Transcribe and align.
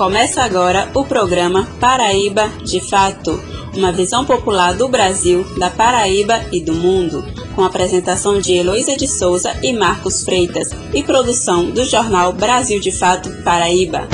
Começa 0.00 0.42
agora 0.42 0.90
o 0.94 1.04
programa 1.04 1.68
Paraíba 1.78 2.48
de 2.64 2.80
Fato, 2.80 3.38
uma 3.76 3.92
visão 3.92 4.24
popular 4.24 4.72
do 4.72 4.88
Brasil, 4.88 5.44
da 5.58 5.68
Paraíba 5.68 6.40
e 6.50 6.58
do 6.58 6.72
mundo, 6.72 7.22
com 7.54 7.62
apresentação 7.62 8.40
de 8.40 8.54
Heloísa 8.54 8.96
de 8.96 9.06
Souza 9.06 9.54
e 9.62 9.74
Marcos 9.74 10.24
Freitas 10.24 10.70
e 10.94 11.02
produção 11.02 11.70
do 11.70 11.84
jornal 11.84 12.32
Brasil 12.32 12.80
de 12.80 12.90
Fato 12.90 13.30
Paraíba. 13.44 14.08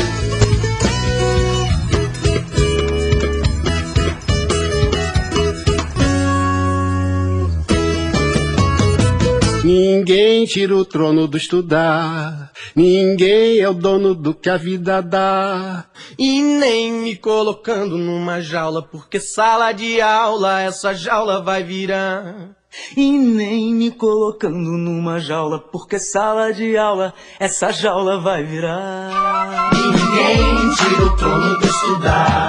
Ninguém 9.78 10.46
tira 10.46 10.74
o 10.74 10.86
trono 10.86 11.28
do 11.28 11.36
estudar. 11.36 12.50
Ninguém 12.74 13.60
é 13.60 13.68
o 13.68 13.74
dono 13.74 14.14
do 14.14 14.32
que 14.32 14.48
a 14.48 14.56
vida 14.56 15.02
dá. 15.02 15.84
E 16.18 16.40
nem 16.40 16.90
me 16.90 17.14
colocando 17.14 17.98
numa 17.98 18.40
jaula, 18.40 18.80
porque 18.80 19.20
sala 19.20 19.72
de 19.72 20.00
aula 20.00 20.62
essa 20.62 20.94
jaula 20.94 21.42
vai 21.42 21.62
virar. 21.62 22.56
E 22.96 23.12
nem 23.12 23.74
me 23.74 23.90
colocando 23.90 24.56
numa 24.56 25.20
jaula, 25.20 25.58
porque 25.58 25.98
sala 25.98 26.54
de 26.54 26.74
aula 26.78 27.12
essa 27.38 27.70
jaula 27.70 28.18
vai 28.18 28.44
virar. 28.44 29.70
Ninguém 29.74 30.74
tira 30.74 31.04
o 31.04 31.16
trono 31.18 31.58
do 31.58 31.66
estudar. 31.66 32.48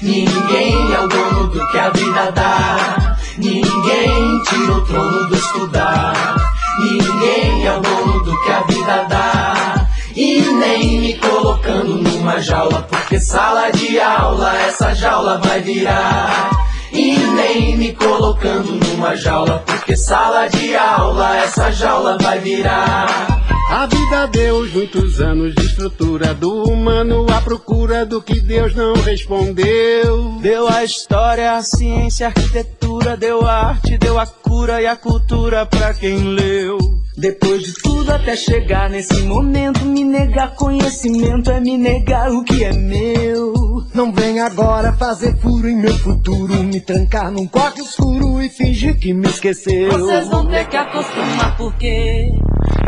Ninguém 0.00 0.94
é 0.94 1.00
o 1.00 1.08
dono 1.08 1.48
do 1.48 1.66
que 1.66 1.78
a 1.78 1.90
vida 1.90 2.30
dá. 2.30 3.16
Ninguém 3.38 4.42
tira 4.44 4.72
o 4.72 4.84
trono 4.84 5.26
do 5.26 5.34
estudar. 5.34 6.49
Ninguém 6.80 7.66
é 7.66 7.76
o 7.76 7.80
dono 7.80 8.24
do 8.24 8.40
que 8.42 8.50
a 8.50 8.60
vida 8.62 9.06
dá. 9.08 9.86
E 10.16 10.40
nem 10.40 11.00
me 11.00 11.14
colocando 11.18 12.02
numa 12.02 12.40
jaula, 12.40 12.82
porque 12.90 13.20
sala 13.20 13.70
de 13.70 14.00
aula 14.00 14.56
essa 14.62 14.94
jaula 14.94 15.38
vai 15.38 15.60
virar. 15.60 16.50
E 16.92 17.16
nem 17.18 17.76
me 17.76 17.94
colocando 17.94 18.72
numa 18.72 19.14
jaula, 19.14 19.62
porque 19.66 19.96
sala 19.96 20.48
de 20.48 20.74
aula 20.76 21.36
essa 21.36 21.70
jaula 21.70 22.18
vai 22.20 22.38
virar. 22.38 23.28
A 23.70 23.86
vida 23.86 24.26
deu 24.26 24.66
muitos 24.72 25.20
anos 25.20 25.54
de 25.54 25.64
estrutura 25.64 26.34
do 26.34 26.64
humano 26.64 27.24
à 27.32 27.40
procura 27.40 28.04
do 28.04 28.20
que 28.20 28.40
Deus 28.40 28.74
não 28.74 28.94
respondeu. 28.94 30.40
Deu 30.42 30.68
a 30.68 30.82
história, 30.82 31.52
a 31.52 31.62
ciência, 31.62 32.26
a 32.26 32.30
arquitetura, 32.30 33.16
deu 33.16 33.46
a 33.46 33.68
arte, 33.68 33.96
deu 33.96 34.18
a 34.18 34.26
cura 34.26 34.82
e 34.82 34.86
a 34.88 34.96
cultura 34.96 35.64
pra 35.66 35.94
quem 35.94 36.18
leu. 36.18 36.78
Depois 37.16 37.62
de 37.62 37.74
tudo 37.74 38.10
até 38.10 38.34
chegar 38.34 38.90
nesse 38.90 39.22
momento, 39.22 39.84
me 39.84 40.02
negar 40.02 40.56
conhecimento 40.56 41.50
é 41.52 41.60
me 41.60 41.78
negar 41.78 42.28
o 42.32 42.42
que 42.42 42.64
é 42.64 42.72
meu. 42.72 43.52
Não 43.94 44.12
vem 44.12 44.40
agora 44.40 44.92
fazer 44.94 45.36
furo 45.36 45.68
em 45.68 45.76
meu 45.76 45.96
futuro, 45.98 46.54
me 46.64 46.80
trancar 46.80 47.30
num 47.30 47.46
quarto 47.46 47.82
escuro 47.82 48.42
e 48.42 48.48
fingir 48.48 48.98
que 48.98 49.12
me 49.12 49.28
esqueceu. 49.28 49.92
Vocês 49.92 50.28
vão 50.28 50.46
ter 50.46 50.68
que 50.68 50.76
acostumar 50.76 51.56
porque 51.56 52.32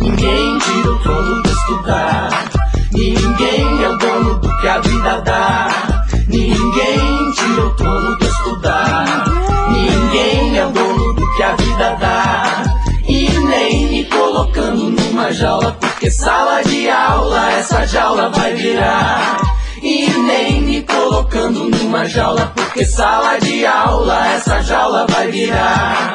ninguém 0.00 0.58
tira 0.58 0.90
o 0.90 0.98
trono 1.00 1.42
de 1.42 1.50
estudar. 1.50 2.50
Ninguém 2.92 3.82
é 3.82 3.88
o 3.88 3.98
dono 3.98 4.34
do 4.40 4.60
que 4.60 4.68
a 4.68 4.78
vida 4.80 5.20
dá. 5.20 6.04
Ninguém 6.28 7.32
tira 7.32 7.66
o 7.66 7.70
trono 7.74 8.18
de 8.18 8.26
estudar. 8.26 9.24
Ninguém 9.70 10.58
é 10.58 10.66
o 10.66 10.70
dono 10.70 11.12
do 11.14 11.36
que 11.36 11.42
a 11.42 11.56
vida 11.56 11.96
dá. 12.00 12.62
E 13.08 13.28
nem 13.28 13.88
me 13.88 14.04
colocando 14.04 14.90
numa 14.90 15.32
jaula, 15.32 15.76
porque 15.80 16.10
sala 16.10 16.62
de 16.62 16.88
aula 16.88 17.52
essa 17.52 17.86
jaula 17.86 18.28
vai 18.30 18.54
virar. 18.54 19.40
E 19.82 20.08
nem 20.08 20.62
me 20.62 20.82
colocando 20.82 21.68
numa 21.68 22.08
jaula, 22.08 22.52
porque 22.54 22.84
sala 22.84 23.38
de 23.38 23.66
aula 23.66 24.28
essa 24.28 24.62
jaula 24.62 25.06
vai 25.08 25.30
virar. 25.30 26.14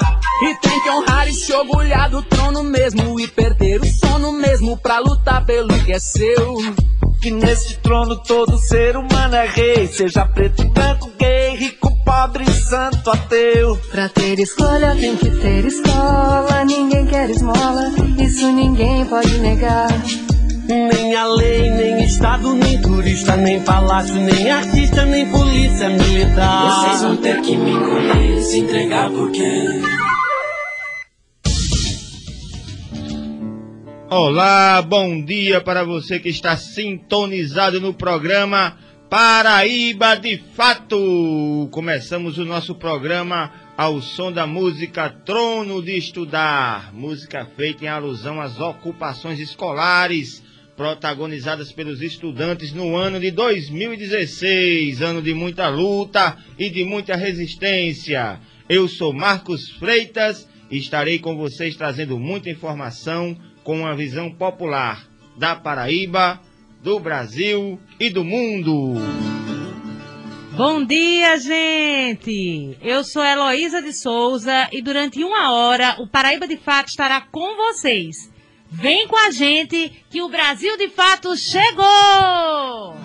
Se 1.47 1.53
orgulhar 1.53 2.09
do 2.09 2.22
trono 2.24 2.62
mesmo 2.62 3.18
e 3.18 3.25
perder 3.25 3.80
o 3.80 3.85
sono 3.85 4.34
mesmo 4.34 4.75
pra 4.75 5.00
lutar 5.00 5.46
pelo 5.46 5.69
que 5.85 5.94
é 5.94 6.00
seu. 6.00 6.58
Que 7.22 7.31
nesse 7.31 7.78
trono 7.78 8.18
todo 8.18 8.58
ser 8.58 8.97
humano 8.97 9.34
é 9.34 9.47
rei, 9.47 9.88
seja 9.88 10.25
preto, 10.25 10.68
branco, 10.68 11.09
gay, 11.18 11.56
rico, 11.56 11.90
pobre, 12.03 12.46
santo, 12.52 13.09
ateu. 13.09 13.78
Pra 13.90 14.09
ter 14.09 14.38
escolha 14.40 14.94
tem 15.00 15.16
que 15.16 15.30
ter 15.30 15.66
escola, 15.66 16.66
ninguém 16.66 17.06
quer 17.06 17.30
esmola, 17.30 17.94
isso 18.19 18.52
ninguém 18.52 19.06
pode 19.06 19.38
negar. 19.40 19.88
Nem 20.68 21.16
a 21.16 21.28
lei, 21.28 21.72
nem 21.72 22.03
estado, 22.03 22.53
nem 22.56 22.81
turista, 22.81 23.38
nem 23.38 23.62
palácio, 23.62 24.16
nem 24.16 24.52
artista, 24.52 25.06
nem 25.06 25.25
polícia 25.31 25.88
militar. 25.88 26.84
Vocês 26.84 27.02
vão 27.03 27.16
ter 27.16 27.40
que 27.40 27.56
me 27.56 27.72
encolher, 27.72 28.41
se 28.41 28.59
entregar 28.59 29.09
porque. 29.12 30.06
Olá, 34.09 34.81
bom 34.81 35.22
dia 35.22 35.59
para 35.59 35.84
você 35.84 36.18
que 36.18 36.29
está 36.29 36.56
sintonizado 36.56 37.81
no 37.81 37.94
programa 37.94 38.78
Paraíba 39.09 40.16
de 40.16 40.38
Fato. 40.56 41.68
Começamos 41.72 42.38
o 42.38 42.46
nosso 42.46 42.73
programa 42.73 43.51
ao 43.75 44.01
som 44.01 44.31
da 44.31 44.47
música 44.47 45.09
Trono 45.09 45.84
de 45.84 45.97
Estudar, 45.97 46.94
música 46.94 47.46
feita 47.57 47.84
em 47.84 47.90
alusão 47.90 48.40
às 48.40 48.62
ocupações 48.62 49.41
escolares 49.41 50.41
protagonizadas 50.78 51.73
pelos 51.73 52.01
estudantes 52.01 52.72
no 52.72 52.96
ano 52.96 53.19
de 53.19 53.29
2016, 53.29 55.01
ano 55.01 55.22
de 55.22 55.34
muita 55.34 55.67
luta 55.67 56.38
e 56.57 56.69
de 56.69 56.85
muita 56.85 57.17
resistência. 57.17 58.40
Eu 58.69 58.88
sou 58.88 59.12
Marcos 59.12 59.69
Freitas 59.72 60.47
e 60.72 60.78
estarei 60.78 61.19
com 61.19 61.35
vocês 61.35 61.75
trazendo 61.75 62.17
muita 62.17 62.50
informação 62.50 63.38
com 63.67 63.81
uma 63.81 63.94
visão 63.94 64.31
popular 64.31 65.05
da 65.35 65.53
Paraíba, 65.53 66.39
do 66.81 67.01
Brasil 67.01 67.78
e 68.00 68.09
do 68.09 68.23
mundo. 68.23 68.94
Bom 70.55 70.85
dia, 70.85 71.38
gente! 71.38 72.78
Eu 72.81 73.03
sou 73.03 73.22
Heloísa 73.22 73.81
de 73.81 73.91
Souza 73.91 74.69
e 74.72 74.81
durante 74.81 75.22
uma 75.22 75.51
hora 75.51 75.97
o 76.00 76.07
Paraíba 76.07 76.47
de 76.47 76.55
Fato 76.55 76.88
estará 76.88 77.19
com 77.19 77.57
vocês. 77.57 78.31
Vem 78.72 79.05
com 79.05 79.17
a 79.17 79.31
gente 79.31 80.01
que 80.09 80.22
o 80.22 80.29
Brasil 80.29 80.78
de 80.78 80.88
Fato 80.88 81.35
chegou! 81.35 82.95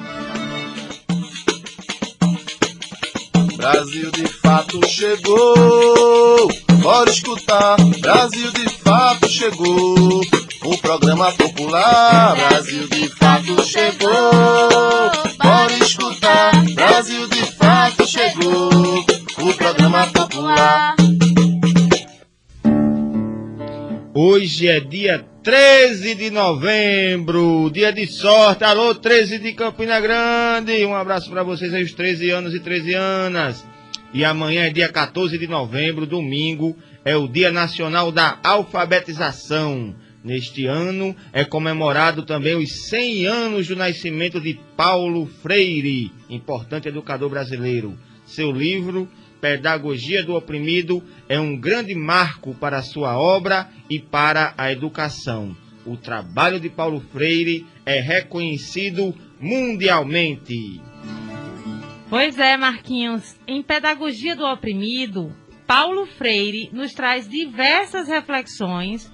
Brasil 3.57 4.11
de 4.11 4.27
fato 4.27 4.81
chegou. 4.89 6.49
Bora 6.83 7.11
escutar. 7.11 7.77
Brasil 8.01 8.51
de 8.53 8.69
fato 8.69 9.29
chegou. 9.29 10.21
O 10.65 10.79
programa 10.79 11.33
popular. 11.33 12.37
Brasil 12.37 12.87
de 12.87 13.09
fato 13.09 13.65
chegou. 13.65 14.31
Bora 15.37 15.73
escutar. 15.81 16.53
Brasil 16.75 17.29
de 17.29 17.45
fato 17.57 18.07
chegou. 18.07 18.71
O 19.39 19.55
programa 19.55 20.07
popular. 20.07 20.95
Hoje 24.15 24.69
é 24.69 24.79
dia 24.79 25.27
13 25.43 26.15
de 26.15 26.31
novembro, 26.31 27.69
dia 27.73 27.93
de 27.93 28.07
sorte. 28.07 28.63
Alô, 28.63 28.95
13 28.95 29.41
de 29.41 29.53
Campina 29.55 29.99
Grande. 30.01 30.87
Um 30.87 30.95
abraço 30.95 31.29
para 31.29 31.43
vocês 31.43 31.75
aí, 31.75 31.83
os 31.83 31.93
13 31.93 32.31
anos 32.31 32.55
e 32.55 32.61
13 32.61 32.95
anas. 32.95 33.65
E 34.15 34.25
amanhã 34.25 34.67
é 34.67 34.71
dia 34.71 34.89
14 34.89 35.37
de 35.37 35.49
novembro, 35.49 36.07
domingo, 36.07 36.77
é 37.05 37.17
o 37.17 37.27
Dia 37.27 37.51
Nacional 37.51 38.13
da 38.13 38.39
Alfabetização. 38.45 39.93
Neste 40.25 40.67
ano 40.67 41.17
é 41.33 41.45
comemorado 41.45 42.25
também 42.25 42.55
os 42.55 42.89
100 42.89 43.27
anos 43.27 43.67
do 43.67 43.75
nascimento 43.75 44.41
de 44.41 44.59
Paulo 44.77 45.27
Freire, 45.27 46.13
importante 46.31 46.87
educador 46.87 47.29
brasileiro. 47.29 47.99
Seu 48.25 48.53
livro, 48.53 49.09
Pedagogia 49.41 50.23
do 50.23 50.37
Oprimido, 50.37 51.03
é 51.29 51.41
um 51.41 51.57
grande 51.57 51.93
marco 51.97 52.55
para 52.55 52.79
a 52.79 52.83
sua 52.83 53.19
obra 53.19 53.69
e 53.91 53.99
para 53.99 54.55
a 54.57 54.71
educação. 54.71 55.57
O 55.85 55.97
trabalho 55.97 56.61
de 56.61 56.71
Paulo 56.71 57.01
Freire 57.13 57.67
é 57.85 58.01
reconhecido 58.01 59.13
mundialmente. 59.41 60.81
Pois 62.09 62.39
é, 62.39 62.57
Marquinhos. 62.57 63.35
Em 63.45 63.61
Pedagogia 63.61 64.37
do 64.37 64.45
Oprimido, 64.45 65.35
Paulo 65.67 66.07
Freire 66.07 66.71
nos 66.73 66.93
traz 66.93 67.29
diversas 67.29 68.07
reflexões 68.07 69.11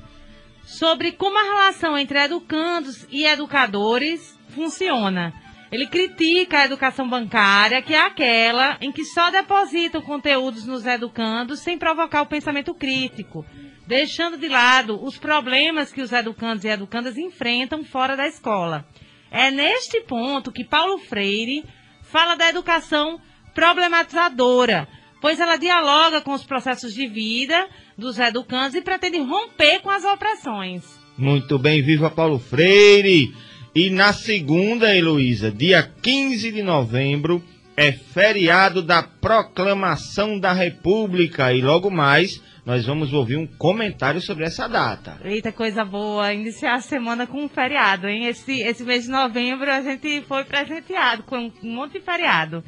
sobre 0.69 1.13
como 1.13 1.39
a 1.39 1.43
relação 1.43 1.97
entre 1.97 2.19
educandos 2.19 3.07
e 3.11 3.25
educadores 3.25 4.39
funciona. 4.51 5.33
Ele 5.73 5.87
critica 5.87 6.59
a 6.59 6.65
educação 6.67 7.09
bancária, 7.09 7.81
que 7.81 7.95
é 7.95 8.01
aquela 8.01 8.77
em 8.79 8.93
que 8.93 9.03
só 9.03 9.31
depositam 9.31 10.03
conteúdos 10.03 10.67
nos 10.67 10.85
educandos 10.85 11.61
sem 11.61 11.79
provocar 11.79 12.21
o 12.21 12.27
pensamento 12.27 12.75
crítico, 12.75 13.47
deixando 13.87 14.37
de 14.37 14.47
lado 14.47 15.03
os 15.03 15.17
problemas 15.17 15.91
que 15.91 16.03
os 16.03 16.13
educandos 16.13 16.65
e 16.65 16.69
educandas 16.69 17.17
enfrentam 17.17 17.83
fora 17.83 18.15
da 18.15 18.27
escola. 18.27 18.87
É 19.31 19.51
neste 19.51 20.03
ponto 20.03 20.53
que 20.53 20.65
Paulo 20.65 20.99
Freire 20.99 21.65
fala 22.03 22.35
da 22.35 22.49
educação 22.49 23.19
problematizadora, 23.55 24.87
pois 25.21 25.41
ela 25.41 25.57
dialoga 25.57 26.21
com 26.21 26.33
os 26.33 26.45
processos 26.45 26.93
de 26.93 27.07
vida 27.07 27.67
dos 27.99 28.19
educandos 28.19 28.77
e 28.77 28.81
pretende 28.81 29.19
romper 29.19 29.81
com 29.81 29.91
as 29.91 30.05
opressões. 30.05 30.85
Muito 31.19 31.59
bem, 31.59 31.83
viva 31.83 32.09
Paulo 32.09 32.39
Freire! 32.39 33.35
E 33.75 33.91
na 33.91 34.13
segunda, 34.13 34.97
Heloísa, 34.97 35.51
dia 35.51 35.83
15 35.83 36.53
de 36.53 36.63
novembro, 36.63 37.43
é 37.77 37.93
feriado 37.93 38.83
da 38.83 39.03
Proclamação 39.03 40.39
da 40.39 40.53
República 40.53 41.53
e 41.53 41.61
logo 41.61 41.91
mais 41.91 42.43
nós 42.65 42.85
vamos 42.87 43.13
ouvir 43.13 43.37
um 43.37 43.47
comentário 43.47 44.21
sobre 44.21 44.45
essa 44.45 44.69
data. 44.69 45.19
Eita, 45.25 45.51
coisa 45.51 45.85
boa, 45.85 46.33
iniciar 46.33 46.75
a 46.75 46.81
semana 46.81 47.27
com 47.27 47.45
um 47.45 47.49
feriado, 47.49 48.09
hein? 48.09 48.27
Esse, 48.27 48.61
esse 48.61 48.85
mês 48.85 49.05
de 49.05 49.11
novembro 49.11 49.71
a 49.71 49.81
gente 49.81 50.23
foi 50.23 50.45
presenteado 50.45 51.23
com 51.23 51.51
um 51.63 51.73
monte 51.75 51.95
de 51.95 52.01
feriado. 52.01 52.63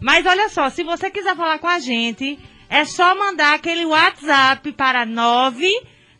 Mas 0.00 0.26
olha 0.26 0.48
só, 0.48 0.68
se 0.70 0.82
você 0.82 1.10
quiser 1.10 1.36
falar 1.36 1.58
com 1.58 1.68
a 1.68 1.78
gente, 1.78 2.38
é 2.74 2.84
só 2.84 3.14
mandar 3.14 3.54
aquele 3.54 3.86
WhatsApp 3.86 4.72
para 4.72 5.06
9 5.06 5.70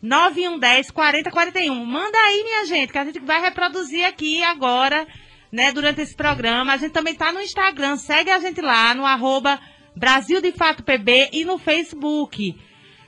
9110 0.01 0.89
4041. 0.89 1.85
Manda 1.85 2.17
aí, 2.17 2.43
minha 2.43 2.65
gente, 2.65 2.93
que 2.93 2.97
a 2.97 3.03
gente 3.03 3.19
vai 3.19 3.41
reproduzir 3.41 4.05
aqui 4.05 4.41
agora, 4.41 5.05
né, 5.51 5.73
durante 5.73 5.99
esse 5.99 6.15
programa. 6.15 6.71
A 6.71 6.77
gente 6.77 6.93
também 6.93 7.13
tá 7.13 7.33
no 7.33 7.41
Instagram, 7.41 7.97
segue 7.97 8.31
a 8.31 8.39
gente 8.39 8.61
lá 8.61 8.93
no 8.93 9.05
arroba 9.05 9.59
Brasil 9.97 10.39
de 10.39 10.53
Fato 10.53 10.81
PB 10.81 11.31
e 11.33 11.43
no 11.43 11.57
Facebook. 11.57 12.57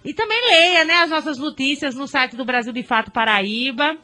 E 0.03 0.13
também 0.13 0.41
leia, 0.49 0.83
né, 0.83 0.95
as 0.95 1.09
nossas 1.09 1.37
notícias 1.37 1.95
no 1.95 2.05
site 2.05 2.35
do 2.35 2.43
Brasil 2.43 2.73
de 2.73 2.83
Fato 2.83 3.11
Paraíba. 3.11 3.97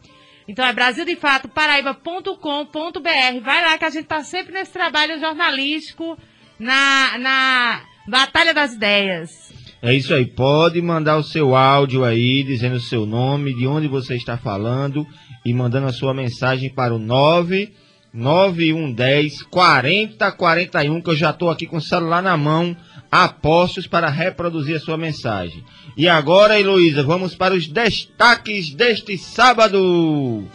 Então 0.47 0.65
é 0.65 0.71
brasildefatoparaiba.com.br. 0.71 3.41
Vai 3.41 3.61
lá 3.61 3.77
que 3.77 3.83
a 3.83 3.89
gente 3.89 4.05
tá 4.05 4.23
sempre 4.23 4.53
nesse 4.53 4.71
trabalho 4.71 5.19
jornalístico 5.19 6.17
na, 6.57 7.17
na 7.17 7.92
Batalha 8.07 8.53
das 8.53 8.73
Ideias. 8.73 9.51
É 9.81 9.93
isso 9.93 10.13
aí, 10.13 10.25
pode 10.25 10.81
mandar 10.81 11.17
o 11.17 11.23
seu 11.23 11.55
áudio 11.55 12.05
aí, 12.05 12.43
dizendo 12.43 12.77
o 12.77 12.81
seu 12.81 13.05
nome, 13.05 13.53
de 13.53 13.67
onde 13.67 13.85
você 13.87 14.15
está 14.15 14.37
falando 14.37 15.05
e 15.45 15.53
mandando 15.53 15.87
a 15.87 15.93
sua 15.93 16.13
mensagem 16.13 16.69
para 16.69 16.95
o 16.95 16.99
99110 16.99 19.43
4041, 19.43 21.01
que 21.01 21.09
eu 21.09 21.15
já 21.15 21.31
estou 21.31 21.49
aqui 21.49 21.65
com 21.65 21.75
o 21.77 21.81
celular 21.81 22.23
na 22.23 22.37
mão 22.37 22.77
apostos 23.11 23.85
para 23.85 24.09
reproduzir 24.09 24.77
a 24.77 24.79
sua 24.79 24.97
mensagem. 24.97 25.61
E 25.95 26.07
agora, 26.07 26.59
Heloísa, 26.59 27.03
vamos 27.03 27.35
para 27.35 27.53
os 27.53 27.67
destaques 27.67 28.73
deste 28.73 29.15
sábado. 29.17 30.47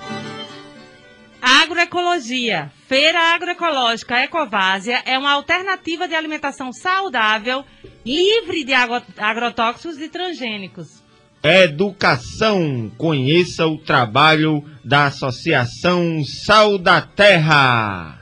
Agroecologia. 1.40 2.70
Feira 2.86 3.34
Agroecológica 3.34 4.22
Ecovásia 4.22 5.02
é 5.04 5.16
uma 5.18 5.32
alternativa 5.32 6.08
de 6.08 6.14
alimentação 6.14 6.72
saudável, 6.72 7.64
livre 8.04 8.64
de 8.64 8.72
agrotóxicos 8.72 9.98
e 9.98 10.08
transgênicos. 10.08 11.02
Educação. 11.42 12.90
Conheça 12.98 13.66
o 13.66 13.78
trabalho 13.78 14.64
da 14.84 15.06
Associação 15.06 16.24
Sal 16.24 16.76
da 16.78 17.00
Terra. 17.00 18.18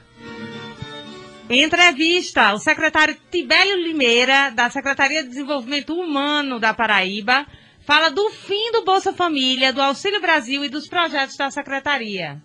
Entrevista. 1.49 2.53
O 2.53 2.59
secretário 2.59 3.17
Tibélio 3.31 3.77
Limeira, 3.77 4.51
da 4.51 4.69
Secretaria 4.69 5.23
de 5.23 5.31
Desenvolvimento 5.31 5.95
Humano 5.95 6.59
da 6.59 6.75
Paraíba, 6.75 7.47
fala 7.81 8.11
do 8.11 8.29
fim 8.31 8.73
do 8.73 8.85
Bolsa 8.85 9.13
Família, 9.13 9.73
do 9.73 9.81
Auxílio 9.81 10.21
Brasil 10.21 10.65
e 10.65 10.69
dos 10.69 10.87
projetos 10.87 11.37
da 11.37 11.51
Secretaria. 11.51 12.43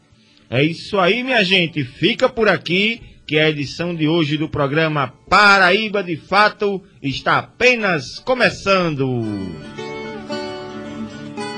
É 0.51 0.61
isso 0.61 0.99
aí, 0.99 1.23
minha 1.23 1.45
gente. 1.45 1.85
Fica 1.85 2.27
por 2.27 2.49
aqui 2.49 3.01
que 3.25 3.39
a 3.39 3.49
edição 3.49 3.95
de 3.95 4.05
hoje 4.05 4.37
do 4.37 4.49
programa 4.49 5.13
Paraíba 5.29 6.03
de 6.03 6.17
Fato 6.17 6.83
está 7.01 7.37
apenas 7.37 8.19
começando. 8.19 9.23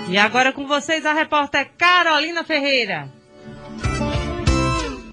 E 0.08 0.16
agora 0.16 0.54
com 0.54 0.68
vocês 0.68 1.08
a 1.08 1.14
repórter 1.14 1.72
Carolina 1.76 2.44
Ferreira. 2.44 3.10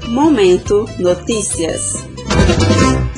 Momento 0.08 0.84
Notícias. 0.98 2.04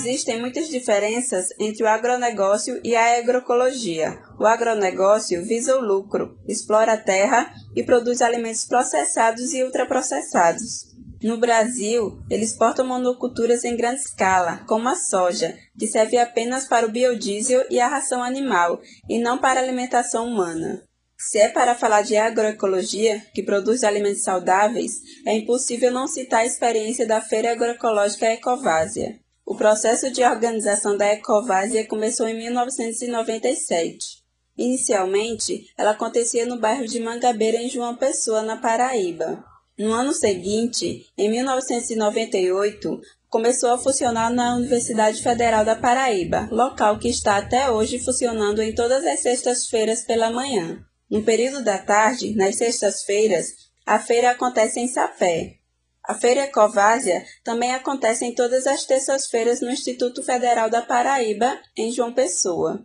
Existem 0.04 0.40
muitas 0.40 0.68
diferenças 0.68 1.46
entre 1.60 1.84
o 1.84 1.86
agronegócio 1.86 2.80
e 2.82 2.96
a 2.96 3.18
agroecologia. 3.18 4.18
O 4.36 4.44
agronegócio 4.44 5.44
visa 5.44 5.76
o 5.76 5.80
lucro, 5.80 6.36
explora 6.48 6.94
a 6.94 6.98
terra 6.98 7.54
e 7.76 7.84
produz 7.84 8.20
alimentos 8.20 8.64
processados 8.64 9.54
e 9.54 9.62
ultraprocessados. 9.62 10.90
No 11.22 11.38
Brasil, 11.38 12.20
ele 12.28 12.42
exporta 12.42 12.82
monoculturas 12.82 13.62
em 13.62 13.76
grande 13.76 14.00
escala, 14.00 14.64
como 14.66 14.88
a 14.88 14.96
soja, 14.96 15.56
que 15.78 15.86
serve 15.86 16.18
apenas 16.18 16.66
para 16.66 16.84
o 16.84 16.90
biodiesel 16.90 17.64
e 17.70 17.78
a 17.78 17.86
ração 17.86 18.24
animal, 18.24 18.80
e 19.08 19.20
não 19.20 19.38
para 19.38 19.60
a 19.60 19.62
alimentação 19.62 20.26
humana. 20.26 20.82
Se 21.16 21.38
é 21.38 21.48
para 21.48 21.76
falar 21.76 22.02
de 22.02 22.16
agroecologia, 22.16 23.24
que 23.32 23.44
produz 23.44 23.84
alimentos 23.84 24.24
saudáveis, 24.24 24.94
é 25.24 25.36
impossível 25.36 25.92
não 25.92 26.08
citar 26.08 26.40
a 26.40 26.46
experiência 26.46 27.06
da 27.06 27.20
Feira 27.20 27.52
Agroecológica 27.52 28.26
Ecovásia. 28.26 29.21
O 29.44 29.56
processo 29.56 30.10
de 30.10 30.22
organização 30.22 30.96
da 30.96 31.12
Ecovásia 31.12 31.86
começou 31.86 32.28
em 32.28 32.36
1997. 32.36 34.22
Inicialmente, 34.56 35.66
ela 35.76 35.90
acontecia 35.90 36.46
no 36.46 36.60
bairro 36.60 36.86
de 36.86 37.00
Mangabeira, 37.00 37.58
em 37.58 37.68
João 37.68 37.96
Pessoa, 37.96 38.42
na 38.42 38.56
Paraíba. 38.56 39.44
No 39.78 39.92
ano 39.92 40.12
seguinte, 40.12 41.06
em 41.16 41.30
1998, 41.30 43.00
começou 43.28 43.70
a 43.70 43.78
funcionar 43.78 44.30
na 44.30 44.54
Universidade 44.56 45.22
Federal 45.22 45.64
da 45.64 45.74
Paraíba, 45.74 46.48
local 46.50 46.98
que 46.98 47.08
está 47.08 47.38
até 47.38 47.70
hoje 47.70 47.98
funcionando 47.98 48.60
em 48.60 48.74
todas 48.74 49.04
as 49.04 49.20
sextas-feiras 49.20 50.04
pela 50.04 50.30
manhã. 50.30 50.84
No 51.10 51.22
período 51.22 51.64
da 51.64 51.78
tarde, 51.78 52.34
nas 52.36 52.56
sextas-feiras, 52.56 53.48
a 53.84 53.98
feira 53.98 54.30
acontece 54.30 54.78
em 54.78 54.86
Sapé, 54.86 55.61
a 56.04 56.14
Feira 56.14 56.42
Ecovásia 56.42 57.24
também 57.44 57.72
acontece 57.72 58.24
em 58.24 58.34
todas 58.34 58.66
as 58.66 58.84
terças-feiras 58.84 59.60
no 59.60 59.70
Instituto 59.70 60.22
Federal 60.22 60.68
da 60.68 60.82
Paraíba, 60.82 61.60
em 61.76 61.92
João 61.92 62.12
Pessoa. 62.12 62.84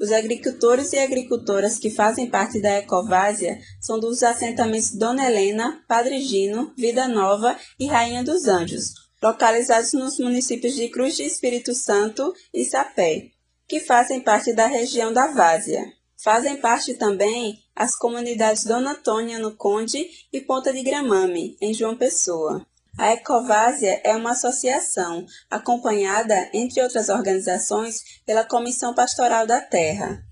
Os 0.00 0.10
agricultores 0.10 0.92
e 0.92 0.98
agricultoras 0.98 1.78
que 1.78 1.90
fazem 1.90 2.28
parte 2.28 2.60
da 2.60 2.78
Ecovásia 2.78 3.58
são 3.80 4.00
dos 4.00 4.22
assentamentos 4.22 4.92
Dona 4.92 5.26
Helena, 5.26 5.84
Padre 5.86 6.20
Gino, 6.20 6.72
Vida 6.76 7.06
Nova 7.06 7.56
e 7.78 7.86
Rainha 7.86 8.24
dos 8.24 8.48
Anjos, 8.48 8.92
localizados 9.22 9.92
nos 9.92 10.18
municípios 10.18 10.74
de 10.74 10.88
Cruz 10.88 11.16
de 11.16 11.22
Espírito 11.22 11.74
Santo 11.74 12.32
e 12.52 12.64
Sapé, 12.64 13.28
que 13.68 13.78
fazem 13.78 14.20
parte 14.20 14.52
da 14.52 14.66
região 14.66 15.12
da 15.12 15.28
Vásia. 15.28 15.84
Fazem 16.22 16.56
parte 16.56 16.94
também 16.94 17.63
as 17.74 17.96
comunidades 17.96 18.64
Dona 18.64 18.92
Antônia, 18.92 19.38
no 19.38 19.56
Conde, 19.56 20.06
e 20.32 20.40
Ponta 20.40 20.72
de 20.72 20.82
Gramame, 20.82 21.56
em 21.60 21.74
João 21.74 21.96
Pessoa. 21.96 22.64
A 22.96 23.12
Ecovásia 23.12 24.00
é 24.04 24.14
uma 24.14 24.32
associação, 24.32 25.26
acompanhada, 25.50 26.48
entre 26.52 26.80
outras 26.80 27.08
organizações, 27.08 28.02
pela 28.24 28.44
Comissão 28.44 28.94
Pastoral 28.94 29.46
da 29.46 29.60
Terra. 29.60 30.22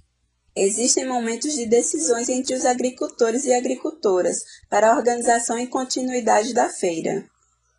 Existem 0.55 1.07
momentos 1.07 1.55
de 1.55 1.67
decisões 1.67 2.29
entre 2.29 2.55
os 2.55 2.65
agricultores 2.65 3.47
e 3.47 3.53
agricultoras 3.53 4.45
para 4.71 4.93
a 4.93 4.97
organização 4.97 5.59
e 5.59 5.67
continuidade 5.67 6.55
da 6.55 6.69
feira. 6.69 7.27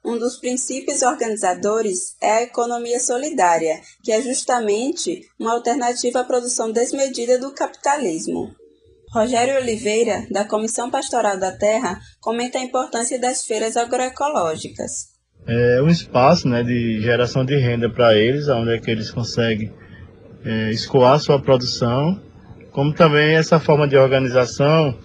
Um 0.04 0.18
dos 0.18 0.38
princípios 0.38 1.02
organizadores 1.02 2.18
é 2.20 2.32
a 2.32 2.42
economia 2.42 3.00
solidária, 3.00 3.80
que 4.04 4.12
é 4.12 4.22
justamente 4.22 5.26
uma 5.40 5.54
alternativa 5.54 6.20
à 6.20 6.24
produção 6.26 6.72
desmedida 6.72 7.38
do 7.38 7.54
capitalismo. 7.54 8.54
Rogério 9.14 9.58
Oliveira, 9.58 10.26
da 10.32 10.44
Comissão 10.44 10.90
Pastoral 10.90 11.40
da 11.40 11.52
Terra, 11.52 12.00
comenta 12.20 12.58
a 12.58 12.62
importância 12.62 13.22
das 13.22 13.46
feiras 13.46 13.78
agroecológicas. 13.78 15.14
É 15.46 15.80
um 15.84 15.88
espaço 15.88 16.48
né, 16.48 16.64
de 16.64 17.00
geração 17.00 17.46
de 17.46 17.56
renda 17.56 17.88
para 17.92 18.16
eles, 18.18 18.48
onde 18.48 18.74
é 18.74 18.80
que 18.80 18.90
eles 18.90 19.12
conseguem 19.12 19.72
é, 20.44 20.72
escoar 20.72 21.20
sua 21.20 21.40
produção, 21.40 22.20
como 22.72 22.92
também 22.92 23.36
essa 23.36 23.60
forma 23.60 23.88
de 23.88 23.96
organização 23.96 24.98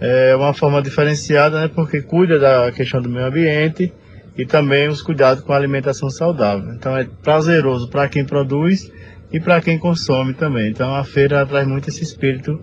é 0.00 0.34
uma 0.34 0.54
forma 0.54 0.80
diferenciada, 0.80 1.60
né, 1.60 1.68
porque 1.68 2.00
cuida 2.00 2.38
da 2.38 2.72
questão 2.72 3.02
do 3.02 3.10
meio 3.10 3.26
ambiente 3.26 3.92
e 4.38 4.46
também 4.46 4.88
os 4.88 5.02
cuidados 5.02 5.44
com 5.44 5.52
a 5.52 5.56
alimentação 5.56 6.08
saudável. 6.08 6.72
Então 6.72 6.96
é 6.96 7.04
prazeroso 7.04 7.90
para 7.90 8.08
quem 8.08 8.24
produz 8.24 8.90
e 9.30 9.38
para 9.38 9.60
quem 9.60 9.78
consome 9.78 10.32
também. 10.32 10.70
Então 10.70 10.94
a 10.94 11.04
feira 11.04 11.44
traz 11.44 11.68
muito 11.68 11.90
esse 11.90 12.02
espírito 12.02 12.58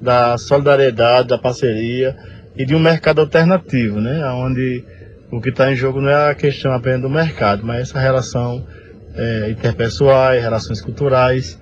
da 0.00 0.38
solidariedade, 0.38 1.28
da 1.28 1.38
parceria 1.38 2.16
e 2.56 2.64
de 2.64 2.74
um 2.74 2.78
mercado 2.78 3.20
alternativo, 3.20 4.00
né? 4.00 4.24
Onde 4.30 4.84
o 5.30 5.40
que 5.40 5.50
está 5.50 5.70
em 5.70 5.76
jogo 5.76 6.00
não 6.00 6.08
é 6.08 6.30
a 6.30 6.34
questão 6.34 6.72
apenas 6.72 7.02
do 7.02 7.10
mercado, 7.10 7.64
mas 7.64 7.88
essa 7.88 8.00
relação 8.00 8.66
é, 9.14 9.50
interpessoais, 9.50 10.42
relações 10.42 10.80
culturais 10.80 11.58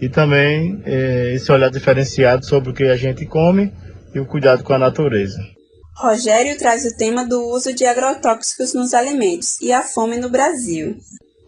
e 0.00 0.08
também 0.08 0.82
é, 0.84 1.32
esse 1.34 1.50
olhar 1.52 1.70
diferenciado 1.70 2.44
sobre 2.44 2.70
o 2.70 2.74
que 2.74 2.84
a 2.84 2.96
gente 2.96 3.26
come 3.26 3.72
e 4.14 4.20
o 4.20 4.26
cuidado 4.26 4.64
com 4.64 4.72
a 4.72 4.78
natureza. 4.78 5.38
Rogério 5.96 6.56
traz 6.58 6.84
o 6.84 6.96
tema 6.96 7.24
do 7.24 7.40
uso 7.50 7.74
de 7.74 7.84
agrotóxicos 7.84 8.74
nos 8.74 8.94
alimentos 8.94 9.60
e 9.60 9.72
a 9.72 9.82
fome 9.82 10.16
no 10.16 10.30
Brasil. 10.30 10.96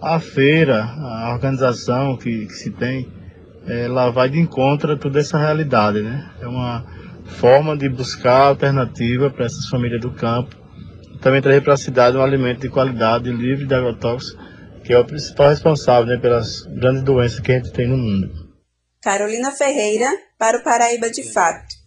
A 0.01 0.21
feira, 0.21 0.85
a 0.85 1.33
organização 1.33 2.17
que, 2.17 2.47
que 2.47 2.53
se 2.53 2.71
tem, 2.71 3.09
ela 3.67 4.11
vai 4.11 4.29
de 4.29 4.39
encontro 4.39 4.93
a 4.93 4.97
toda 4.97 5.21
essa 5.21 5.39
realidade, 5.39 6.03
né? 6.03 6.31
É 6.41 6.47
uma 6.47 6.85
forma 7.25 7.77
de 7.77 7.89
buscar 7.89 8.49
alternativa 8.49 9.31
para 9.31 9.47
essas 9.47 9.69
famílias 9.69 10.01
do 10.01 10.11
campo, 10.11 10.55
também 11.21 11.41
trazer 11.41 11.63
para 11.63 11.75
a 11.75 11.79
cidade 11.79 12.17
um 12.17 12.23
alimento 12.23 12.61
de 12.61 12.69
qualidade, 12.69 13.31
livre 13.31 13.67
de 13.67 13.75
agrotóxicos, 13.75 14.39
que 14.85 14.93
é 14.93 14.99
o 14.99 15.05
principal 15.05 15.49
responsável 15.49 16.07
né, 16.07 16.19
pelas 16.19 16.63
grandes 16.67 17.03
doenças 17.03 17.41
que 17.41 17.53
a 17.53 17.57
gente 17.57 17.73
tem 17.73 17.89
no 17.89 17.97
mundo. 17.97 18.31
Carolina 19.03 19.51
Ferreira, 19.51 20.11
para 20.39 20.59
o 20.59 20.63
Paraíba 20.63 21.11
de 21.11 21.33
Fato. 21.33 21.85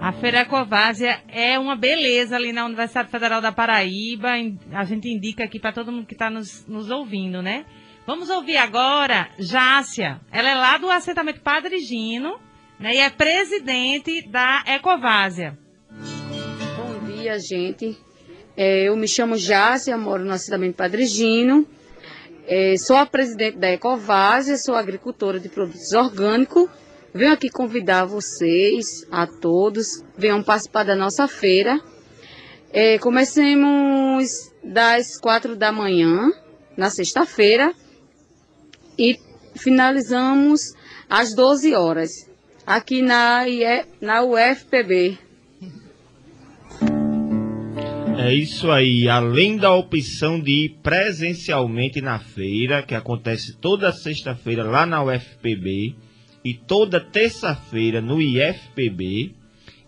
A 0.00 0.12
Feira 0.12 0.40
Ecovásia 0.40 1.20
é 1.28 1.58
uma 1.58 1.76
beleza 1.76 2.36
ali 2.36 2.52
na 2.52 2.64
Universidade 2.64 3.10
Federal 3.10 3.40
da 3.42 3.52
Paraíba. 3.52 4.28
A 4.72 4.84
gente 4.84 5.08
indica 5.08 5.44
aqui 5.44 5.58
para 5.58 5.72
todo 5.72 5.92
mundo 5.92 6.06
que 6.06 6.14
está 6.14 6.30
nos, 6.30 6.64
nos 6.66 6.90
ouvindo, 6.90 7.42
né? 7.42 7.66
Vamos 8.08 8.30
ouvir 8.30 8.56
agora 8.56 9.28
Jácia. 9.38 10.18
Ela 10.32 10.48
é 10.48 10.54
lá 10.54 10.78
do 10.78 10.90
assentamento 10.90 11.42
Padre 11.42 11.78
Gino 11.78 12.40
né, 12.80 12.94
e 12.94 12.98
é 13.00 13.10
presidente 13.10 14.26
da 14.26 14.64
Ecovásia. 14.66 15.58
Bom 15.90 17.06
dia, 17.06 17.38
gente. 17.38 17.98
É, 18.56 18.88
eu 18.88 18.96
me 18.96 19.06
chamo 19.06 19.36
Jácia, 19.36 19.94
moro 19.98 20.24
no 20.24 20.32
assentamento 20.32 20.74
Padre 20.74 21.04
Gino. 21.04 21.68
É, 22.46 22.78
sou 22.78 22.96
a 22.96 23.04
presidente 23.04 23.58
da 23.58 23.70
Ecovásia, 23.70 24.56
sou 24.56 24.74
agricultora 24.74 25.38
de 25.38 25.50
produtos 25.50 25.92
orgânicos 25.92 26.66
Venho 27.12 27.34
aqui 27.34 27.50
convidar 27.50 28.06
vocês, 28.06 29.06
a 29.10 29.26
todos, 29.26 30.02
venham 30.16 30.42
participar 30.42 30.84
da 30.84 30.96
nossa 30.96 31.28
feira. 31.28 31.78
É, 32.72 32.98
comecemos 32.98 34.50
das 34.64 35.20
quatro 35.20 35.54
da 35.54 35.70
manhã, 35.70 36.32
na 36.74 36.88
sexta-feira, 36.88 37.74
e 38.98 39.18
finalizamos 39.56 40.74
às 41.08 41.34
12 41.34 41.74
horas, 41.74 42.10
aqui 42.66 43.00
na, 43.00 43.44
na 44.00 44.22
UFPB. 44.22 45.18
É 48.18 48.34
isso 48.34 48.70
aí. 48.70 49.08
Além 49.08 49.56
da 49.56 49.72
opção 49.72 50.40
de 50.40 50.64
ir 50.64 50.68
presencialmente 50.82 52.00
na 52.00 52.18
feira, 52.18 52.82
que 52.82 52.94
acontece 52.94 53.56
toda 53.56 53.92
sexta-feira 53.92 54.64
lá 54.64 54.84
na 54.84 55.02
UFPB, 55.02 55.94
e 56.44 56.54
toda 56.54 57.00
terça-feira 57.00 58.00
no 58.00 58.20
IFPB 58.20 59.34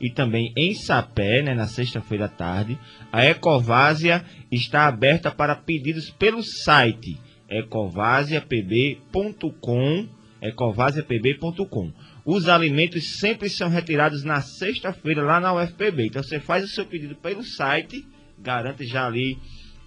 e 0.01 0.11
também 0.11 0.53
em 0.57 0.75
Sapé, 0.75 1.43
né, 1.43 1.55
na 1.55 1.67
sexta-feira 1.67 2.25
à 2.25 2.29
tarde, 2.29 2.79
a 3.13 3.25
Ecovásia 3.25 4.25
está 4.51 4.87
aberta 4.87 5.31
para 5.31 5.55
pedidos 5.55 6.11
pelo 6.11 6.43
site 6.43 7.19
ecovasiapb.com, 7.51 10.09
ecovasiapb.com. 10.41 11.93
Os 12.25 12.49
alimentos 12.49 13.19
sempre 13.19 13.49
são 13.49 13.69
retirados 13.69 14.23
na 14.25 14.41
sexta-feira 14.41 15.23
lá 15.23 15.41
na 15.41 15.53
UFPB. 15.55 16.07
Então 16.07 16.23
você 16.23 16.39
faz 16.39 16.63
o 16.65 16.69
seu 16.69 16.87
pedido 16.87 17.17
pelo 17.17 17.43
site, 17.43 18.07
garante 18.39 18.87
já 18.87 19.05
ali 19.07 19.37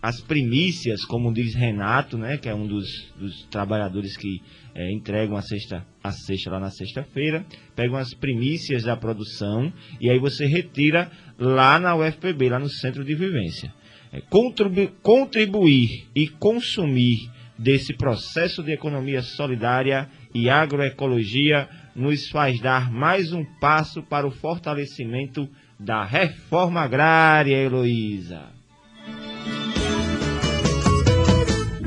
as 0.03 0.20
primícias, 0.20 1.05
como 1.05 1.34
diz 1.34 1.55
Renato, 1.55 2.17
né, 2.17 2.38
que 2.38 2.50
é 2.50 2.53
um 2.53 2.67
dos, 2.67 3.10
dos 3.17 3.46
trabalhadores 3.46 4.17
que 4.17 4.41
é, 4.75 4.91
entregam 4.91 5.38
a 5.38 5.41
cesta, 5.41 5.88
a 6.03 6.12
cesta 6.12 6.51
lá 6.51 6.60
na 6.60 6.70
sexta-feira, 6.70 7.46
pegam 7.74 7.96
as 7.96 8.13
primícias 8.13 8.84
da 8.84 8.98
produção 8.98 9.72
e 10.01 10.10
aí 10.10 10.20
você 10.20 10.46
retira 10.46 11.10
lá 11.39 11.79
na 11.79 11.96
UFPB, 11.96 12.50
lá 12.50 12.60
no 12.60 12.67
Centro 12.67 13.05
de 13.05 13.15
Vivência. 13.15 13.74
É, 14.12 14.20
contribu 14.20 14.89
contribuir 15.01 16.10
e 16.13 16.27
consumir 16.27 17.32
desse 17.57 17.95
processo 17.95 18.63
de 18.63 18.72
economia 18.72 19.22
solidária 19.22 20.10
e 20.33 20.50
agroecologia 20.50 21.67
nos 21.95 22.29
faz 22.29 22.60
dar 22.60 22.91
mais 22.91 23.31
um 23.31 23.45
passo 23.60 24.01
para 24.01 24.27
o 24.27 24.31
fortalecimento 24.31 25.48
da 25.79 26.03
reforma 26.03 26.81
agrária, 26.81 27.55
Heloísa. 27.55 28.53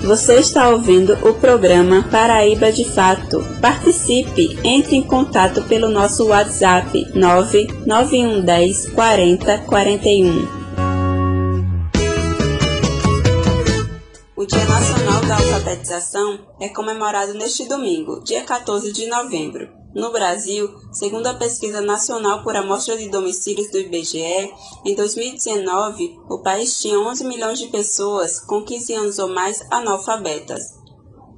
Você 0.06 0.36
está 0.38 0.68
ouvindo 0.68 1.14
o 1.28 1.34
programa 1.34 2.04
Paraíba 2.04 2.70
de 2.70 2.84
Fato. 2.84 3.44
Participe, 3.60 4.56
entre 4.62 4.94
em 4.94 5.02
contato 5.02 5.62
pelo 5.64 5.90
nosso 5.90 6.28
WhatsApp 6.28 7.08
99110 7.12 8.90
40 8.90 9.58
41. 9.62 10.65
Alfabetização 15.66 16.46
é 16.60 16.68
comemorado 16.68 17.34
neste 17.34 17.64
domingo, 17.64 18.22
dia 18.22 18.44
14 18.44 18.92
de 18.92 19.08
novembro. 19.08 19.68
No 19.96 20.12
Brasil, 20.12 20.72
segundo 20.92 21.26
a 21.26 21.34
Pesquisa 21.34 21.80
Nacional 21.80 22.44
por 22.44 22.54
Amostra 22.54 22.96
de 22.96 23.08
Domicílios 23.08 23.72
do 23.72 23.78
IBGE, 23.78 24.54
em 24.84 24.94
2019, 24.94 26.20
o 26.30 26.38
país 26.40 26.80
tinha 26.80 27.00
11 27.00 27.24
milhões 27.24 27.58
de 27.58 27.66
pessoas 27.66 28.38
com 28.38 28.62
15 28.62 28.94
anos 28.94 29.18
ou 29.18 29.28
mais 29.28 29.60
analfabetas. 29.68 30.62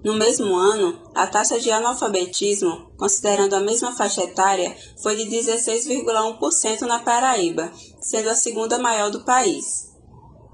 No 0.05 0.13
mesmo 0.13 0.55
ano, 0.55 1.01
a 1.15 1.27
taxa 1.27 1.59
de 1.59 1.71
analfabetismo, 1.71 2.91
considerando 2.99 3.55
a 3.55 3.61
mesma 3.61 3.97
faixa 3.97 4.25
etária, 4.25 4.77
foi 5.03 5.17
de 5.17 5.25
16,1% 5.25 6.83
na 6.83 6.99
Paraíba, 6.99 7.73
sendo 7.99 8.29
a 8.29 8.35
segunda 8.35 8.79
maior 8.79 9.11
do 9.11 9.25
país. 9.25 9.88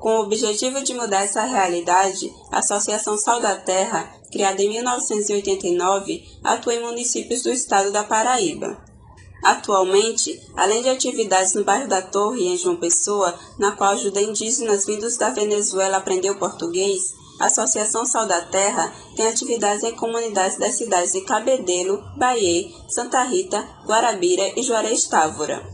Com 0.05 0.19
o 0.19 0.21
objetivo 0.25 0.83
de 0.83 0.93
mudar 0.93 1.25
essa 1.25 1.45
realidade, 1.45 2.31
a 2.53 2.59
Associação 2.59 3.17
Sal 3.17 3.41
da 3.41 3.57
Terra, 3.57 4.15
criada 4.31 4.63
em 4.63 4.69
1989, 4.69 6.23
atua 6.45 6.75
em 6.75 6.83
municípios 6.83 7.41
do 7.41 7.51
estado 7.51 7.91
da 7.91 8.05
Paraíba. 8.05 8.77
Atualmente, 9.43 10.39
além 10.55 10.83
de 10.83 10.91
atividades 10.91 11.55
no 11.55 11.65
bairro 11.65 11.89
da 11.89 12.03
Torre, 12.03 12.49
em 12.49 12.59
João 12.59 12.77
Pessoa, 12.77 13.35
na 13.59 13.73
qual 13.73 13.93
ajuda 13.93 14.21
indígenas 14.21 14.85
vindos 14.85 15.17
da 15.17 15.31
Venezuela 15.31 15.95
a 15.95 16.01
aprender 16.01 16.33
o 16.33 16.39
português, 16.39 17.15
a 17.41 17.47
Associação 17.47 18.05
Sal 18.05 18.27
da 18.27 18.43
Terra 18.43 18.93
tem 19.17 19.27
atividades 19.27 19.85
em 19.85 19.97
comunidades 19.97 20.59
das 20.59 20.75
cidades 20.75 21.13
de 21.13 21.23
Cabedelo, 21.23 22.05
Bahia, 22.19 22.71
Santa 22.91 23.23
Rita, 23.23 23.67
Guarabira 23.87 24.53
e 24.55 24.63
Juarez 24.63 25.07
Távora. 25.07 25.74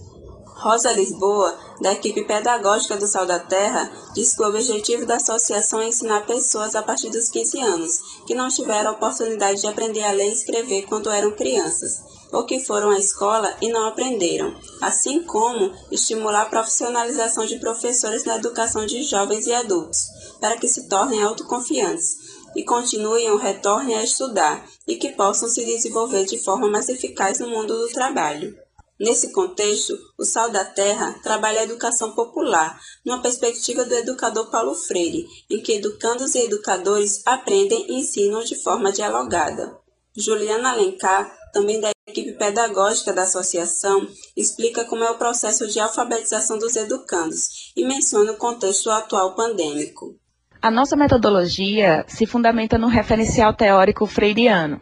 Rosa 0.61 0.93
Lisboa, 0.93 1.59
da 1.81 1.95
equipe 1.95 2.23
pedagógica 2.25 2.95
do 2.95 3.07
Sal 3.07 3.25
da 3.25 3.39
Terra, 3.39 3.91
diz 4.13 4.37
que 4.37 4.43
o 4.43 4.47
objetivo 4.47 5.07
da 5.07 5.17
associação 5.17 5.81
é 5.81 5.89
ensinar 5.89 6.27
pessoas 6.27 6.75
a 6.75 6.83
partir 6.83 7.09
dos 7.09 7.31
15 7.31 7.61
anos 7.61 7.99
que 8.27 8.35
não 8.35 8.51
tiveram 8.51 8.91
a 8.91 8.93
oportunidade 8.93 9.63
de 9.63 9.67
aprender 9.67 10.03
a 10.03 10.13
ler 10.13 10.29
e 10.29 10.35
escrever 10.35 10.83
quando 10.83 11.09
eram 11.09 11.33
crianças, 11.33 12.03
ou 12.31 12.45
que 12.45 12.61
foram 12.61 12.91
à 12.91 12.99
escola 12.99 13.57
e 13.63 13.71
não 13.71 13.87
aprenderam, 13.87 14.55
assim 14.83 15.23
como 15.23 15.73
estimular 15.91 16.43
a 16.43 16.51
profissionalização 16.51 17.47
de 17.47 17.59
professores 17.59 18.27
na 18.27 18.37
educação 18.37 18.85
de 18.85 19.03
jovens 19.03 19.47
e 19.47 19.55
adultos, 19.55 20.09
para 20.43 20.59
que 20.59 20.69
se 20.69 20.91
tornem 20.91 21.23
autoconfiantes 21.23 22.17
e 22.55 22.63
continuem 22.65 23.31
ou 23.31 23.39
retornem 23.39 23.97
a 23.97 24.05
estudar 24.05 24.69
e 24.87 24.97
que 24.97 25.13
possam 25.13 25.49
se 25.49 25.65
desenvolver 25.65 26.27
de 26.27 26.37
forma 26.37 26.69
mais 26.69 26.91
eficaz 26.91 27.39
no 27.39 27.49
mundo 27.49 27.75
do 27.79 27.89
trabalho. 27.89 28.55
Nesse 29.01 29.33
contexto, 29.33 29.99
o 30.19 30.27
Sal 30.27 30.51
da 30.51 30.63
Terra 30.63 31.19
trabalha 31.23 31.61
a 31.61 31.65
educação 31.65 32.15
popular, 32.15 32.79
numa 33.03 33.23
perspectiva 33.23 33.83
do 33.87 33.95
educador 33.95 34.51
Paulo 34.51 34.75
Freire, 34.75 35.27
em 35.49 35.63
que 35.63 35.73
educandos 35.73 36.35
e 36.35 36.45
educadores 36.45 37.23
aprendem 37.25 37.87
e 37.89 38.01
ensinam 38.01 38.45
de 38.45 38.63
forma 38.63 38.93
dialogada. 38.93 39.75
Juliana 40.15 40.73
Alencar, 40.73 41.35
também 41.51 41.81
da 41.81 41.91
equipe 42.07 42.33
pedagógica 42.33 43.11
da 43.11 43.23
associação, 43.23 44.07
explica 44.37 44.85
como 44.85 45.03
é 45.03 45.11
o 45.11 45.17
processo 45.17 45.67
de 45.67 45.81
alfabetização 45.81 46.59
dos 46.59 46.77
educandos 46.77 47.73
e 47.75 47.87
menciona 47.87 48.33
o 48.33 48.37
contexto 48.37 48.91
atual 48.91 49.35
pandêmico. 49.35 50.15
A 50.61 50.71
nossa 50.71 50.95
metodologia 50.95 52.05
se 52.07 52.27
fundamenta 52.27 52.77
no 52.77 52.87
referencial 52.87 53.55
teórico 53.55 54.05
freiriano, 54.05 54.79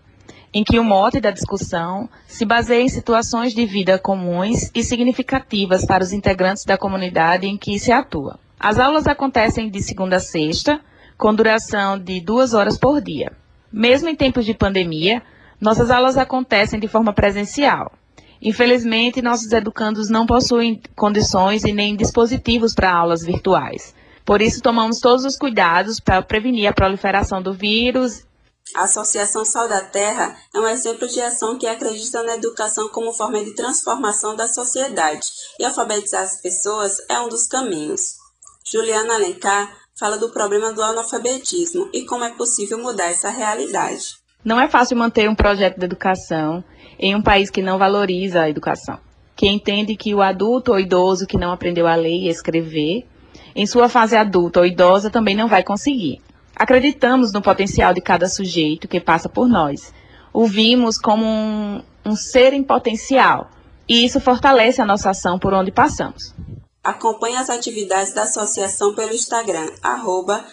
em 0.52 0.64
que 0.64 0.78
o 0.78 0.84
mote 0.84 1.20
da 1.20 1.30
discussão 1.30 2.08
se 2.26 2.44
baseia 2.44 2.82
em 2.82 2.88
situações 2.88 3.54
de 3.54 3.66
vida 3.66 3.98
comuns 3.98 4.70
e 4.74 4.82
significativas 4.82 5.84
para 5.84 6.02
os 6.02 6.12
integrantes 6.12 6.64
da 6.64 6.78
comunidade 6.78 7.46
em 7.46 7.56
que 7.56 7.78
se 7.78 7.92
atua. 7.92 8.38
As 8.58 8.78
aulas 8.78 9.06
acontecem 9.06 9.70
de 9.70 9.82
segunda 9.82 10.16
a 10.16 10.20
sexta, 10.20 10.80
com 11.16 11.34
duração 11.34 11.98
de 11.98 12.20
duas 12.20 12.54
horas 12.54 12.78
por 12.78 13.00
dia. 13.00 13.32
Mesmo 13.72 14.08
em 14.08 14.16
tempos 14.16 14.44
de 14.44 14.54
pandemia, 14.54 15.22
nossas 15.60 15.90
aulas 15.90 16.16
acontecem 16.16 16.80
de 16.80 16.88
forma 16.88 17.12
presencial. 17.12 17.92
Infelizmente, 18.40 19.20
nossos 19.20 19.52
educandos 19.52 20.08
não 20.08 20.24
possuem 20.24 20.80
condições 20.94 21.64
e 21.64 21.72
nem 21.72 21.96
dispositivos 21.96 22.74
para 22.74 22.92
aulas 22.92 23.24
virtuais. 23.24 23.94
Por 24.24 24.40
isso, 24.40 24.62
tomamos 24.62 25.00
todos 25.00 25.24
os 25.24 25.36
cuidados 25.36 25.98
para 25.98 26.22
prevenir 26.22 26.68
a 26.68 26.72
proliferação 26.72 27.42
do 27.42 27.52
vírus 27.52 28.24
A 28.74 28.82
Associação 28.82 29.44
Sal 29.44 29.68
da 29.68 29.80
Terra 29.80 30.36
é 30.54 30.58
um 30.58 30.68
exemplo 30.68 31.08
de 31.08 31.20
ação 31.20 31.58
que 31.58 31.66
acredita 31.66 32.22
na 32.22 32.34
educação 32.34 32.88
como 32.88 33.12
forma 33.12 33.42
de 33.42 33.54
transformação 33.54 34.36
da 34.36 34.46
sociedade 34.46 35.26
e 35.58 35.64
alfabetizar 35.64 36.22
as 36.22 36.40
pessoas 36.40 36.98
é 37.08 37.18
um 37.18 37.28
dos 37.28 37.46
caminhos. 37.46 38.16
Juliana 38.64 39.14
Alencar 39.14 39.74
fala 39.98 40.18
do 40.18 40.30
problema 40.30 40.72
do 40.72 40.82
analfabetismo 40.82 41.88
e 41.92 42.04
como 42.04 42.24
é 42.24 42.30
possível 42.30 42.78
mudar 42.78 43.06
essa 43.06 43.30
realidade. 43.30 44.16
Não 44.44 44.60
é 44.60 44.68
fácil 44.68 44.96
manter 44.96 45.28
um 45.28 45.34
projeto 45.34 45.78
de 45.78 45.84
educação 45.84 46.62
em 46.98 47.14
um 47.16 47.22
país 47.22 47.50
que 47.50 47.62
não 47.62 47.78
valoriza 47.78 48.42
a 48.42 48.50
educação, 48.50 48.98
que 49.34 49.48
entende 49.48 49.96
que 49.96 50.14
o 50.14 50.22
adulto 50.22 50.72
ou 50.72 50.78
idoso 50.78 51.26
que 51.26 51.38
não 51.38 51.52
aprendeu 51.52 51.86
a 51.86 51.94
ler 51.94 52.16
e 52.16 52.28
escrever, 52.28 53.06
em 53.54 53.66
sua 53.66 53.88
fase 53.88 54.16
adulta 54.16 54.60
ou 54.60 54.66
idosa 54.66 55.10
também 55.10 55.34
não 55.34 55.48
vai 55.48 55.64
conseguir. 55.64 56.20
Acreditamos 56.58 57.32
no 57.32 57.40
potencial 57.40 57.94
de 57.94 58.00
cada 58.00 58.28
sujeito 58.28 58.88
que 58.88 59.00
passa 59.00 59.28
por 59.28 59.48
nós. 59.48 59.94
O 60.32 60.46
vimos 60.46 60.98
como 60.98 61.24
um, 61.24 61.80
um 62.04 62.16
ser 62.16 62.52
em 62.52 62.64
potencial, 62.64 63.48
e 63.88 64.04
isso 64.04 64.20
fortalece 64.20 64.82
a 64.82 64.84
nossa 64.84 65.10
ação 65.10 65.38
por 65.38 65.54
onde 65.54 65.70
passamos. 65.70 66.34
Acompanhe 66.82 67.36
as 67.36 67.48
atividades 67.48 68.12
da 68.12 68.22
associação 68.22 68.94
pelo 68.94 69.14
Instagram, 69.14 69.70
arroba 69.82 70.44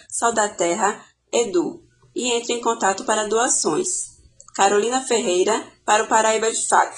Edu, 1.32 1.82
e 2.14 2.32
entre 2.32 2.52
em 2.52 2.60
contato 2.60 3.04
para 3.04 3.26
doações. 3.26 4.16
Carolina 4.54 5.00
Ferreira, 5.02 5.60
para 5.84 6.04
o 6.04 6.08
Paraíba 6.08 6.50
de 6.50 6.66
Fato. 6.68 6.96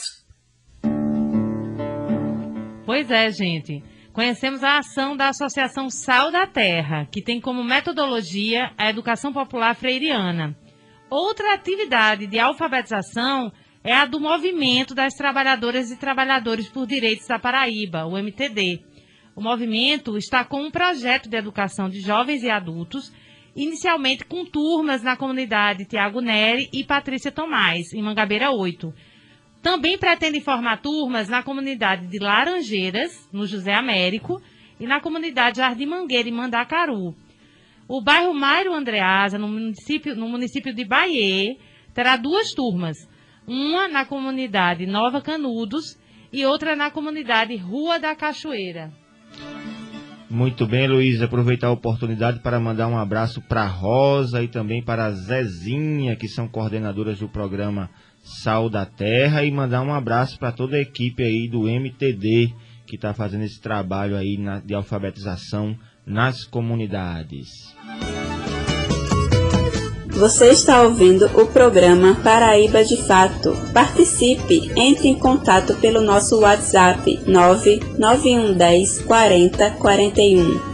Pois 2.85 3.11
é, 3.11 3.31
gente. 3.31 3.83
Conhecemos 4.19 4.65
a 4.65 4.79
ação 4.79 5.17
da 5.17 5.29
Associação 5.29 5.89
Sal 5.89 6.33
da 6.33 6.45
Terra, 6.45 7.07
que 7.09 7.23
tem 7.23 7.41
como 7.41 7.63
metodologia 7.63 8.73
a 8.77 8.91
educação 8.91 9.33
popular 9.33 9.77
freiriana. 9.77 10.59
Outra 11.09 11.55
atividade 11.55 12.27
de 12.27 12.37
alfabetização 12.37 13.53
é 13.85 13.95
a 13.95 14.05
do 14.05 14.19
Movimento 14.19 14.93
das 14.93 15.15
Trabalhadoras 15.15 15.93
e 15.93 15.97
Trabalhadores 15.97 16.67
por 16.67 16.85
Direitos 16.85 17.29
da 17.29 17.39
Paraíba, 17.39 18.07
o 18.07 18.19
MTD. 18.19 18.83
O 19.37 19.41
movimento 19.41 20.19
está 20.19 20.45
com 20.45 20.63
um 20.63 20.71
projeto 20.73 21.29
de 21.29 21.37
educação 21.37 21.89
de 21.89 22.01
jovens 22.01 22.43
e 22.43 22.51
adultos, 22.51 23.13
inicialmente 23.55 24.25
com 24.25 24.45
turmas 24.45 25.01
na 25.01 25.17
comunidade 25.17 25.85
Tiago 25.85 26.21
Neri 26.21 26.69
e 26.73 26.83
Patrícia 26.83 27.31
Tomás, 27.31 27.93
em 27.93 28.03
Mangabeira 28.03 28.51
8 28.51 28.93
também 29.63 29.99
pretende 29.99 30.41
formar 30.41 30.81
turmas 30.81 31.29
na 31.29 31.43
comunidade 31.43 32.07
de 32.07 32.19
Laranjeiras, 32.19 33.29
no 33.33 33.47
José 33.47 33.75
Américo, 33.75 34.41
e 34.79 34.87
na 34.87 35.01
comunidade 35.01 35.59
Jardim 35.59 35.87
Mangueira, 35.87 36.29
em 36.29 36.33
Mandacaru. 36.33 37.15
O 37.89 38.03
bairro 38.03 38.35
Mairo 38.35 38.75
Andreasa, 38.75 39.39
no 39.39 39.49
município, 39.49 40.15
no 40.15 40.29
município 40.29 40.75
de 40.75 40.85
Bahia, 40.85 41.57
terá 41.95 42.17
duas 42.17 42.53
turmas. 42.53 42.97
Uma 43.47 43.89
na 43.89 44.05
comunidade 44.05 44.87
Nova 44.87 45.23
Canudos 45.23 45.99
e 46.33 46.45
outra 46.45 46.77
na 46.77 46.91
comunidade 46.91 47.57
Rua 47.57 47.99
da 47.99 48.15
Cachoeira. 48.15 48.93
Muito 50.31 50.67
bem, 50.67 50.87
Luiz. 50.87 51.23
Aproveitar 51.23 51.69
a 51.69 51.73
oportunidade 51.73 52.41
para 52.41 52.61
mandar 52.61 52.87
um 52.87 52.99
abraço 52.99 53.41
para 53.41 53.67
Rosa 53.67 54.43
e 54.43 54.49
também 54.49 54.85
para 54.85 55.11
Zezinha, 55.11 56.15
que 56.15 56.29
são 56.29 56.47
coordenadoras 56.47 57.19
do 57.19 57.29
programa 57.29 57.89
Sal 58.23 58.69
da 58.69 58.85
Terra 58.85 59.45
e 59.45 59.51
mandar 59.51 59.83
um 59.83 59.93
abraço 59.93 60.39
para 60.39 60.53
toda 60.53 60.77
a 60.77 60.81
equipe 60.81 61.23
aí 61.23 61.49
do 61.49 61.69
MTD 61.69 62.53
que 62.87 62.97
está 62.97 63.13
fazendo 63.13 63.45
esse 63.45 63.61
trabalho 63.61 64.17
aí 64.17 64.39
na, 64.39 64.61
de 64.61 64.75
alfabetização 64.75 65.77
nas 66.07 66.45
comunidades. 66.45 67.75
Você 70.19 70.51
está 70.51 70.83
ouvindo 70.83 71.27
o 71.41 71.47
programa 71.47 72.17
Paraíba 72.25 72.83
de 72.85 72.97
Fato. 72.97 73.55
Participe, 73.73 74.69
entre 74.75 75.07
em 75.07 75.17
contato 75.17 75.77
pelo 75.77 76.01
nosso 76.01 76.41
WhatsApp 76.41 77.21
99110 77.25 79.03
40 79.03 79.71
41. 79.73 80.68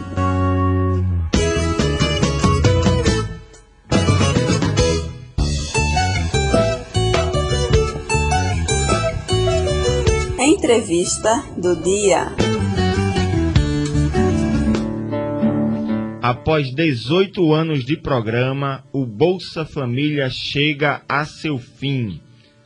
Entrevista 10.65 11.45
do 11.55 11.75
dia. 11.75 12.25
Após 16.19 16.73
18 16.73 17.53
anos 17.53 17.85
de 17.85 17.95
programa, 17.95 18.83
o 18.91 19.05
Bolsa 19.05 19.63
Família 19.63 20.27
chega 20.27 21.03
a 21.07 21.23
seu 21.23 21.59
fim. 21.59 22.19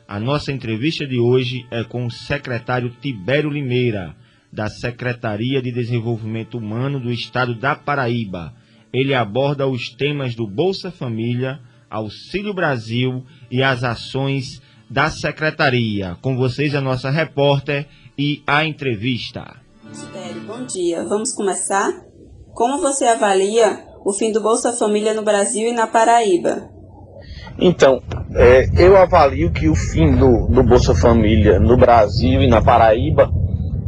A 0.08 0.18
nossa 0.18 0.50
entrevista 0.50 1.06
de 1.06 1.18
hoje 1.18 1.66
é 1.70 1.84
com 1.84 2.06
o 2.06 2.10
secretário 2.10 2.88
Tibério 3.02 3.50
Limeira, 3.50 4.16
da 4.50 4.70
Secretaria 4.70 5.60
de 5.60 5.70
Desenvolvimento 5.70 6.56
Humano 6.56 6.98
do 6.98 7.12
Estado 7.12 7.54
da 7.54 7.76
Paraíba. 7.76 8.54
Ele 8.94 9.12
aborda 9.12 9.66
os 9.66 9.90
temas 9.90 10.34
do 10.34 10.46
Bolsa 10.46 10.90
Família, 10.90 11.60
Auxílio 11.90 12.54
Brasil 12.54 13.26
e 13.50 13.62
as 13.62 13.84
ações 13.84 14.62
da 14.90 15.08
secretaria. 15.08 16.16
Com 16.20 16.36
vocês 16.36 16.74
a 16.74 16.80
nossa 16.80 17.10
repórter 17.10 17.86
e 18.18 18.42
a 18.46 18.64
entrevista. 18.64 19.56
Bom 20.46 20.66
dia. 20.66 21.04
Vamos 21.04 21.32
começar? 21.32 21.92
Como 22.52 22.78
você 22.78 23.04
avalia 23.04 23.84
o 24.04 24.12
fim 24.12 24.32
do 24.32 24.40
Bolsa 24.40 24.72
Família 24.72 25.14
no 25.14 25.22
Brasil 25.22 25.68
e 25.68 25.72
na 25.72 25.86
Paraíba? 25.86 26.68
Então, 27.58 28.02
é, 28.34 28.68
eu 28.76 28.96
avalio 28.96 29.52
que 29.52 29.68
o 29.68 29.74
fim 29.74 30.16
do, 30.16 30.48
do 30.48 30.62
Bolsa 30.64 30.94
Família 30.94 31.60
no 31.60 31.76
Brasil 31.76 32.42
e 32.42 32.48
na 32.48 32.60
Paraíba, 32.60 33.30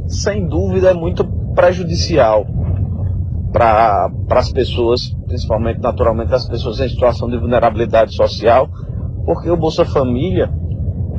sem 0.07 0.47
dúvida, 0.47 0.91
é 0.91 0.95
muito 0.95 1.25
prejudicial 1.55 2.47
para 3.53 4.11
as 4.31 4.53
pessoas, 4.53 5.11
principalmente, 5.27 5.81
naturalmente, 5.81 6.33
as 6.33 6.49
pessoas 6.49 6.81
em 6.81 6.89
situação 6.89 7.29
de 7.29 7.39
vulnerabilidade 7.39 8.15
social, 8.15 8.69
porque 9.25 9.51
o 9.51 9.57
Bolsa 9.57 9.85
Família 9.85 10.51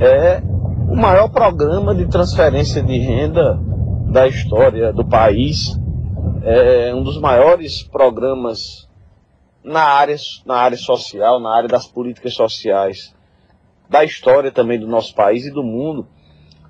é 0.04 0.42
o 0.90 0.96
maior 0.96 1.30
programa 1.30 1.96
de 1.96 2.06
transferência 2.08 2.84
de 2.84 2.98
renda 2.98 3.58
da 4.12 4.28
história 4.28 4.92
do 4.92 5.06
país. 5.06 5.80
É 6.44 6.94
um 6.94 7.02
dos 7.04 7.18
maiores 7.20 7.84
programas 7.84 8.90
na 9.64 9.82
área, 9.82 10.18
na 10.46 10.56
área 10.56 10.78
social, 10.78 11.40
na 11.40 11.56
área 11.56 11.70
das 11.70 11.88
políticas 11.88 12.34
sociais 12.34 13.16
da 13.90 14.04
história 14.04 14.52
também 14.52 14.80
do 14.80 14.88
nosso 14.88 15.16
país 15.16 15.46
e 15.46 15.52
do 15.52 15.64
mundo. 15.64 16.06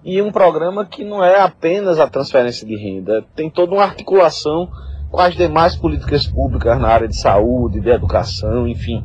E 0.03 0.21
um 0.21 0.31
programa 0.31 0.85
que 0.85 1.03
não 1.03 1.23
é 1.23 1.39
apenas 1.39 1.99
a 1.99 2.07
transferência 2.07 2.67
de 2.67 2.75
renda, 2.75 3.23
tem 3.35 3.49
toda 3.49 3.73
uma 3.73 3.83
articulação 3.83 4.69
com 5.09 5.19
as 5.19 5.33
demais 5.33 5.75
políticas 5.75 6.27
públicas 6.27 6.79
na 6.79 6.89
área 6.89 7.07
de 7.07 7.15
saúde, 7.15 7.79
de 7.79 7.89
educação, 7.89 8.67
enfim. 8.67 9.03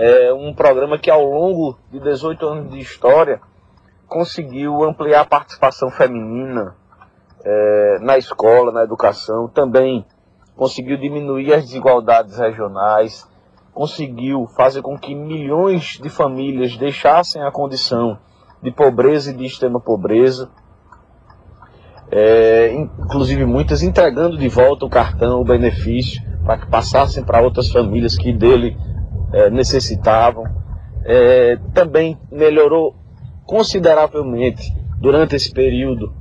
É 0.00 0.32
um 0.32 0.54
programa 0.54 0.96
que 0.96 1.10
ao 1.10 1.24
longo 1.24 1.76
de 1.90 1.98
18 1.98 2.46
anos 2.46 2.70
de 2.70 2.78
história 2.78 3.40
conseguiu 4.06 4.84
ampliar 4.84 5.22
a 5.22 5.24
participação 5.24 5.90
feminina 5.90 6.76
é, 7.44 7.98
na 8.00 8.16
escola, 8.16 8.70
na 8.70 8.84
educação, 8.84 9.48
também 9.48 10.06
conseguiu 10.54 10.96
diminuir 10.96 11.52
as 11.52 11.64
desigualdades 11.64 12.38
regionais, 12.38 13.28
conseguiu 13.74 14.46
fazer 14.56 14.82
com 14.82 14.96
que 14.96 15.16
milhões 15.16 15.98
de 16.00 16.08
famílias 16.08 16.76
deixassem 16.76 17.42
a 17.42 17.50
condição 17.50 18.20
de 18.62 18.70
pobreza 18.70 19.32
e 19.32 19.34
de 19.34 19.46
extrema 19.46 19.80
pobreza, 19.80 20.48
é, 22.08 22.72
inclusive 22.72 23.44
muitas 23.44 23.82
entregando 23.82 24.38
de 24.38 24.48
volta 24.48 24.86
o 24.86 24.88
cartão, 24.88 25.40
o 25.40 25.44
benefício, 25.44 26.22
para 26.44 26.58
que 26.58 26.68
passassem 26.68 27.24
para 27.24 27.42
outras 27.42 27.68
famílias 27.68 28.16
que 28.16 28.32
dele 28.32 28.76
é, 29.32 29.50
necessitavam. 29.50 30.44
É, 31.04 31.58
também 31.72 32.18
melhorou 32.30 32.94
consideravelmente 33.44 34.74
durante 35.00 35.36
esse 35.36 35.50
período 35.52 36.12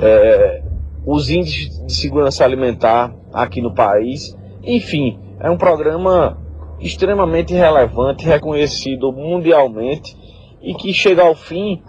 é, 0.00 0.62
os 1.04 1.30
índices 1.30 1.84
de 1.84 1.92
segurança 1.92 2.44
alimentar 2.44 3.14
aqui 3.32 3.60
no 3.60 3.74
país. 3.74 4.36
Enfim, 4.62 5.18
é 5.40 5.50
um 5.50 5.56
programa 5.56 6.38
extremamente 6.80 7.52
relevante, 7.52 8.24
reconhecido 8.24 9.12
mundialmente 9.12 10.16
e 10.62 10.74
que 10.74 10.92
chega 10.92 11.22
ao 11.22 11.34
fim 11.34 11.82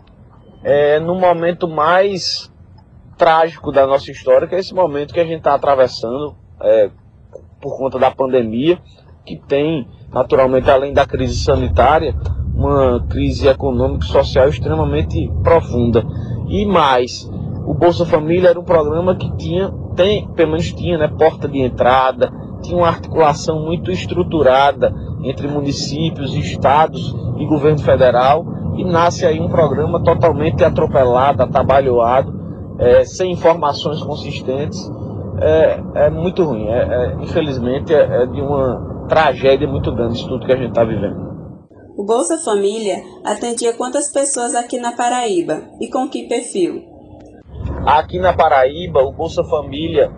é, 0.63 0.99
no 0.99 1.15
momento 1.15 1.67
mais 1.67 2.51
trágico 3.17 3.71
da 3.71 3.85
nossa 3.85 4.11
história, 4.11 4.47
que 4.47 4.55
é 4.55 4.59
esse 4.59 4.73
momento 4.73 5.13
que 5.13 5.19
a 5.19 5.25
gente 5.25 5.39
está 5.39 5.53
atravessando 5.53 6.35
é, 6.61 6.89
por 7.61 7.77
conta 7.77 7.99
da 7.99 8.09
pandemia, 8.09 8.79
que 9.25 9.37
tem, 9.47 9.87
naturalmente, 10.13 10.69
além 10.69 10.93
da 10.93 11.05
crise 11.05 11.35
sanitária, 11.35 12.15
uma 12.53 13.03
crise 13.09 13.47
econômica 13.47 14.05
e 14.05 14.09
social 14.09 14.47
extremamente 14.47 15.31
profunda. 15.43 16.05
E 16.47 16.65
mais, 16.65 17.29
o 17.65 17.73
Bolsa 17.73 18.05
Família 18.05 18.49
era 18.49 18.59
um 18.59 18.63
programa 18.63 19.15
que 19.15 19.31
tinha, 19.37 19.71
tem, 19.95 20.27
pelo 20.29 20.51
menos 20.51 20.71
tinha, 20.73 20.97
né, 20.97 21.07
porta 21.07 21.47
de 21.47 21.59
entrada, 21.59 22.31
tinha 22.61 22.77
uma 22.77 22.87
articulação 22.87 23.63
muito 23.65 23.91
estruturada 23.91 24.93
entre 25.23 25.47
municípios, 25.47 26.33
estados 26.35 27.15
e 27.37 27.45
governo 27.45 27.79
federal 27.79 28.45
e 28.75 28.83
nasce 28.83 29.25
aí 29.25 29.39
um 29.39 29.49
programa 29.49 30.03
totalmente 30.03 30.63
atropelado, 30.63 31.43
atabalhoado, 31.43 32.39
é, 32.79 33.03
sem 33.03 33.31
informações 33.31 34.01
consistentes. 34.01 34.91
É, 35.39 35.79
é 35.95 36.09
muito 36.09 36.43
ruim. 36.43 36.67
É, 36.67 36.81
é 36.81 37.17
infelizmente, 37.21 37.93
é, 37.93 38.23
é, 38.23 38.25
de 38.25 38.41
uma 38.41 38.90
tragédia 39.11 39.67
muito 39.67 39.93
grande 39.93 40.19
isso 40.19 40.29
tudo 40.29 40.45
que 40.45 40.53
a 40.53 40.55
gente 40.55 40.69
está 40.69 40.85
vivendo. 40.85 41.29
O 41.97 42.05
Bolsa 42.05 42.37
Família 42.37 43.03
atendia 43.25 43.73
quantas 43.73 44.09
pessoas 44.09 44.55
aqui 44.55 44.79
na 44.79 44.93
Paraíba 44.93 45.63
e 45.81 45.89
com 45.89 46.07
que 46.07 46.29
perfil? 46.29 46.81
Aqui 47.85 48.19
na 48.19 48.31
Paraíba, 48.31 49.01
o 49.01 49.11
Bolsa 49.11 49.43
Família 49.43 50.09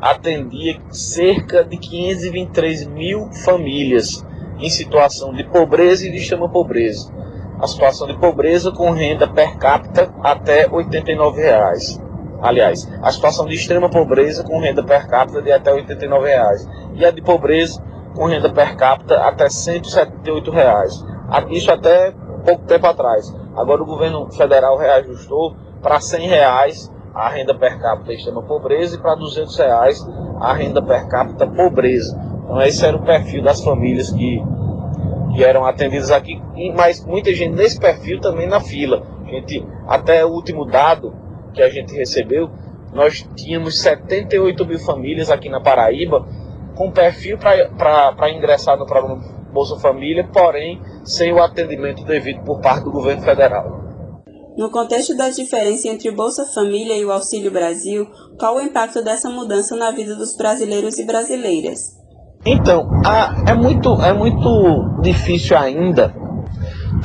atendia 0.00 0.76
cerca 0.90 1.62
de 1.62 1.76
523 1.76 2.88
mil 2.88 3.30
famílias 3.44 4.26
em 4.58 4.68
situação 4.68 5.32
de 5.32 5.44
pobreza 5.44 6.08
e 6.08 6.10
de 6.10 6.16
extrema 6.16 6.48
pobreza. 6.48 7.14
A 7.60 7.68
situação 7.68 8.08
de 8.08 8.18
pobreza 8.18 8.72
com 8.72 8.90
renda 8.90 9.28
per 9.28 9.56
capita 9.56 10.12
até 10.20 10.68
89 10.68 11.40
reais. 11.40 12.02
Aliás, 12.42 12.90
a 13.00 13.12
situação 13.12 13.46
de 13.46 13.54
extrema 13.54 13.88
pobreza 13.88 14.42
com 14.42 14.58
renda 14.58 14.82
per 14.82 15.06
capita 15.06 15.40
de 15.40 15.52
até 15.52 15.72
89 15.72 16.26
reais. 16.26 16.68
E 16.94 17.04
a 17.04 17.12
de 17.12 17.22
pobreza 17.22 17.80
com 18.14 18.26
renda 18.26 18.50
per 18.50 18.76
capita 18.76 19.16
até 19.20 19.48
178 19.48 20.50
reais. 20.50 21.04
Isso 21.50 21.70
até 21.70 22.12
pouco 22.44 22.64
tempo 22.64 22.86
atrás. 22.86 23.34
Agora 23.56 23.82
o 23.82 23.86
governo 23.86 24.30
federal 24.32 24.76
reajustou 24.76 25.54
para 25.82 26.00
100 26.00 26.28
reais 26.28 26.92
a 27.14 27.28
renda 27.28 27.54
per 27.54 27.78
capita 27.78 28.12
extrema 28.12 28.42
pobreza 28.42 28.96
e 28.96 28.98
para 28.98 29.14
200 29.14 29.56
reais 29.58 29.98
a 30.40 30.52
renda 30.52 30.82
per 30.82 31.08
capita 31.08 31.46
pobreza. 31.46 32.18
Então 32.44 32.60
esse 32.62 32.84
era 32.84 32.96
o 32.96 33.02
perfil 33.02 33.42
das 33.42 33.62
famílias 33.62 34.10
que, 34.10 34.42
que 35.34 35.44
eram 35.44 35.64
atendidas 35.64 36.10
aqui, 36.10 36.40
mas 36.74 37.04
muita 37.04 37.32
gente 37.34 37.54
nesse 37.54 37.78
perfil 37.78 38.20
também 38.20 38.48
na 38.48 38.60
fila. 38.60 39.02
Gente, 39.26 39.66
até 39.86 40.24
o 40.24 40.28
último 40.28 40.64
dado 40.64 41.14
que 41.54 41.62
a 41.62 41.68
gente 41.68 41.94
recebeu, 41.94 42.50
nós 42.92 43.26
tínhamos 43.34 43.80
78 43.80 44.66
mil 44.66 44.78
famílias 44.78 45.30
aqui 45.30 45.48
na 45.48 45.60
Paraíba 45.60 46.26
com 46.74 46.90
perfil 46.90 47.38
para 47.38 48.30
ingressar 48.30 48.78
no 48.78 48.86
programa 48.86 49.22
Bolsa 49.52 49.78
Família, 49.78 50.28
porém 50.32 50.80
sem 51.04 51.32
o 51.32 51.42
atendimento 51.42 52.04
devido 52.04 52.42
por 52.42 52.60
parte 52.60 52.84
do 52.84 52.90
governo 52.90 53.22
federal. 53.22 53.82
No 54.56 54.70
contexto 54.70 55.16
da 55.16 55.30
diferença 55.30 55.88
entre 55.88 56.10
o 56.10 56.14
Bolsa 56.14 56.44
Família 56.54 56.96
e 56.96 57.04
o 57.04 57.12
Auxílio 57.12 57.50
Brasil, 57.50 58.06
qual 58.38 58.56
o 58.56 58.60
impacto 58.60 59.02
dessa 59.02 59.30
mudança 59.30 59.74
na 59.76 59.90
vida 59.90 60.14
dos 60.14 60.36
brasileiros 60.36 60.98
e 60.98 61.06
brasileiras? 61.06 62.02
Então, 62.44 62.90
a, 63.04 63.50
é, 63.50 63.54
muito, 63.54 63.94
é 64.02 64.12
muito 64.12 65.00
difícil 65.00 65.56
ainda 65.56 66.14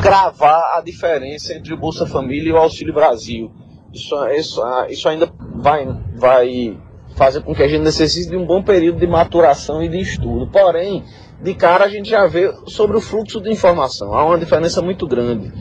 cravar 0.02 0.78
a 0.78 0.82
diferença 0.82 1.54
entre 1.54 1.74
o 1.74 1.78
Bolsa 1.78 2.06
Família 2.06 2.50
e 2.50 2.52
o 2.52 2.58
Auxílio 2.58 2.94
Brasil. 2.94 3.52
Isso, 3.94 4.16
isso, 4.30 4.62
isso 4.90 5.08
ainda 5.08 5.32
vai, 5.56 5.88
vai 6.16 6.78
fazer 7.18 7.42
com 7.42 7.54
que 7.54 7.64
a 7.64 7.68
gente 7.68 7.82
necessite 7.82 8.30
de 8.30 8.38
um 8.38 8.46
bom 8.46 8.62
período 8.62 9.00
de 9.00 9.08
maturação 9.08 9.84
e 9.84 9.90
de 9.90 10.00
estudo. 10.00 10.48
Porém, 10.48 11.04
de 11.42 11.54
cara 11.56 11.86
a 11.86 11.90
gente 11.90 12.10
já 12.10 12.28
vê 12.28 12.54
sobre 12.68 12.96
o 12.96 13.02
fluxo 13.02 13.42
de 13.42 13.52
informação. 13.52 14.14
Há 14.14 14.24
uma 14.24 14.38
diferença 14.38 14.82
muito 14.82 15.08
grande, 15.08 15.52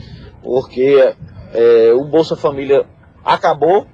porque 0.43 1.15
é, 1.55 1.93
o 1.95 2.05
Bolsa 2.05 2.37
Família 2.37 2.85
acabou, 3.25 3.87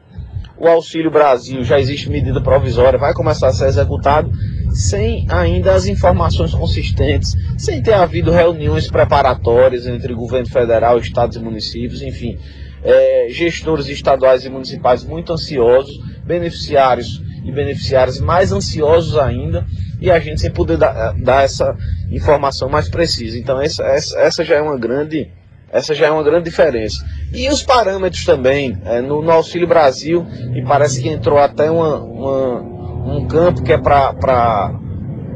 o 0.58 0.66
Auxílio 0.66 1.10
Brasil 1.10 1.62
já 1.62 1.78
existe 1.78 2.10
medida 2.10 2.40
provisória, 2.40 2.98
vai 2.98 3.14
começar 3.14 3.48
a 3.48 3.52
ser 3.52 3.66
executado, 3.66 4.30
sem 4.72 5.26
ainda 5.30 5.72
as 5.72 5.86
informações 5.86 6.52
consistentes, 6.52 7.36
sem 7.56 7.80
ter 7.80 7.94
havido 7.94 8.32
reuniões 8.32 8.90
preparatórias 8.90 9.86
entre 9.86 10.14
governo 10.14 10.48
federal, 10.48 10.98
estados 10.98 11.36
e 11.36 11.40
municípios, 11.40 12.02
enfim, 12.02 12.38
é, 12.82 13.26
gestores 13.30 13.88
estaduais 13.88 14.44
e 14.44 14.50
municipais 14.50 15.04
muito 15.04 15.32
ansiosos, 15.32 15.96
beneficiários 16.24 17.20
e 17.44 17.50
beneficiários 17.50 18.20
mais 18.20 18.52
ansiosos 18.52 19.18
ainda, 19.18 19.66
e 20.00 20.10
a 20.10 20.18
gente 20.18 20.40
sem 20.40 20.50
poder 20.50 20.76
dar, 20.76 21.12
dar 21.14 21.44
essa 21.44 21.76
informação 22.10 22.68
mais 22.68 22.88
precisa. 22.88 23.38
Então 23.38 23.60
essa, 23.60 23.84
essa, 23.84 24.18
essa 24.18 24.44
já 24.44 24.56
é 24.56 24.60
uma 24.60 24.78
grande 24.78 25.30
essa 25.70 25.94
já 25.94 26.06
é 26.06 26.10
uma 26.10 26.22
grande 26.22 26.44
diferença. 26.44 27.02
E 27.32 27.48
os 27.48 27.62
parâmetros 27.62 28.26
também, 28.26 28.76
é, 28.84 29.00
no, 29.00 29.22
no, 29.22 29.30
Auxílio 29.30 29.66
Brasil, 29.66 30.26
e 30.54 30.60
parece 30.60 31.00
que 31.00 31.08
entrou 31.08 31.38
até 31.38 31.70
uma, 31.70 31.96
uma 31.96 32.72
um 33.04 33.26
campo 33.26 33.62
que 33.62 33.72
é 33.72 33.78
para 33.78 34.70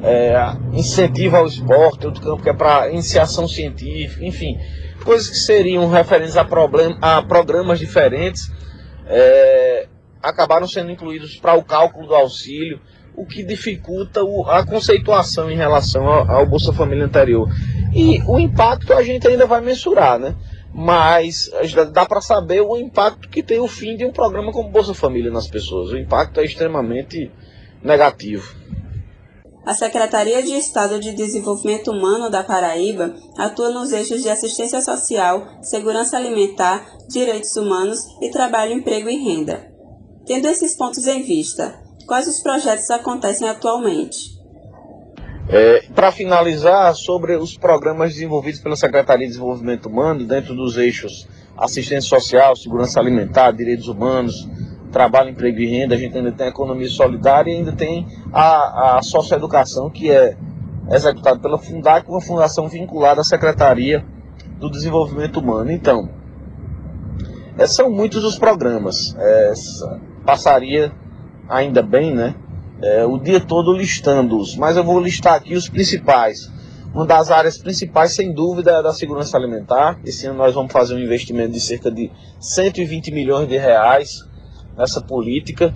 é, 0.02 0.36
incentivo 0.72 1.36
ao 1.36 1.46
esporte, 1.46 2.06
outro 2.06 2.22
campo 2.22 2.42
que 2.42 2.50
é 2.50 2.52
para 2.52 2.90
iniciação 2.90 3.48
científica, 3.48 4.24
enfim, 4.24 4.58
coisas 5.04 5.28
que 5.28 5.36
seriam 5.36 5.88
referentes 5.88 6.36
a, 6.36 6.44
problem, 6.44 6.96
a 7.00 7.22
programas 7.22 7.78
diferentes, 7.78 8.50
é, 9.06 9.86
acabaram 10.26 10.66
sendo 10.66 10.90
incluídos 10.90 11.36
para 11.36 11.54
o 11.54 11.64
cálculo 11.64 12.08
do 12.08 12.14
auxílio, 12.14 12.80
o 13.16 13.24
que 13.24 13.42
dificulta 13.42 14.20
a 14.48 14.64
conceituação 14.66 15.50
em 15.50 15.56
relação 15.56 16.06
ao, 16.06 16.46
Bolsa 16.46 16.72
Família 16.72 17.04
anterior. 17.04 17.48
E 17.94 18.20
o 18.26 18.38
impacto 18.38 18.92
a 18.92 19.02
gente 19.02 19.26
ainda 19.26 19.46
vai 19.46 19.60
mensurar, 19.60 20.18
né? 20.18 20.34
Mas 20.74 21.50
dá 21.92 22.04
para 22.04 22.20
saber 22.20 22.60
o 22.60 22.76
impacto 22.76 23.30
que 23.30 23.42
tem 23.42 23.58
o 23.58 23.68
fim 23.68 23.96
de 23.96 24.04
um 24.04 24.12
programa 24.12 24.52
como 24.52 24.68
Bolsa 24.68 24.92
Família 24.92 25.30
nas 25.30 25.46
pessoas. 25.46 25.90
O 25.90 25.96
impacto 25.96 26.40
é 26.40 26.44
extremamente 26.44 27.30
negativo. 27.82 28.54
A 29.64 29.74
Secretaria 29.74 30.42
de 30.42 30.52
Estado 30.52 31.00
de 31.00 31.12
Desenvolvimento 31.12 31.90
Humano 31.90 32.30
da 32.30 32.44
Paraíba 32.44 33.14
atua 33.36 33.70
nos 33.70 33.90
eixos 33.92 34.22
de 34.22 34.28
assistência 34.28 34.80
social, 34.82 35.44
segurança 35.62 36.16
alimentar, 36.16 36.86
direitos 37.08 37.56
humanos 37.56 37.98
e 38.20 38.30
trabalho, 38.30 38.74
emprego 38.74 39.08
e 39.08 39.16
renda. 39.16 39.75
Tendo 40.26 40.48
esses 40.48 40.76
pontos 40.76 41.06
em 41.06 41.22
vista, 41.22 41.78
quais 42.04 42.26
os 42.26 42.40
projetos 42.40 42.90
acontecem 42.90 43.48
atualmente? 43.48 44.36
É, 45.48 45.82
Para 45.94 46.10
finalizar, 46.10 46.92
sobre 46.96 47.36
os 47.36 47.56
programas 47.56 48.12
desenvolvidos 48.14 48.60
pela 48.60 48.74
Secretaria 48.74 49.26
de 49.26 49.32
Desenvolvimento 49.32 49.86
Humano, 49.86 50.26
dentro 50.26 50.54
dos 50.54 50.76
eixos 50.76 51.28
assistência 51.56 52.02
social, 52.02 52.56
segurança 52.56 53.00
alimentar, 53.00 53.52
direitos 53.52 53.88
humanos, 53.88 54.48
trabalho, 54.90 55.30
emprego 55.30 55.58
e 55.60 55.66
renda, 55.66 55.94
a 55.94 55.98
gente 55.98 56.16
ainda 56.16 56.32
tem 56.32 56.46
a 56.46 56.50
economia 56.50 56.88
solidária 56.88 57.50
e 57.50 57.56
ainda 57.56 57.72
tem 57.72 58.06
a, 58.32 58.98
a 58.98 59.02
socioeducação, 59.02 59.88
que 59.88 60.10
é 60.10 60.36
executada 60.90 61.38
pela 61.38 61.58
Fundac, 61.58 62.08
uma 62.08 62.20
fundação 62.20 62.68
vinculada 62.68 63.20
à 63.20 63.24
Secretaria 63.24 64.04
do 64.58 64.70
Desenvolvimento 64.70 65.38
Humano. 65.38 65.70
Então, 65.70 66.08
é, 67.58 67.66
são 67.66 67.90
muitos 67.90 68.24
os 68.24 68.38
programas. 68.38 69.16
É, 69.18 69.52
passaria 70.26 70.92
ainda 71.48 71.80
bem, 71.80 72.14
né? 72.14 72.34
é, 72.82 73.04
o 73.04 73.18
dia 73.18 73.40
todo 73.40 73.72
listando-os, 73.72 74.56
mas 74.56 74.76
eu 74.76 74.84
vou 74.84 75.00
listar 75.00 75.34
aqui 75.34 75.54
os 75.54 75.68
principais. 75.68 76.50
Uma 76.94 77.06
das 77.06 77.30
áreas 77.30 77.58
principais, 77.58 78.12
sem 78.12 78.32
dúvida, 78.32 78.70
é 78.70 78.74
a 78.76 78.82
da 78.82 78.92
segurança 78.92 79.36
alimentar. 79.36 79.98
Esse 80.04 80.26
ano 80.26 80.38
nós 80.38 80.54
vamos 80.54 80.72
fazer 80.72 80.94
um 80.94 80.98
investimento 80.98 81.52
de 81.52 81.60
cerca 81.60 81.90
de 81.90 82.10
120 82.40 83.10
milhões 83.12 83.48
de 83.48 83.56
reais 83.58 84.24
nessa 84.76 85.00
política, 85.00 85.72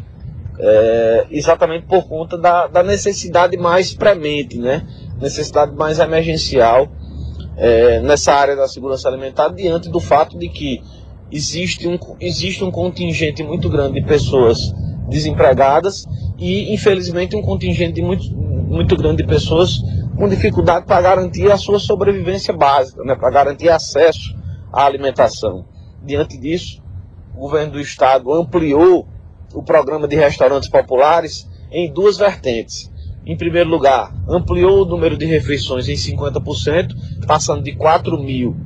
é, 0.59 1.27
exatamente 1.31 1.87
por 1.87 2.07
conta 2.07 2.37
da, 2.39 2.67
da, 2.67 2.83
necessidade 2.83 3.57
mais 3.57 3.95
premente, 3.95 4.59
né? 4.59 4.87
necessidade 5.19 5.75
mais 5.75 5.99
emergencial 5.99 6.89
é, 7.57 8.01
nessa 8.01 8.33
área 8.33 8.57
da 8.57 8.69
segurança 8.69 9.09
alimentar, 9.09 9.49
diante 9.49 9.91
do 9.91 10.01
fato 10.01 10.39
de 10.39 10.49
que 10.49 10.83
existe 11.31 11.87
um, 11.87 11.99
existe 12.21 12.65
um 12.65 12.71
contingente 12.71 13.43
muito 13.43 13.69
grande 13.69 14.01
de 14.01 14.07
pessoas 14.07 14.73
desempregadas 15.09 16.07
e, 16.39 16.73
infelizmente, 16.73 17.37
um 17.37 17.43
contingente 17.43 18.01
muito, 18.01 18.33
muito 18.35 18.97
grande 18.97 19.23
de 19.23 19.29
pessoas 19.29 19.81
com 20.17 20.29
dificuldade 20.29 20.87
para 20.87 21.01
garantir 21.01 21.51
a 21.51 21.57
sua 21.57 21.79
sobrevivência 21.79 22.53
básica, 22.53 23.03
né, 23.05 23.15
para 23.15 23.31
garantir 23.31 23.69
acesso 23.69 24.37
à 24.73 24.85
alimentação. 24.85 25.65
Diante 26.03 26.39
disso, 26.39 26.83
o 27.35 27.41
governo 27.41 27.73
do 27.73 27.81
estado 27.81 28.33
ampliou 28.33 29.07
o 29.55 29.63
programa 29.63 30.07
de 30.07 30.17
restaurantes 30.17 30.69
populares 30.69 31.49
em 31.71 31.93
duas 31.93 32.17
vertentes. 32.17 32.91
Em 33.27 33.37
primeiro 33.37 33.69
lugar, 33.69 34.15
ampliou 34.29 34.83
o 34.83 34.85
número 34.85 35.17
de 35.17 35.27
refeições 35.27 35.89
em 35.89 35.95
50%, 35.95 36.95
passando 37.27 37.63
de 37.63 37.75
4 37.75 38.19
mil 38.23 38.57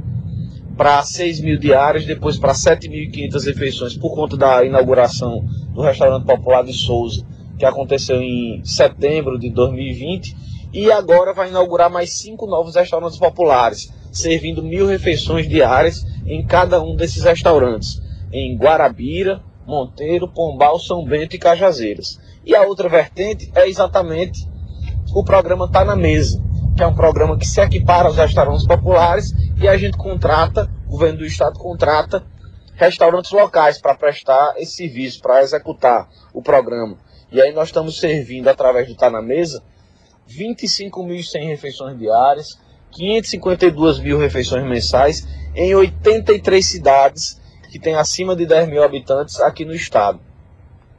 para 0.76 1.02
6 1.02 1.40
mil 1.40 1.58
diárias, 1.58 2.04
depois 2.04 2.38
para 2.38 2.52
7.500 2.52 3.44
refeições 3.44 3.96
por 3.96 4.14
conta 4.14 4.36
da 4.36 4.64
inauguração 4.64 5.44
do 5.72 5.82
restaurante 5.82 6.24
popular 6.24 6.64
de 6.64 6.72
Souza, 6.72 7.24
que 7.58 7.64
aconteceu 7.64 8.20
em 8.20 8.64
setembro 8.64 9.38
de 9.38 9.50
2020, 9.50 10.36
e 10.72 10.90
agora 10.90 11.32
vai 11.32 11.48
inaugurar 11.48 11.88
mais 11.88 12.12
cinco 12.12 12.46
novos 12.46 12.74
restaurantes 12.74 13.18
populares, 13.18 13.92
servindo 14.10 14.62
mil 14.62 14.86
refeições 14.86 15.48
diárias 15.48 16.04
em 16.26 16.44
cada 16.44 16.82
um 16.82 16.96
desses 16.96 17.22
restaurantes, 17.22 18.02
em 18.32 18.56
Guarabira, 18.56 19.40
Monteiro, 19.64 20.28
Pombal, 20.28 20.78
São 20.80 21.04
Bento 21.04 21.36
e 21.36 21.38
Cajazeiras. 21.38 22.18
E 22.44 22.54
a 22.54 22.62
outra 22.62 22.88
vertente 22.88 23.50
é 23.54 23.68
exatamente 23.68 24.48
o 25.14 25.22
programa 25.22 25.70
Tá 25.70 25.84
na 25.84 25.94
Mesa, 25.94 26.42
que 26.76 26.82
é 26.82 26.86
um 26.86 26.94
programa 26.94 27.38
que 27.38 27.46
se 27.46 27.60
equipara 27.60 28.08
aos 28.08 28.16
restaurantes 28.16 28.66
populares 28.66 29.32
e 29.60 29.68
a 29.68 29.76
gente 29.76 29.96
contrata, 29.96 30.68
o 30.86 30.90
governo 30.90 31.18
do 31.18 31.24
estado 31.24 31.58
contrata 31.58 32.24
restaurantes 32.74 33.30
locais 33.30 33.80
para 33.80 33.94
prestar 33.94 34.54
esse 34.56 34.76
serviço, 34.76 35.20
para 35.20 35.42
executar 35.42 36.08
o 36.32 36.42
programa. 36.42 36.98
E 37.30 37.40
aí 37.40 37.52
nós 37.52 37.68
estamos 37.68 37.98
servindo, 37.98 38.48
através 38.48 38.88
do 38.88 38.96
Tá 38.96 39.08
na 39.08 39.22
Mesa, 39.22 39.62
25.100 40.28 41.46
refeições 41.46 41.98
diárias, 41.98 42.58
552 42.90 44.00
mil 44.00 44.18
refeições 44.18 44.64
mensais 44.64 45.26
em 45.54 45.74
83 45.74 46.64
cidades 46.64 47.40
que 47.70 47.78
têm 47.78 47.94
acima 47.94 48.34
de 48.34 48.46
10 48.46 48.68
mil 48.68 48.82
habitantes 48.82 49.40
aqui 49.40 49.64
no 49.64 49.74
estado. 49.74 50.20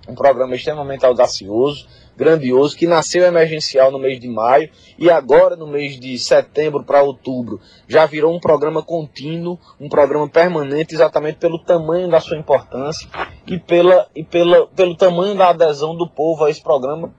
Um 0.07 0.13
programa 0.13 0.55
extremamente 0.55 1.05
audacioso, 1.05 1.87
grandioso, 2.17 2.75
que 2.75 2.87
nasceu 2.87 3.23
emergencial 3.23 3.91
no 3.91 3.99
mês 3.99 4.19
de 4.19 4.27
maio 4.27 4.69
e 4.97 5.09
agora 5.09 5.55
no 5.55 5.67
mês 5.67 5.99
de 5.99 6.17
setembro 6.17 6.83
para 6.83 7.03
outubro 7.03 7.59
já 7.87 8.05
virou 8.05 8.33
um 8.35 8.39
programa 8.39 8.81
contínuo, 8.81 9.59
um 9.79 9.89
programa 9.89 10.27
permanente, 10.27 10.95
exatamente 10.95 11.37
pelo 11.37 11.59
tamanho 11.59 12.09
da 12.09 12.19
sua 12.19 12.37
importância 12.37 13.07
e, 13.45 13.59
pela, 13.59 14.07
e 14.15 14.23
pela, 14.23 14.67
pelo 14.67 14.95
tamanho 14.95 15.35
da 15.35 15.49
adesão 15.49 15.95
do 15.95 16.07
povo 16.07 16.45
a 16.45 16.49
esse 16.49 16.61
programa. 16.61 17.13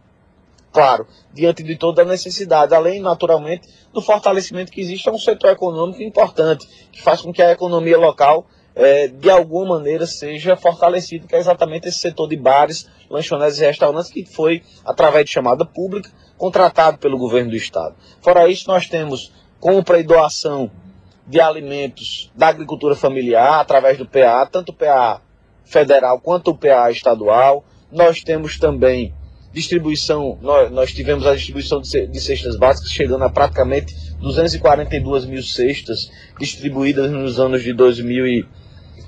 Claro, 0.73 1.07
diante 1.33 1.63
de 1.63 1.75
toda 1.77 2.03
a 2.03 2.05
necessidade, 2.05 2.75
além, 2.75 3.01
naturalmente, 3.01 3.67
do 3.95 4.03
fortalecimento 4.03 4.71
que 4.71 4.83
existe 4.83 5.09
a 5.09 5.13
um 5.13 5.19
setor 5.19 5.51
econômico 5.51 6.03
importante, 6.03 6.69
que 6.93 7.01
faz 7.01 7.23
com 7.23 7.33
que 7.33 7.41
a 7.41 7.53
economia 7.53 7.97
local 7.97 8.47
é, 8.77 9.09
de 9.09 9.31
alguma 9.31 9.79
maneira 9.79 10.07
seja 10.07 10.55
fortalecido, 10.55 11.27
que 11.27 11.35
é 11.35 11.39
exatamente 11.39 11.89
esse 11.89 11.99
setor 11.99 12.29
de 12.29 12.37
bares, 12.37 12.87
lanchonetes 13.09 13.59
e 13.59 13.65
restaurantes, 13.65 14.11
que 14.11 14.27
foi, 14.27 14.63
através 14.85 15.25
de 15.25 15.31
chamada 15.33 15.65
pública, 15.65 16.11
contratado 16.37 16.99
pelo 16.99 17.17
governo 17.17 17.51
do 17.51 17.57
estado. 17.57 17.97
Fora 18.21 18.47
isso, 18.49 18.69
nós 18.69 18.87
temos 18.87 19.33
compra 19.59 19.99
e 19.99 20.03
doação 20.03 20.71
de 21.27 21.41
alimentos 21.41 22.31
da 22.37 22.49
agricultura 22.49 22.95
familiar, 22.95 23.61
através 23.61 23.97
do 23.97 24.07
PA, 24.07 24.47
tanto 24.47 24.69
o 24.69 24.75
PA 24.75 25.23
federal 25.65 26.21
quanto 26.21 26.51
o 26.51 26.57
PA 26.57 26.91
estadual. 26.91 27.65
Nós 27.91 28.23
temos 28.23 28.59
também 28.59 29.15
distribuição, 29.53 30.39
nós, 30.43 30.71
nós 30.71 30.93
tivemos 30.93 31.27
a 31.27 31.35
distribuição 31.35 31.81
de, 31.81 32.21
cestas 32.21 32.57
básicas 32.57 32.91
chegando 32.91 33.25
a 33.25 33.31
praticamente 33.31 33.95
242 34.21 35.25
mil 35.25 35.43
cestas 35.43 36.11
distribuídas 36.39 37.11
nos 37.11 37.41
anos 37.41 37.63
de 37.63 37.73
2000 37.73 38.27
e 38.27 38.47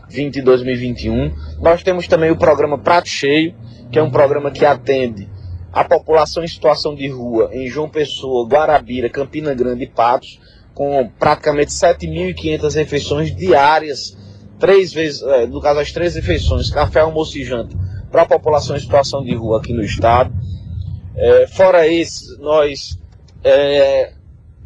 2020 0.09 0.37
e 0.37 0.43
2021. 0.43 1.35
Nós 1.61 1.83
temos 1.83 2.09
também 2.09 2.31
o 2.31 2.37
programa 2.37 2.79
Prato 2.79 3.09
Cheio, 3.09 3.55
que 3.93 3.99
é 3.99 4.03
um 4.03 4.11
programa 4.11 4.51
que 4.51 4.65
atende 4.65 5.29
a 5.73 5.85
população 5.85 6.43
em 6.43 6.49
situação 6.49 6.95
de 6.95 7.09
rua 7.09 7.51
em 7.53 7.69
João 7.69 7.89
Pessoa, 7.89 8.49
Guarabira, 8.49 9.09
Campina 9.09 9.55
Grande 9.55 9.85
e 9.85 9.87
Patos, 9.87 10.41
com 10.75 11.11
praticamente 11.19 11.73
7.500 11.73 12.75
refeições 12.75 13.37
diárias, 13.37 14.17
três 14.59 14.93
vezes, 14.93 15.23
é, 15.23 15.47
no 15.47 15.61
caso 15.61 15.81
as 15.81 15.93
três 15.93 16.15
refeições, 16.15 16.71
café, 16.71 17.01
almoço 17.01 17.39
e 17.39 17.45
janta, 17.45 17.77
para 18.11 18.23
a 18.23 18.27
população 18.27 18.77
em 18.77 18.81
situação 18.81 19.23
de 19.23 19.35
rua 19.35 19.59
aqui 19.59 19.73
no 19.73 19.83
estado. 19.83 20.33
É, 21.15 21.47
fora 21.49 21.87
isso, 21.87 22.41
nós 22.41 22.99
é, 23.45 24.13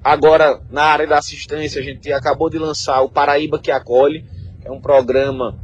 agora 0.05 0.61
na 0.71 0.83
área 0.83 1.07
da 1.07 1.19
assistência 1.19 1.81
a 1.81 1.85
gente 1.85 2.13
acabou 2.13 2.49
de 2.49 2.59
lançar 2.59 3.01
o 3.03 3.09
Paraíba 3.09 3.59
que 3.59 3.71
acolhe, 3.71 4.25
é 4.65 4.71
um 4.71 4.81
programa 4.81 5.59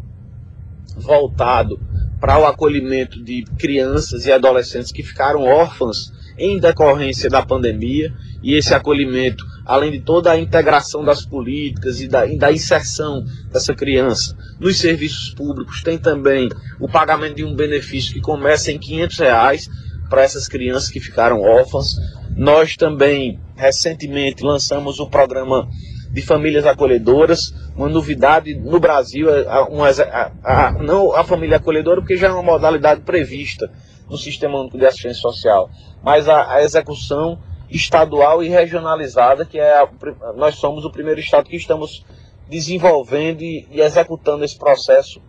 voltado 0.96 1.80
para 2.20 2.38
o 2.38 2.46
acolhimento 2.46 3.22
de 3.22 3.44
crianças 3.58 4.26
e 4.26 4.32
adolescentes 4.32 4.90
que 4.90 5.02
ficaram 5.02 5.42
órfãs 5.42 6.12
em 6.36 6.58
decorrência 6.58 7.28
da 7.28 7.44
pandemia 7.44 8.12
e 8.42 8.54
esse 8.54 8.72
acolhimento, 8.72 9.44
além 9.64 9.90
de 9.90 10.00
toda 10.00 10.30
a 10.30 10.38
integração 10.38 11.04
das 11.04 11.24
políticas 11.24 12.00
e 12.00 12.08
da, 12.08 12.26
e 12.26 12.38
da 12.38 12.52
inserção 12.52 13.24
dessa 13.52 13.74
criança 13.74 14.36
nos 14.58 14.78
serviços 14.78 15.30
públicos, 15.34 15.82
tem 15.82 15.98
também 15.98 16.48
o 16.80 16.88
pagamento 16.88 17.36
de 17.36 17.44
um 17.44 17.54
benefício 17.54 18.14
que 18.14 18.20
começa 18.20 18.70
em 18.70 18.78
500 18.78 19.18
reais 19.18 19.70
para 20.08 20.22
essas 20.22 20.48
crianças 20.48 20.88
que 20.88 21.00
ficaram 21.00 21.40
órfãs. 21.40 21.96
Nós 22.36 22.76
também 22.76 23.38
recentemente 23.56 24.44
lançamos 24.44 25.00
o 25.00 25.08
programa 25.08 25.68
de 26.18 26.26
famílias 26.26 26.66
acolhedoras, 26.66 27.54
uma 27.76 27.88
novidade 27.88 28.52
no 28.52 28.80
Brasil, 28.80 29.32
é 29.32 29.60
uma, 29.62 29.88
a, 29.88 30.32
a, 30.42 30.72
não 30.72 31.14
a 31.14 31.22
família 31.22 31.58
acolhedora, 31.58 32.00
porque 32.00 32.16
já 32.16 32.26
é 32.26 32.32
uma 32.32 32.42
modalidade 32.42 33.02
prevista 33.02 33.70
no 34.10 34.18
Sistema 34.18 34.58
Único 34.58 34.76
de 34.76 34.84
Assistência 34.84 35.22
Social, 35.22 35.70
mas 36.02 36.28
a, 36.28 36.54
a 36.54 36.62
execução 36.62 37.38
estadual 37.70 38.42
e 38.42 38.48
regionalizada, 38.48 39.44
que 39.44 39.60
é 39.60 39.76
a, 39.76 39.88
nós 40.34 40.56
somos 40.56 40.84
o 40.84 40.90
primeiro 40.90 41.20
estado 41.20 41.48
que 41.48 41.56
estamos 41.56 42.04
desenvolvendo 42.48 43.42
e, 43.42 43.68
e 43.70 43.80
executando 43.80 44.44
esse 44.44 44.58
processo 44.58 45.22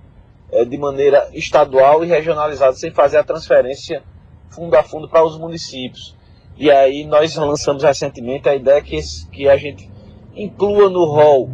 é, 0.51 0.65
de 0.65 0.77
maneira 0.77 1.29
estadual 1.33 2.03
e 2.03 2.07
regionalizada, 2.07 2.73
sem 2.73 2.89
fazer 2.89 3.17
a 3.17 3.23
transferência 3.23 4.01
fundo 4.49 4.73
a 4.75 4.81
fundo 4.81 5.07
para 5.07 5.23
os 5.23 5.37
municípios. 5.37 6.17
E 6.57 6.71
aí 6.71 7.05
nós 7.05 7.35
lançamos 7.35 7.83
recentemente 7.83 8.49
a 8.49 8.55
ideia 8.55 8.81
que, 8.81 8.99
que 9.31 9.47
a 9.47 9.55
gente 9.55 9.88
inclua 10.39 10.89
no 10.89 11.05
rol 11.05 11.49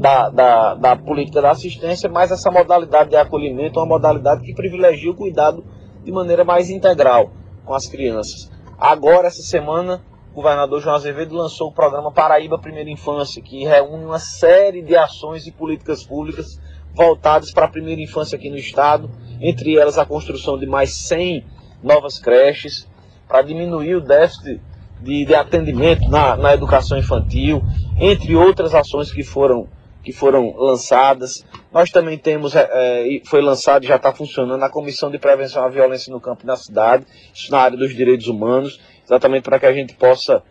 da, 0.00 0.30
da, 0.30 0.74
da, 0.74 0.96
política 0.96 1.42
da 1.42 1.50
assistência, 1.50 2.08
mas 2.08 2.30
essa 2.30 2.50
modalidade 2.50 3.10
de 3.10 3.16
acolhimento 3.16 3.78
é 3.78 3.82
uma 3.82 3.88
modalidade 3.88 4.42
que 4.42 4.54
privilegia 4.54 5.10
o 5.10 5.14
cuidado 5.14 5.64
de 6.02 6.10
maneira 6.10 6.42
mais 6.42 6.70
integral 6.70 7.30
com 7.64 7.74
as 7.74 7.86
crianças. 7.86 8.50
Agora, 8.78 9.26
essa 9.26 9.42
semana, 9.42 10.02
o 10.32 10.36
governador 10.36 10.80
João 10.80 10.96
Azevedo 10.96 11.34
lançou 11.34 11.68
o 11.68 11.72
programa 11.72 12.10
Paraíba 12.10 12.58
Primeira 12.58 12.88
Infância, 12.88 13.42
que 13.42 13.64
reúne 13.64 14.06
uma 14.06 14.18
série 14.18 14.80
de 14.80 14.96
ações 14.96 15.46
e 15.46 15.52
políticas 15.52 16.02
públicas 16.02 16.58
voltadas 16.94 17.52
para 17.52 17.66
a 17.66 17.70
primeira 17.70 18.00
infância 18.00 18.36
aqui 18.36 18.48
no 18.48 18.56
estado, 18.56 19.10
entre 19.40 19.76
elas 19.76 19.98
a 19.98 20.06
construção 20.06 20.58
de 20.58 20.66
mais 20.66 20.94
100 20.94 21.44
novas 21.82 22.18
creches, 22.18 22.88
para 23.28 23.42
diminuir 23.42 23.96
o 23.96 24.00
déficit 24.00 24.60
de, 25.02 25.24
de 25.24 25.34
atendimento 25.34 26.08
na, 26.08 26.36
na 26.36 26.54
educação 26.54 26.98
infantil, 26.98 27.62
entre 27.98 28.36
outras 28.36 28.74
ações 28.74 29.12
que 29.12 29.22
foram, 29.22 29.68
que 30.02 30.12
foram 30.12 30.54
lançadas. 30.56 31.44
Nós 31.72 31.90
também 31.90 32.18
temos, 32.18 32.54
é, 32.54 32.68
é 32.72 33.20
foi 33.24 33.40
lançado 33.40 33.84
e 33.84 33.88
já 33.88 33.96
está 33.96 34.12
funcionando 34.12 34.62
a 34.62 34.70
Comissão 34.70 35.10
de 35.10 35.18
Prevenção 35.18 35.64
à 35.64 35.68
Violência 35.68 36.12
no 36.12 36.20
Campo 36.20 36.42
e 36.44 36.46
na 36.46 36.56
Cidade, 36.56 37.06
isso 37.34 37.50
na 37.50 37.58
área 37.58 37.76
dos 37.76 37.94
direitos 37.94 38.26
humanos, 38.26 38.80
exatamente 39.04 39.42
para 39.42 39.58
que 39.58 39.66
a 39.66 39.72
gente 39.72 39.94
possa 39.94 40.42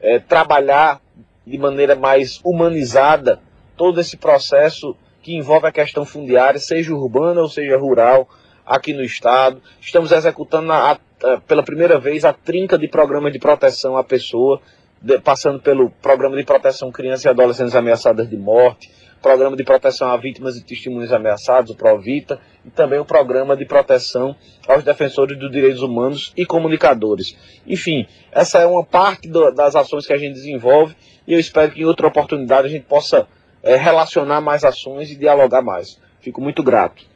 é, 0.00 0.18
trabalhar 0.18 1.00
de 1.46 1.58
maneira 1.58 1.94
mais 1.94 2.40
humanizada 2.44 3.40
todo 3.76 4.00
esse 4.00 4.16
processo 4.16 4.96
que 5.22 5.34
envolve 5.34 5.66
a 5.66 5.72
questão 5.72 6.04
fundiária, 6.04 6.58
seja 6.58 6.92
urbana 6.92 7.40
ou 7.40 7.48
seja 7.48 7.76
rural, 7.78 8.28
aqui 8.66 8.92
no 8.92 9.04
estado. 9.04 9.62
Estamos 9.80 10.10
executando 10.12 10.72
a, 10.72 10.92
a, 10.92 10.98
pela 11.46 11.62
primeira 11.62 11.98
vez 11.98 12.24
a 12.24 12.32
trinca 12.32 12.78
de 12.78 12.88
programas 12.88 13.32
de 13.32 13.38
proteção 13.38 13.96
à 13.96 14.04
pessoa, 14.04 14.60
de, 15.00 15.18
passando 15.18 15.60
pelo 15.60 15.90
programa 15.90 16.36
de 16.36 16.44
proteção 16.44 16.90
crianças 16.90 17.24
e 17.24 17.28
adolescentes 17.28 17.74
ameaçadas 17.74 18.28
de 18.28 18.36
morte, 18.36 18.90
programa 19.22 19.56
de 19.56 19.62
proteção 19.62 20.10
a 20.10 20.16
vítimas 20.16 20.56
e 20.56 20.64
testemunhas 20.64 21.12
ameaçados, 21.12 21.70
o 21.70 21.76
PROVITA, 21.76 22.40
e 22.64 22.70
também 22.70 22.98
o 22.98 23.04
programa 23.04 23.56
de 23.56 23.64
proteção 23.64 24.34
aos 24.66 24.82
defensores 24.82 25.38
dos 25.38 25.50
direitos 25.50 25.80
humanos 25.80 26.32
e 26.36 26.44
comunicadores. 26.44 27.36
Enfim, 27.66 28.06
essa 28.32 28.58
é 28.58 28.66
uma 28.66 28.84
parte 28.84 29.28
do, 29.28 29.52
das 29.52 29.76
ações 29.76 30.06
que 30.06 30.12
a 30.12 30.18
gente 30.18 30.34
desenvolve 30.34 30.96
e 31.26 31.32
eu 31.32 31.38
espero 31.38 31.70
que 31.70 31.82
em 31.82 31.84
outra 31.84 32.08
oportunidade 32.08 32.66
a 32.66 32.70
gente 32.70 32.84
possa 32.84 33.28
é, 33.62 33.76
relacionar 33.76 34.40
mais 34.40 34.64
ações 34.64 35.10
e 35.10 35.16
dialogar 35.16 35.62
mais. 35.62 36.00
Fico 36.20 36.40
muito 36.40 36.62
grato. 36.62 37.11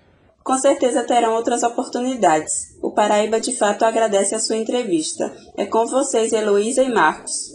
Com 0.46 0.56
certeza 0.58 1.02
terão 1.02 1.34
outras 1.34 1.64
oportunidades. 1.64 2.78
O 2.80 2.92
Paraíba 2.92 3.40
de 3.40 3.52
fato 3.58 3.84
agradece 3.84 4.32
a 4.32 4.38
sua 4.38 4.54
entrevista. 4.54 5.36
É 5.58 5.66
com 5.66 5.84
vocês, 5.86 6.32
Heloísa 6.32 6.84
e 6.84 6.88
Marcos. 6.88 7.50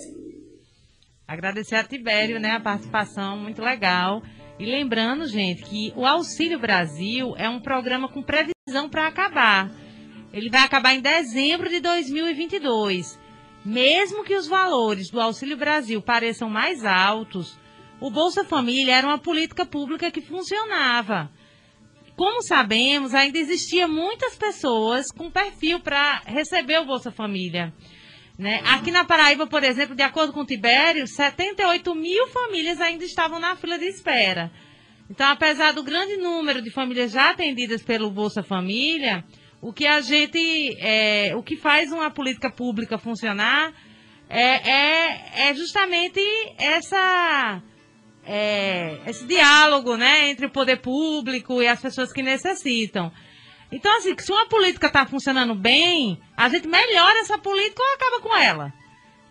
Agradecer 1.26 1.76
a 1.76 1.86
Tibério, 1.86 2.38
né, 2.38 2.52
a 2.52 2.60
participação 2.60 3.38
muito 3.38 3.62
legal. 3.62 4.22
E 4.60 4.66
lembrando, 4.66 5.26
gente, 5.26 5.64
que 5.64 5.94
o 5.96 6.06
Auxílio 6.06 6.60
Brasil 6.60 7.34
é 7.38 7.48
um 7.48 7.62
programa 7.62 8.10
com 8.10 8.22
previsão 8.22 8.90
para 8.90 9.08
acabar. 9.08 9.72
Ele 10.34 10.50
vai 10.50 10.64
acabar 10.64 10.94
em 10.94 11.00
dezembro 11.00 11.70
de 11.70 11.80
2022. 11.80 13.18
Mesmo 13.64 14.26
que 14.26 14.36
os 14.36 14.48
valores 14.48 15.10
do 15.10 15.22
Auxílio 15.22 15.56
Brasil 15.56 16.02
pareçam 16.02 16.50
mais 16.50 16.84
altos, 16.84 17.58
o 18.02 18.12
Bolsa 18.12 18.44
Família 18.44 18.98
era 18.98 19.08
uma 19.08 19.18
política 19.18 19.66
pública 19.66 20.12
que 20.12 20.20
funcionava 20.20 21.32
como 22.22 22.44
sabemos, 22.44 23.16
ainda 23.16 23.40
existia 23.40 23.88
muitas 23.88 24.36
pessoas 24.36 25.08
com 25.12 25.32
perfil 25.32 25.80
para 25.80 26.22
receber 26.28 26.80
o 26.80 26.86
Bolsa 26.86 27.10
Família. 27.10 27.74
Né? 28.38 28.62
Aqui 28.64 28.92
na 28.92 29.04
Paraíba, 29.04 29.48
por 29.48 29.64
exemplo, 29.64 29.96
de 29.96 30.04
acordo 30.04 30.32
com 30.32 30.42
o 30.42 30.46
Tibério, 30.46 31.08
78 31.08 31.96
mil 31.96 32.28
famílias 32.28 32.80
ainda 32.80 33.04
estavam 33.04 33.40
na 33.40 33.56
fila 33.56 33.80
de 33.80 33.86
espera. 33.86 34.52
Então, 35.10 35.32
apesar 35.32 35.74
do 35.74 35.82
grande 35.82 36.16
número 36.18 36.62
de 36.62 36.70
famílias 36.70 37.12
já 37.12 37.32
atendidas 37.32 37.82
pelo 37.82 38.12
Bolsa 38.12 38.44
Família, 38.44 39.26
o 39.60 39.74
que 39.74 39.88
a 39.88 40.00
gente, 40.00 40.78
é, 40.80 41.36
o 41.36 41.42
que 41.42 41.58
faz 41.58 41.92
uma 41.92 42.12
política 42.12 42.52
pública 42.52 43.00
funcionar 43.00 43.74
é, 44.30 44.70
é, 44.70 45.50
é 45.50 45.56
justamente 45.56 46.22
essa 46.60 47.64
é, 48.26 49.00
esse 49.08 49.26
diálogo 49.26 49.96
né, 49.98 50.30
entre 50.30 50.46
o 50.46 50.52
poder 50.52 50.78
público 50.78 51.62
e 51.62 51.68
as 51.68 51.82
pessoas 51.82 52.12
que 52.12 52.22
necessitam. 52.22 53.12
Então, 53.72 53.96
assim, 53.98 54.14
se 54.18 54.32
uma 54.32 54.48
política 54.48 54.88
está 54.88 55.06
funcionando 55.06 55.56
bem, 55.56 56.22
a 56.36 56.50
gente 56.50 56.68
melhora 56.68 57.20
essa 57.20 57.38
política 57.38 57.82
ou 57.82 57.94
acaba 57.94 58.20
com 58.22 58.36
ela. 58.36 58.74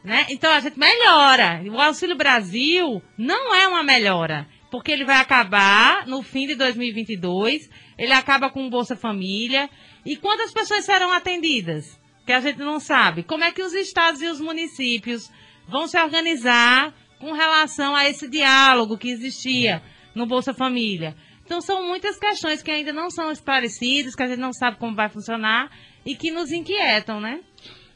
Né? 0.02 0.26
Então, 0.30 0.50
a 0.50 0.60
gente 0.60 0.78
melhora. 0.78 1.62
O 1.70 1.78
Auxílio 1.80 2.16
Brasil 2.16 3.02
não 3.18 3.54
é 3.54 3.68
uma 3.68 3.82
melhora, 3.82 4.48
porque 4.70 4.90
ele 4.90 5.04
vai 5.04 5.16
acabar 5.16 6.06
no 6.06 6.22
fim 6.22 6.46
de 6.46 6.54
2022, 6.54 7.68
ele 7.98 8.12
acaba 8.12 8.48
com 8.48 8.66
o 8.66 8.70
Bolsa 8.70 8.96
Família. 8.96 9.68
E 10.06 10.16
quantas 10.16 10.52
pessoas 10.52 10.86
serão 10.86 11.12
atendidas? 11.12 12.00
Que 12.24 12.32
a 12.32 12.40
gente 12.40 12.60
não 12.60 12.80
sabe. 12.80 13.22
Como 13.22 13.44
é 13.44 13.52
que 13.52 13.62
os 13.62 13.74
estados 13.74 14.22
e 14.22 14.26
os 14.26 14.40
municípios 14.40 15.30
vão 15.68 15.86
se 15.86 16.00
organizar 16.00 16.94
com 17.20 17.32
relação 17.32 17.94
a 17.94 18.08
esse 18.08 18.28
diálogo 18.28 18.98
que 18.98 19.10
existia 19.10 19.82
no 20.14 20.26
Bolsa 20.26 20.52
Família. 20.52 21.14
Então 21.44 21.60
são 21.60 21.86
muitas 21.86 22.18
questões 22.18 22.62
que 22.62 22.70
ainda 22.70 22.92
não 22.92 23.10
são 23.10 23.30
esclarecidas, 23.30 24.14
que 24.14 24.22
a 24.22 24.26
gente 24.26 24.40
não 24.40 24.52
sabe 24.52 24.78
como 24.78 24.96
vai 24.96 25.08
funcionar 25.08 25.70
e 26.04 26.16
que 26.16 26.30
nos 26.30 26.50
inquietam, 26.50 27.20
né? 27.20 27.40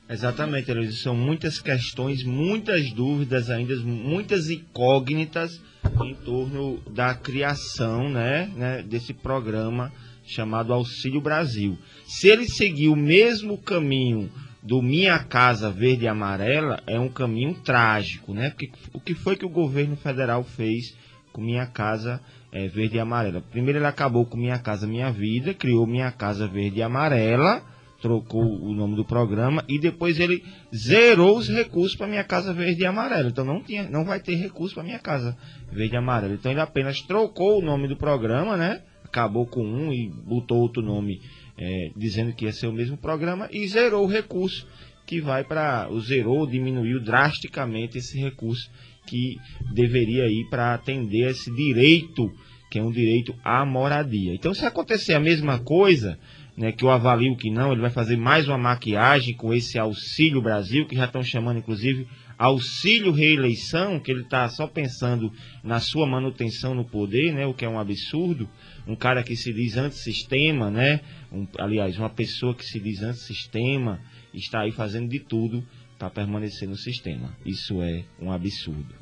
Exatamente, 0.08 0.70
Heloísa. 0.70 1.02
São 1.02 1.16
muitas 1.16 1.60
questões, 1.60 2.22
muitas 2.22 2.92
dúvidas 2.92 3.48
ainda, 3.48 3.74
muitas 3.76 4.50
incógnitas 4.50 5.62
em 6.04 6.14
torno 6.14 6.80
da 6.90 7.14
criação 7.14 8.10
né, 8.10 8.50
né, 8.54 8.82
desse 8.82 9.14
programa 9.14 9.92
chamado 10.26 10.72
Auxílio 10.72 11.20
Brasil. 11.20 11.78
Se 12.06 12.28
ele 12.28 12.46
seguir 12.46 12.88
o 12.88 12.96
mesmo 12.96 13.56
caminho 13.56 14.30
do 14.64 14.81
Minha 14.81 15.18
Casa 15.18 15.70
Verde 15.70 16.07
e 16.07 16.09
Amarela 16.09 16.83
é 16.87 16.98
um 16.98 17.11
caminho 17.11 17.53
trágico, 17.62 18.33
né? 18.33 18.48
Porque 18.48 18.70
o 18.94 18.98
que 18.98 19.14
foi 19.14 19.37
que 19.37 19.44
o 19.44 19.50
governo 19.50 19.94
federal 19.94 20.42
fez 20.42 20.96
com 21.33 21.42
Minha 21.42 21.66
Casa 21.66 22.18
é, 22.50 22.66
Verde 22.66 22.96
e 22.96 23.00
Amarela? 23.00 23.42
Primeiro 23.42 23.79
ele 23.79 23.87
acabou 23.87 24.24
com 24.24 24.38
Minha 24.38 24.59
Casa 24.59 24.87
Minha 24.87 25.11
Vida, 25.11 25.53
criou 25.53 25.87
Minha 25.87 26.11
Casa 26.11 26.48
Verde 26.48 26.79
e 26.79 26.83
Amarela, 26.83 27.62
trocou 28.00 28.42
o 28.42 28.72
nome 28.72 28.96
do 28.96 29.05
programa 29.05 29.62
e 29.68 29.79
depois 29.79 30.18
ele 30.18 30.42
zerou 30.74 31.37
os 31.37 31.46
recursos 31.46 31.94
para 31.94 32.07
Minha 32.07 32.24
Casa 32.24 32.55
Verde 32.55 32.85
e 32.85 32.87
Amarela. 32.87 33.29
Então 33.29 33.44
não 33.44 33.62
tinha, 33.62 33.83
não 33.90 34.03
vai 34.03 34.18
ter 34.18 34.35
recurso 34.35 34.74
para 34.74 34.85
Minha 34.85 34.98
Casa 34.98 35.37
Verde 35.70 35.94
e 35.94 35.98
Amarela. 35.98 36.33
Então 36.33 36.50
ele 36.50 36.61
apenas 36.61 37.03
trocou 37.03 37.59
o 37.59 37.62
nome 37.62 37.87
do 37.87 37.98
programa, 37.98 38.57
né? 38.57 38.81
Acabou 39.05 39.46
com 39.46 39.62
um 39.62 39.92
e 39.92 40.09
botou 40.09 40.59
outro 40.59 40.83
nome 40.83 41.20
é, 41.57 41.90
dizendo 41.97 42.33
que 42.33 42.45
ia 42.45 42.53
ser 42.53 42.67
o 42.67 42.73
mesmo 42.73 42.97
programa 42.97 43.49
e 43.53 43.67
zerou 43.69 44.05
o 44.05 44.11
recurso 44.11 44.67
que 45.07 45.21
vai 45.21 45.45
para 45.45 45.88
o 45.90 46.01
zerou, 46.01 46.47
diminuiu 46.47 47.03
drasticamente 47.03 47.99
esse 47.99 48.19
recurso 48.19 48.71
que 49.07 49.37
deveria 49.73 50.27
ir 50.27 50.49
para 50.49 50.75
atender 50.75 51.31
esse 51.31 51.55
direito, 51.55 52.33
que 52.71 52.79
é 52.79 52.83
um 52.83 52.90
direito 52.90 53.35
à 53.45 53.64
moradia. 53.67 54.35
Então, 54.35 54.55
se 54.55 54.64
acontecer 54.64 55.12
a 55.12 55.21
mesma 55.21 55.59
coisa, 55.59 56.19
né, 56.57 56.73
que 56.73 56.85
eu 56.85 56.90
avalio 56.90 57.37
que 57.37 57.51
não, 57.51 57.73
ele 57.73 57.83
vai 57.83 57.90
fazer 57.90 58.17
mais 58.17 58.49
uma 58.49 58.57
maquiagem 58.57 59.35
com 59.35 59.53
esse 59.53 59.79
Auxílio 59.79 60.40
Brasil, 60.40 60.87
que 60.87 60.97
já 60.97 61.05
estão 61.05 61.23
chamando, 61.23 61.59
inclusive, 61.59 62.07
auxílio 62.44 63.11
reeleição, 63.11 63.98
que 63.98 64.11
ele 64.11 64.22
está 64.22 64.48
só 64.48 64.66
pensando 64.66 65.33
na 65.62 65.80
sua 65.80 66.07
manutenção 66.07 66.74
no 66.74 66.85
poder, 66.85 67.33
né, 67.33 67.46
o 67.46 67.54
que 67.54 67.64
é 67.64 67.68
um 67.68 67.78
absurdo. 67.78 68.48
Um 68.87 68.94
cara 68.94 69.22
que 69.22 69.35
se 69.35 69.52
diz 69.52 69.76
antissistema, 69.76 70.70
né, 70.70 71.00
um, 71.33 71.46
aliás, 71.59 71.98
uma 71.98 72.11
pessoa 72.11 72.54
que 72.54 72.64
se 72.64 72.78
diz 72.78 73.02
antissistema, 73.02 74.00
está 74.33 74.61
aí 74.61 74.72
fazendo 74.72 75.09
de 75.09 75.20
tudo 75.20 75.64
para 75.98 76.11
permanecer 76.11 76.68
no 76.68 76.76
sistema. 76.76 77.35
Isso 77.46 77.80
é 77.83 78.04
um 78.20 78.30
absurdo. 78.30 78.94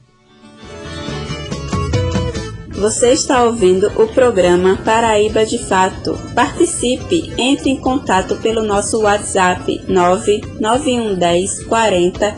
Você 2.70 3.12
está 3.12 3.44
ouvindo 3.44 3.86
o 4.00 4.08
programa 4.08 4.76
Paraíba 4.76 5.44
de 5.46 5.58
Fato. 5.58 6.18
Participe, 6.34 7.32
entre 7.38 7.70
em 7.70 7.76
contato 7.80 8.36
pelo 8.38 8.64
nosso 8.64 9.02
WhatsApp 9.02 9.82
99110 9.88 11.64
40 11.64 12.32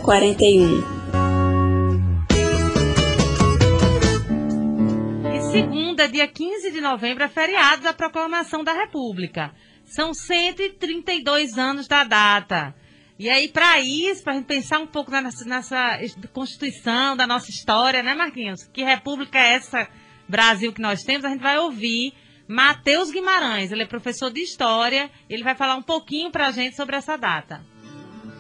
segunda, 5.55 6.09
dia 6.09 6.27
15 6.27 6.73
de 6.73 6.81
novembro, 6.81 7.23
é 7.23 7.29
feriado 7.29 7.85
da 7.85 7.93
Proclamação 7.93 8.65
da 8.65 8.73
República. 8.73 9.53
São 9.85 10.13
132 10.13 11.57
anos 11.57 11.87
da 11.87 12.03
data. 12.03 12.75
E 13.17 13.29
aí, 13.29 13.47
para 13.47 13.81
isso, 13.81 14.25
para 14.25 14.33
a 14.33 14.37
gente 14.37 14.47
pensar 14.47 14.81
um 14.81 14.87
pouco 14.89 15.13
nessa, 15.13 15.45
nessa 15.45 16.01
Constituição, 16.33 17.17
da 17.17 17.25
nossa 17.25 17.51
história, 17.51 18.03
né, 18.03 18.17
Marquinhos? 18.17 18.65
Que 18.73 18.83
república 18.83 19.39
é 19.39 19.53
essa 19.55 19.87
Brasil 20.29 20.73
que 20.73 20.83
nós 20.83 21.03
temos? 21.05 21.25
A 21.25 21.29
gente 21.29 21.43
vai 21.43 21.57
ouvir 21.57 22.13
Matheus 22.49 23.13
Guimarães. 23.13 23.71
Ele 23.71 23.85
é 23.85 23.87
professor 23.87 24.33
de 24.33 24.41
História. 24.41 25.09
Ele 25.31 25.45
vai 25.45 25.55
falar 25.55 25.77
um 25.77 25.83
pouquinho 25.83 26.33
para 26.33 26.49
a 26.49 26.51
gente 26.51 26.75
sobre 26.75 26.97
essa 26.97 27.17
data. 27.17 27.65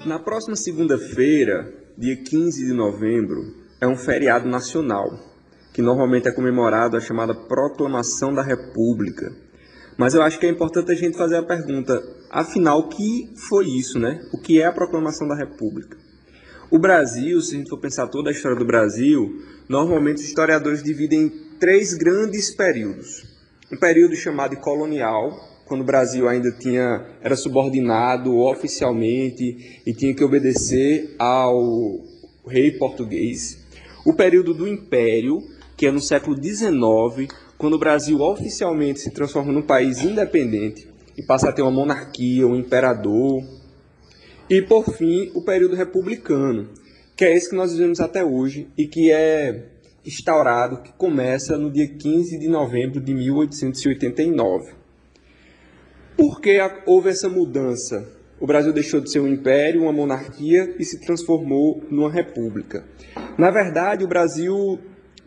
Na 0.05 0.18
próxima 0.18 0.57
segunda-feira, 0.57 1.72
dia 1.96 2.16
15 2.16 2.66
de 2.66 2.72
novembro, 2.72 3.55
é 3.81 3.87
um 3.87 3.96
feriado 3.96 4.48
nacional, 4.48 5.34
que 5.75 5.83
normalmente 5.83 6.29
é 6.29 6.33
comemorado 6.33 6.97
a 6.97 7.01
chamada 7.01 7.35
Proclamação 7.35 8.33
da 8.33 8.43
República. 8.43 9.35
Mas 9.99 10.15
eu 10.15 10.23
acho 10.23 10.39
que 10.39 10.47
é 10.47 10.49
importante 10.49 10.93
a 10.93 10.95
gente 10.95 11.19
fazer 11.19 11.37
a 11.37 11.43
pergunta, 11.43 12.01
afinal, 12.31 12.79
o 12.79 12.89
que 12.89 13.33
foi 13.49 13.67
isso, 13.67 13.99
né? 13.99 14.25
O 14.33 14.39
que 14.39 14.61
é 14.61 14.67
a 14.67 14.73
proclamação 14.73 15.27
da 15.27 15.35
República? 15.35 15.97
O 16.71 16.79
Brasil, 16.79 17.41
se 17.41 17.57
a 17.57 17.59
gente 17.59 17.69
for 17.69 17.81
pensar 17.81 18.07
toda 18.07 18.31
a 18.31 18.33
história 18.33 18.57
do 18.57 18.65
Brasil, 18.65 19.43
normalmente 19.69 20.19
os 20.19 20.29
historiadores 20.29 20.81
dividem 20.81 21.23
em 21.23 21.59
três 21.59 21.93
grandes 21.93 22.55
períodos. 22.55 23.25
Um 23.73 23.77
período 23.77 24.15
chamado 24.15 24.57
colonial, 24.59 25.33
quando 25.67 25.81
o 25.81 25.85
Brasil 25.85 26.29
ainda 26.29 26.53
tinha 26.53 27.05
era 27.21 27.35
subordinado 27.35 28.39
oficialmente 28.39 29.81
e 29.85 29.93
tinha 29.93 30.15
que 30.15 30.23
obedecer 30.23 31.17
ao 31.19 32.01
rei 32.47 32.73
português. 32.79 33.59
O 34.05 34.13
período 34.13 34.53
do 34.53 34.69
Império, 34.69 35.43
que 35.77 35.87
é 35.87 35.91
no 35.91 36.01
século 36.01 36.37
XIX, 36.37 37.33
quando 37.59 37.75
o 37.75 37.79
Brasil 37.79 38.21
oficialmente 38.21 39.01
se 39.01 39.11
transforma 39.11 39.53
num 39.53 39.63
país 39.63 40.03
independente 40.03 40.89
e 41.17 41.23
passa 41.23 41.49
a 41.49 41.53
ter 41.53 41.63
uma 41.63 41.71
monarquia, 41.71 42.47
um 42.47 42.57
imperador. 42.57 43.43
E, 44.49 44.61
por 44.63 44.85
fim, 44.91 45.31
o 45.35 45.43
período 45.43 45.75
republicano, 45.75 46.69
que 47.17 47.25
é 47.25 47.35
esse 47.35 47.51
que 47.51 47.57
nós 47.57 47.73
vivemos 47.73 48.01
até 48.01 48.25
hoje 48.25 48.69
e 48.77 48.87
que 48.87 49.11
é 49.11 49.69
instaurado, 50.05 50.83
que 50.83 50.93
começa 50.93 51.57
no 51.57 51.71
dia 51.71 51.89
15 51.89 52.39
de 52.39 52.49
novembro 52.49 53.01
de 53.01 53.15
1889. 53.15 54.73
Por 56.17 56.41
que 56.41 56.59
houve 56.87 57.09
essa 57.09 57.29
mudança? 57.29 58.07
O 58.39 58.47
Brasil 58.47 58.73
deixou 58.73 59.01
de 59.01 59.11
ser 59.11 59.21
um 59.21 59.29
império, 59.29 59.83
uma 59.83 59.93
monarquia 59.93 60.75
e 60.79 60.85
se 60.85 61.01
transformou 61.01 61.83
numa 61.91 62.11
república. 62.11 62.85
Na 63.39 63.51
verdade, 63.51 64.05
o 64.05 64.09
Brasil 64.09 64.79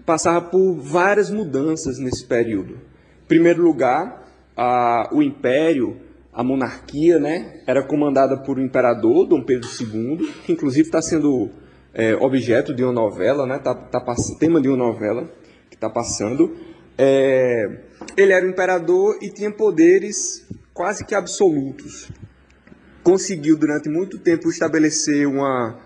passava 0.07 0.39
por 0.39 0.73
várias 0.75 1.29
mudanças 1.29 1.99
nesse 1.99 2.25
período. 2.25 2.75
Em 2.75 3.27
primeiro 3.27 3.61
lugar, 3.61 4.25
a, 4.55 5.09
o 5.11 5.21
império, 5.21 5.97
a 6.31 6.41
monarquia, 6.41 7.19
né, 7.19 7.61
era 7.67 7.83
comandada 7.83 8.37
por 8.37 8.57
um 8.57 8.63
imperador, 8.63 9.27
Dom 9.27 9.43
Pedro 9.43 9.67
II, 9.67 10.31
que 10.45 10.53
inclusive 10.53 10.87
está 10.87 11.01
sendo 11.01 11.49
é, 11.93 12.15
objeto 12.15 12.73
de 12.73 12.85
uma 12.85 12.93
novela, 12.93 13.45
né, 13.45 13.59
tá, 13.59 13.75
tá, 13.75 13.99
tema 14.39 14.61
de 14.61 14.69
uma 14.69 14.77
novela 14.77 15.29
que 15.69 15.75
está 15.75 15.89
passando. 15.89 16.55
É, 16.97 17.81
ele 18.15 18.31
era 18.31 18.45
um 18.45 18.49
imperador 18.49 19.17
e 19.21 19.29
tinha 19.29 19.51
poderes 19.51 20.47
quase 20.73 21.03
que 21.03 21.15
absolutos. 21.15 22.09
Conseguiu 23.03 23.57
durante 23.57 23.89
muito 23.89 24.17
tempo 24.17 24.49
estabelecer 24.49 25.27
uma 25.27 25.77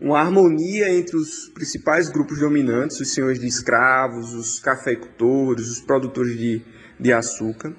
uma 0.00 0.20
harmonia 0.20 0.92
entre 0.92 1.16
os 1.16 1.48
principais 1.48 2.08
grupos 2.08 2.38
dominantes, 2.38 3.00
os 3.00 3.12
senhores 3.12 3.38
de 3.38 3.46
escravos, 3.46 4.34
os 4.34 4.58
cafeicultores, 4.58 5.68
os 5.68 5.80
produtores 5.80 6.36
de, 6.36 6.62
de 6.98 7.12
açúcar. 7.12 7.72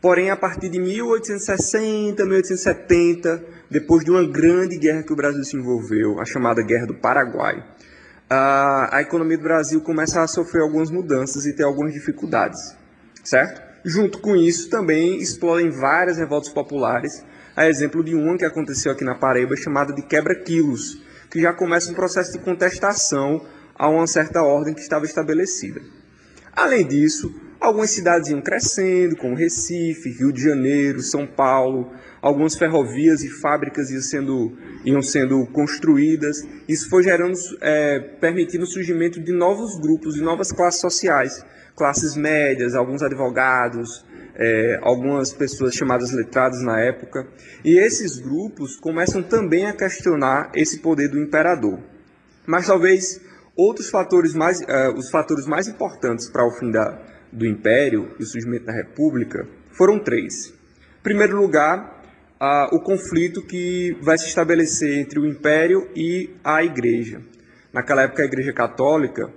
Porém, 0.00 0.30
a 0.30 0.36
partir 0.36 0.68
de 0.68 0.80
1860, 0.80 2.24
1870, 2.24 3.44
depois 3.70 4.04
de 4.04 4.10
uma 4.10 4.24
grande 4.24 4.76
guerra 4.76 5.02
que 5.02 5.12
o 5.12 5.16
Brasil 5.16 5.44
se 5.44 5.56
envolveu, 5.56 6.20
a 6.20 6.24
chamada 6.24 6.60
Guerra 6.62 6.86
do 6.86 6.94
Paraguai, 6.94 7.64
a, 8.28 8.96
a 8.96 9.00
economia 9.00 9.36
do 9.38 9.44
Brasil 9.44 9.80
começa 9.80 10.20
a 10.20 10.26
sofrer 10.26 10.62
algumas 10.62 10.90
mudanças 10.90 11.46
e 11.46 11.52
ter 11.52 11.62
algumas 11.62 11.92
dificuldades, 11.92 12.76
certo? 13.22 13.62
Junto 13.84 14.18
com 14.18 14.36
isso, 14.36 14.70
também 14.70 15.18
explodem 15.18 15.70
várias 15.70 16.18
revoltas 16.18 16.50
populares, 16.52 17.24
a 17.54 17.68
exemplo 17.68 18.02
de 18.02 18.14
uma 18.14 18.36
que 18.36 18.44
aconteceu 18.44 18.90
aqui 18.90 19.04
na 19.04 19.14
Paraíba, 19.14 19.54
chamada 19.56 19.92
de 19.92 20.02
quebra-quilos, 20.02 21.02
que 21.32 21.40
já 21.40 21.52
começa 21.52 21.90
um 21.90 21.94
processo 21.94 22.32
de 22.32 22.38
contestação 22.38 23.44
a 23.74 23.88
uma 23.88 24.06
certa 24.06 24.42
ordem 24.42 24.74
que 24.74 24.80
estava 24.80 25.06
estabelecida. 25.06 25.80
Além 26.54 26.86
disso, 26.86 27.34
Algumas 27.62 27.90
cidades 27.90 28.28
iam 28.28 28.42
crescendo, 28.42 29.14
como 29.14 29.36
Recife, 29.36 30.10
Rio 30.10 30.32
de 30.32 30.42
Janeiro, 30.42 31.00
São 31.00 31.24
Paulo, 31.24 31.92
algumas 32.20 32.56
ferrovias 32.56 33.22
e 33.22 33.28
fábricas 33.28 33.88
iam 33.88 34.02
sendo, 34.02 34.58
iam 34.84 35.00
sendo 35.00 35.46
construídas. 35.46 36.44
Isso 36.66 36.90
foi 36.90 37.04
gerando, 37.04 37.38
é, 37.60 38.00
permitindo 38.20 38.64
o 38.64 38.66
surgimento 38.66 39.20
de 39.20 39.30
novos 39.30 39.78
grupos, 39.78 40.14
de 40.14 40.20
novas 40.20 40.50
classes 40.50 40.80
sociais, 40.80 41.46
classes 41.76 42.16
médias, 42.16 42.74
alguns 42.74 43.00
advogados, 43.00 44.04
é, 44.34 44.78
algumas 44.82 45.32
pessoas 45.32 45.74
chamadas 45.74 46.12
letradas 46.12 46.62
na 46.62 46.80
época. 46.80 47.26
E 47.64 47.78
esses 47.78 48.18
grupos 48.18 48.76
começam 48.76 49.22
também 49.22 49.66
a 49.66 49.72
questionar 49.72 50.50
esse 50.54 50.78
poder 50.78 51.08
do 51.08 51.18
imperador. 51.18 51.78
Mas 52.46 52.66
talvez 52.66 53.20
outros 53.56 53.90
fatores 53.90 54.34
mais, 54.34 54.60
uh, 54.60 54.96
os 54.96 55.10
fatores 55.10 55.46
mais 55.46 55.68
importantes 55.68 56.28
para 56.28 56.46
o 56.46 56.50
fim 56.50 56.70
da, 56.70 56.98
do 57.30 57.46
Império 57.46 58.14
e 58.18 58.22
o 58.22 58.26
surgimento 58.26 58.66
da 58.66 58.72
República 58.72 59.46
foram 59.70 59.98
três. 59.98 60.48
Em 60.48 61.02
primeiro 61.02 61.36
lugar, 61.36 62.02
uh, 62.40 62.74
o 62.74 62.80
conflito 62.80 63.42
que 63.42 63.96
vai 64.00 64.18
se 64.18 64.26
estabelecer 64.26 64.98
entre 64.98 65.18
o 65.18 65.26
Império 65.26 65.88
e 65.94 66.30
a 66.42 66.64
Igreja. 66.64 67.20
Naquela 67.72 68.02
época, 68.02 68.22
a 68.22 68.26
Igreja 68.26 68.52
Católica 68.52 69.30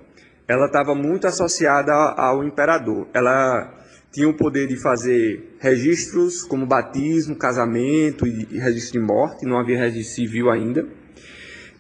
ela 0.48 0.68
estava 0.68 0.94
muito 0.94 1.26
associada 1.26 1.92
ao 1.94 2.44
imperador. 2.44 3.08
Ela 3.14 3.74
tinha 4.16 4.30
o 4.30 4.34
poder 4.34 4.66
de 4.66 4.78
fazer 4.78 5.58
registros 5.60 6.42
como 6.42 6.66
batismo, 6.66 7.36
casamento 7.36 8.26
e 8.26 8.58
registro 8.58 9.02
de 9.02 9.06
morte, 9.06 9.46
não 9.46 9.60
havia 9.60 9.78
registro 9.78 10.16
civil 10.16 10.50
ainda. 10.50 10.88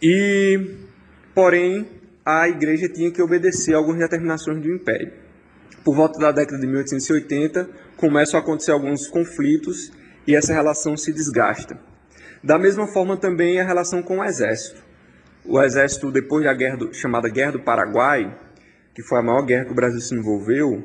E, 0.01 0.75
porém, 1.33 1.87
a 2.25 2.49
igreja 2.49 2.89
tinha 2.89 3.09
que 3.09 3.21
obedecer 3.21 3.73
algumas 3.73 4.01
determinações 4.01 4.61
do 4.61 4.69
império. 4.69 5.13
Por 5.81 5.95
volta 5.95 6.19
da 6.19 6.33
década 6.33 6.59
de 6.59 6.67
1880, 6.67 7.69
começam 7.95 8.37
a 8.37 8.43
acontecer 8.43 8.71
alguns 8.71 9.07
conflitos 9.07 9.93
e 10.27 10.35
essa 10.35 10.51
relação 10.51 10.97
se 10.97 11.13
desgasta. 11.13 11.79
Da 12.43 12.59
mesma 12.59 12.85
forma 12.85 13.15
também 13.15 13.61
a 13.61 13.63
relação 13.63 14.03
com 14.03 14.17
o 14.17 14.23
exército. 14.25 14.83
O 15.45 15.61
exército, 15.61 16.11
depois 16.11 16.43
da 16.43 16.53
guerra 16.53 16.75
do, 16.75 16.93
chamada 16.93 17.29
Guerra 17.29 17.53
do 17.53 17.61
Paraguai, 17.61 18.37
que 18.93 19.01
foi 19.01 19.19
a 19.19 19.23
maior 19.23 19.45
guerra 19.45 19.63
que 19.63 19.71
o 19.71 19.75
Brasil 19.75 20.01
se 20.01 20.13
envolveu, 20.13 20.83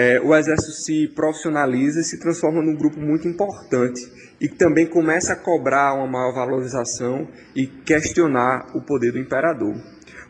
é, 0.00 0.18
o 0.18 0.34
exército 0.34 0.72
se 0.72 1.08
profissionaliza 1.08 2.00
e 2.00 2.04
se 2.04 2.18
transforma 2.18 2.62
num 2.62 2.74
grupo 2.74 2.98
muito 2.98 3.28
importante 3.28 4.00
e 4.40 4.48
que 4.48 4.56
também 4.56 4.86
começa 4.86 5.34
a 5.34 5.36
cobrar 5.36 5.92
uma 5.92 6.06
maior 6.06 6.32
valorização 6.32 7.28
e 7.54 7.66
questionar 7.66 8.74
o 8.74 8.80
poder 8.80 9.12
do 9.12 9.18
imperador. 9.18 9.74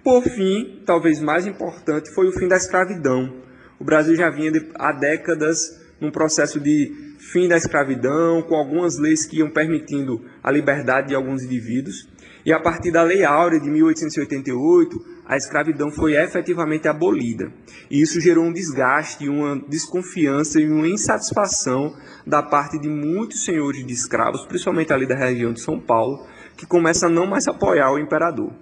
Por 0.03 0.25
fim, 0.25 0.83
talvez 0.85 1.21
mais 1.21 1.47
importante, 1.47 2.13
foi 2.13 2.27
o 2.27 2.33
fim 2.33 2.49
da 2.49 2.57
escravidão. 2.57 3.33
O 3.79 3.85
Brasil 3.85 4.17
já 4.17 4.29
vinha 4.29 4.51
de, 4.51 4.73
há 4.75 4.91
décadas 4.91 5.81
num 6.01 6.11
processo 6.11 6.59
de 6.59 6.91
fim 7.33 7.47
da 7.47 7.57
escravidão, 7.57 8.43
com 8.43 8.57
algumas 8.57 8.99
leis 8.99 9.25
que 9.25 9.39
iam 9.39 9.51
permitindo 9.51 10.21
a 10.43 10.51
liberdade 10.51 11.09
de 11.09 11.15
alguns 11.15 11.45
indivíduos. 11.45 12.09
E 12.45 12.53
a 12.53 12.59
partir 12.59 12.91
da 12.91 13.05
Lei 13.05 13.23
Áurea 13.23 13.61
de 13.61 13.71
1888, 13.71 15.20
a 15.31 15.37
escravidão 15.37 15.93
foi 15.93 16.17
efetivamente 16.17 16.89
abolida. 16.89 17.53
E 17.89 18.03
isso 18.03 18.21
gerou 18.21 18.45
um 18.45 18.53
desgaste, 18.53 19.29
uma 19.29 19.55
desconfiança 19.69 20.61
e 20.61 20.69
uma 20.69 20.89
insatisfação 20.89 21.95
da 22.27 22.43
parte 22.43 22.81
de 22.81 22.89
muitos 22.89 23.45
senhores 23.45 23.87
de 23.87 23.93
escravos, 23.93 24.45
principalmente 24.45 24.93
ali 24.93 25.07
da 25.07 25.15
região 25.15 25.53
de 25.53 25.61
São 25.61 25.79
Paulo, 25.79 26.27
que 26.57 26.67
começam 26.67 27.09
a 27.09 27.13
não 27.13 27.29
mais 27.29 27.47
apoiar 27.47 27.93
o 27.93 27.99
imperador. 28.01 28.53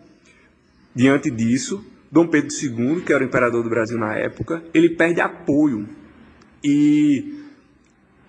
Diante 0.95 1.31
disso, 1.31 1.83
Dom 2.13 2.27
Pedro 2.27 2.51
II, 2.55 3.01
que 3.01 3.15
era 3.15 3.25
o 3.25 3.27
imperador 3.27 3.63
do 3.63 3.71
Brasil 3.71 3.97
na 3.97 4.19
época, 4.19 4.63
ele 4.75 4.91
perde 4.91 5.23
apoio. 5.23 5.89
E 6.63 7.47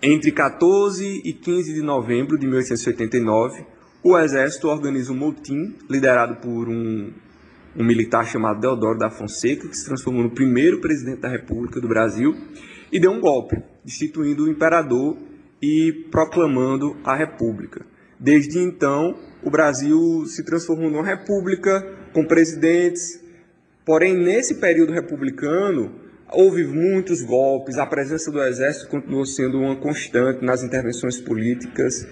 entre 0.01 0.31
14 0.31 1.23
e 1.25 1.33
15 1.33 1.73
de 1.73 1.81
novembro 1.81 2.39
de 2.39 2.47
1889, 2.47 3.65
o 4.01 4.17
exército 4.17 4.69
organiza 4.69 5.11
um 5.11 5.17
motim 5.17 5.75
liderado 5.89 6.37
por 6.37 6.69
um 6.69 7.11
um 7.76 7.84
militar 7.84 8.26
chamado 8.26 8.59
Deodoro 8.59 8.97
da 8.97 9.09
Fonseca, 9.09 9.67
que 9.67 9.78
se 9.78 9.86
transformou 9.86 10.24
no 10.24 10.32
primeiro 10.32 10.82
presidente 10.82 11.22
da 11.22 11.30
República 11.30 11.80
do 11.80 11.88
Brasil, 11.88 12.36
e 12.91 12.99
deu 12.99 13.11
um 13.11 13.20
golpe, 13.20 13.61
destituindo 13.84 14.45
o 14.45 14.49
imperador 14.49 15.17
e 15.61 16.07
proclamando 16.09 16.97
a 17.03 17.15
República. 17.15 17.86
Desde 18.20 18.59
então, 18.59 19.17
o 19.43 19.49
Brasil 19.49 20.26
se 20.26 20.43
transformou 20.43 20.89
numa 20.89 21.05
república 21.05 21.82
com 22.13 22.26
presidentes, 22.26 23.24
porém, 23.86 24.13
nesse 24.13 24.55
período 24.55 24.91
republicano, 24.91 25.91
houve 26.32 26.63
muitos 26.65 27.22
golpes, 27.22 27.78
a 27.78 27.86
presença 27.86 28.32
do 28.32 28.41
exército 28.41 28.89
continuou 28.89 29.26
sendo 29.26 29.59
uma 29.59 29.76
constante 29.76 30.43
nas 30.43 30.63
intervenções 30.63 31.20
políticas, 31.20 32.05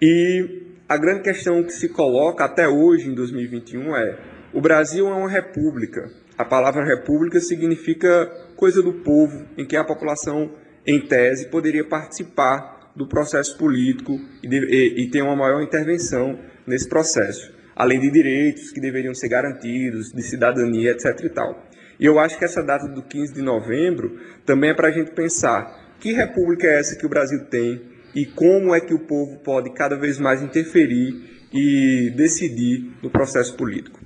e 0.00 0.62
a 0.88 0.96
grande 0.96 1.22
questão 1.22 1.62
que 1.62 1.72
se 1.72 1.88
coloca 1.88 2.44
até 2.44 2.68
hoje, 2.68 3.08
em 3.08 3.14
2021, 3.14 3.96
é 3.96 4.18
o 4.52 4.60
Brasil 4.60 5.08
é 5.08 5.14
uma 5.14 5.28
república. 5.28 6.10
A 6.36 6.44
palavra 6.44 6.84
república 6.84 7.40
significa 7.40 8.26
coisa 8.56 8.82
do 8.82 8.92
povo, 8.92 9.46
em 9.56 9.66
que 9.66 9.76
a 9.76 9.84
população, 9.84 10.52
em 10.86 11.00
tese, 11.00 11.48
poderia 11.48 11.84
participar 11.84 12.92
do 12.94 13.06
processo 13.06 13.56
político 13.56 14.20
e, 14.42 14.48
de, 14.48 14.58
e, 14.58 15.04
e 15.04 15.10
ter 15.10 15.22
uma 15.22 15.36
maior 15.36 15.62
intervenção 15.62 16.38
nesse 16.66 16.88
processo, 16.88 17.52
além 17.74 18.00
de 18.00 18.10
direitos 18.10 18.70
que 18.70 18.80
deveriam 18.80 19.14
ser 19.14 19.28
garantidos, 19.28 20.12
de 20.12 20.22
cidadania, 20.22 20.90
etc. 20.90 21.06
E, 21.24 21.30
tal. 21.30 21.66
e 21.98 22.04
eu 22.04 22.18
acho 22.18 22.38
que 22.38 22.44
essa 22.44 22.62
data 22.62 22.86
do 22.86 23.02
15 23.02 23.32
de 23.32 23.42
novembro 23.42 24.18
também 24.44 24.70
é 24.70 24.74
para 24.74 24.88
a 24.88 24.92
gente 24.92 25.12
pensar 25.12 25.94
que 25.98 26.12
república 26.12 26.66
é 26.66 26.78
essa 26.78 26.96
que 26.96 27.06
o 27.06 27.08
Brasil 27.08 27.46
tem 27.46 27.80
e 28.14 28.26
como 28.26 28.74
é 28.74 28.80
que 28.80 28.92
o 28.92 28.98
povo 28.98 29.38
pode 29.38 29.72
cada 29.72 29.96
vez 29.96 30.18
mais 30.18 30.42
interferir 30.42 31.46
e 31.52 32.12
decidir 32.14 32.92
no 33.02 33.10
processo 33.10 33.56
político. 33.56 34.01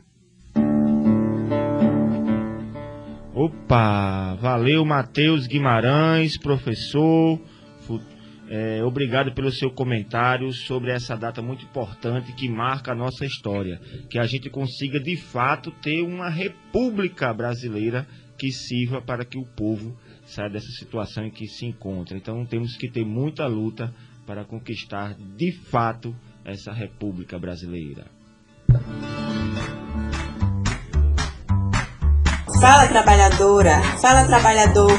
Opa, 3.39 4.34
valeu 4.37 4.82
Matheus 4.82 5.47
Guimarães, 5.47 6.39
professor. 6.39 7.39
É, 8.49 8.82
obrigado 8.82 9.34
pelo 9.34 9.53
seu 9.53 9.70
comentário 9.70 10.51
sobre 10.55 10.91
essa 10.91 11.14
data 11.14 11.43
muito 11.43 11.62
importante 11.62 12.32
que 12.32 12.49
marca 12.49 12.93
a 12.93 12.95
nossa 12.95 13.26
história. 13.26 13.78
Que 14.09 14.18
a 14.18 14.24
gente 14.24 14.49
consiga 14.49 14.99
de 14.99 15.18
fato 15.18 15.70
ter 15.82 16.01
uma 16.01 16.30
república 16.30 17.30
brasileira 17.34 18.07
que 18.39 18.51
sirva 18.51 19.03
para 19.03 19.22
que 19.22 19.37
o 19.37 19.45
povo 19.45 19.95
saia 20.24 20.49
dessa 20.49 20.70
situação 20.78 21.26
em 21.26 21.30
que 21.30 21.47
se 21.47 21.66
encontra. 21.66 22.16
Então 22.16 22.47
temos 22.47 22.74
que 22.74 22.91
ter 22.91 23.05
muita 23.05 23.47
luta 23.47 23.93
para 24.26 24.47
conquistar 24.47 25.14
de 25.37 25.53
fato 25.53 26.16
essa 26.43 26.72
república 26.72 27.39
brasileira. 27.39 28.07
Fala 32.61 32.89
trabalhadora, 32.89 33.83
fala 34.01 34.27
trabalhador. 34.27 34.91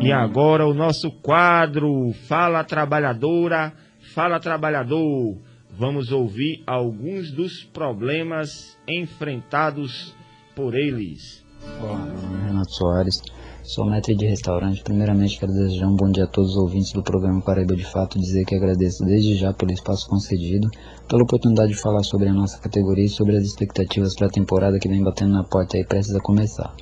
E 0.00 0.12
agora 0.12 0.66
o 0.66 0.72
nosso 0.72 1.10
quadro 1.10 2.12
Fala 2.28 2.62
Trabalhadora, 2.62 3.72
Fala 4.14 4.38
Trabalhador. 4.38 5.36
Vamos 5.76 6.12
ouvir 6.12 6.62
alguns 6.64 7.32
dos 7.32 7.64
problemas 7.64 8.78
enfrentados 8.86 10.14
por 10.54 10.74
eles. 10.74 11.44
Olá, 11.80 11.98
meu 11.98 12.22
nome 12.22 12.40
é 12.40 12.46
Renato 12.46 12.70
Soares, 12.70 13.20
Sou 13.66 13.86
mestre 13.86 14.14
de 14.14 14.26
restaurante. 14.26 14.82
Primeiramente, 14.82 15.38
quero 15.40 15.50
desejar 15.50 15.88
um 15.88 15.96
bom 15.96 16.10
dia 16.10 16.24
a 16.24 16.26
todos 16.26 16.50
os 16.50 16.56
ouvintes 16.58 16.92
do 16.92 17.02
programa 17.02 17.40
Paraíba 17.40 17.74
de 17.74 17.82
Fato. 17.82 18.18
Dizer 18.18 18.44
que 18.44 18.54
agradeço 18.54 19.02
desde 19.02 19.36
já 19.36 19.54
pelo 19.54 19.72
espaço 19.72 20.06
concedido, 20.06 20.68
pela 21.08 21.22
oportunidade 21.22 21.72
de 21.72 21.80
falar 21.80 22.02
sobre 22.02 22.28
a 22.28 22.32
nossa 22.34 22.58
categoria 22.58 23.06
e 23.06 23.08
sobre 23.08 23.38
as 23.38 23.42
expectativas 23.42 24.14
para 24.14 24.26
a 24.26 24.30
temporada 24.30 24.78
que 24.78 24.86
vem 24.86 25.02
batendo 25.02 25.32
na 25.32 25.44
porta 25.44 25.78
e 25.78 25.84
precisa 25.84 26.20
começar. 26.20 26.74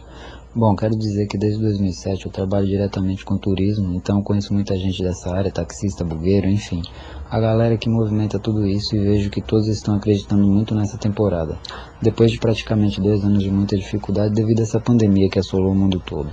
Bom, 0.52 0.74
quero 0.74 0.98
dizer 0.98 1.28
que 1.28 1.38
desde 1.38 1.60
2007 1.60 2.26
eu 2.26 2.32
trabalho 2.32 2.66
diretamente 2.66 3.24
com 3.24 3.38
turismo, 3.38 3.94
então 3.94 4.20
conheço 4.20 4.52
muita 4.52 4.76
gente 4.76 5.04
dessa 5.04 5.32
área, 5.32 5.52
taxista, 5.52 6.04
bugueiro, 6.04 6.48
enfim. 6.48 6.82
A 7.30 7.38
galera 7.38 7.78
que 7.78 7.88
movimenta 7.88 8.40
tudo 8.40 8.66
isso 8.66 8.96
e 8.96 8.98
vejo 8.98 9.30
que 9.30 9.40
todos 9.40 9.68
estão 9.68 9.94
acreditando 9.94 10.46
muito 10.48 10.74
nessa 10.74 10.98
temporada. 10.98 11.56
Depois 12.02 12.32
de 12.32 12.40
praticamente 12.40 13.00
dois 13.00 13.24
anos 13.24 13.40
de 13.40 13.52
muita 13.52 13.76
dificuldade 13.76 14.34
devido 14.34 14.58
a 14.58 14.62
essa 14.64 14.80
pandemia 14.80 15.30
que 15.30 15.38
assolou 15.38 15.70
o 15.70 15.76
mundo 15.76 16.02
todo. 16.04 16.28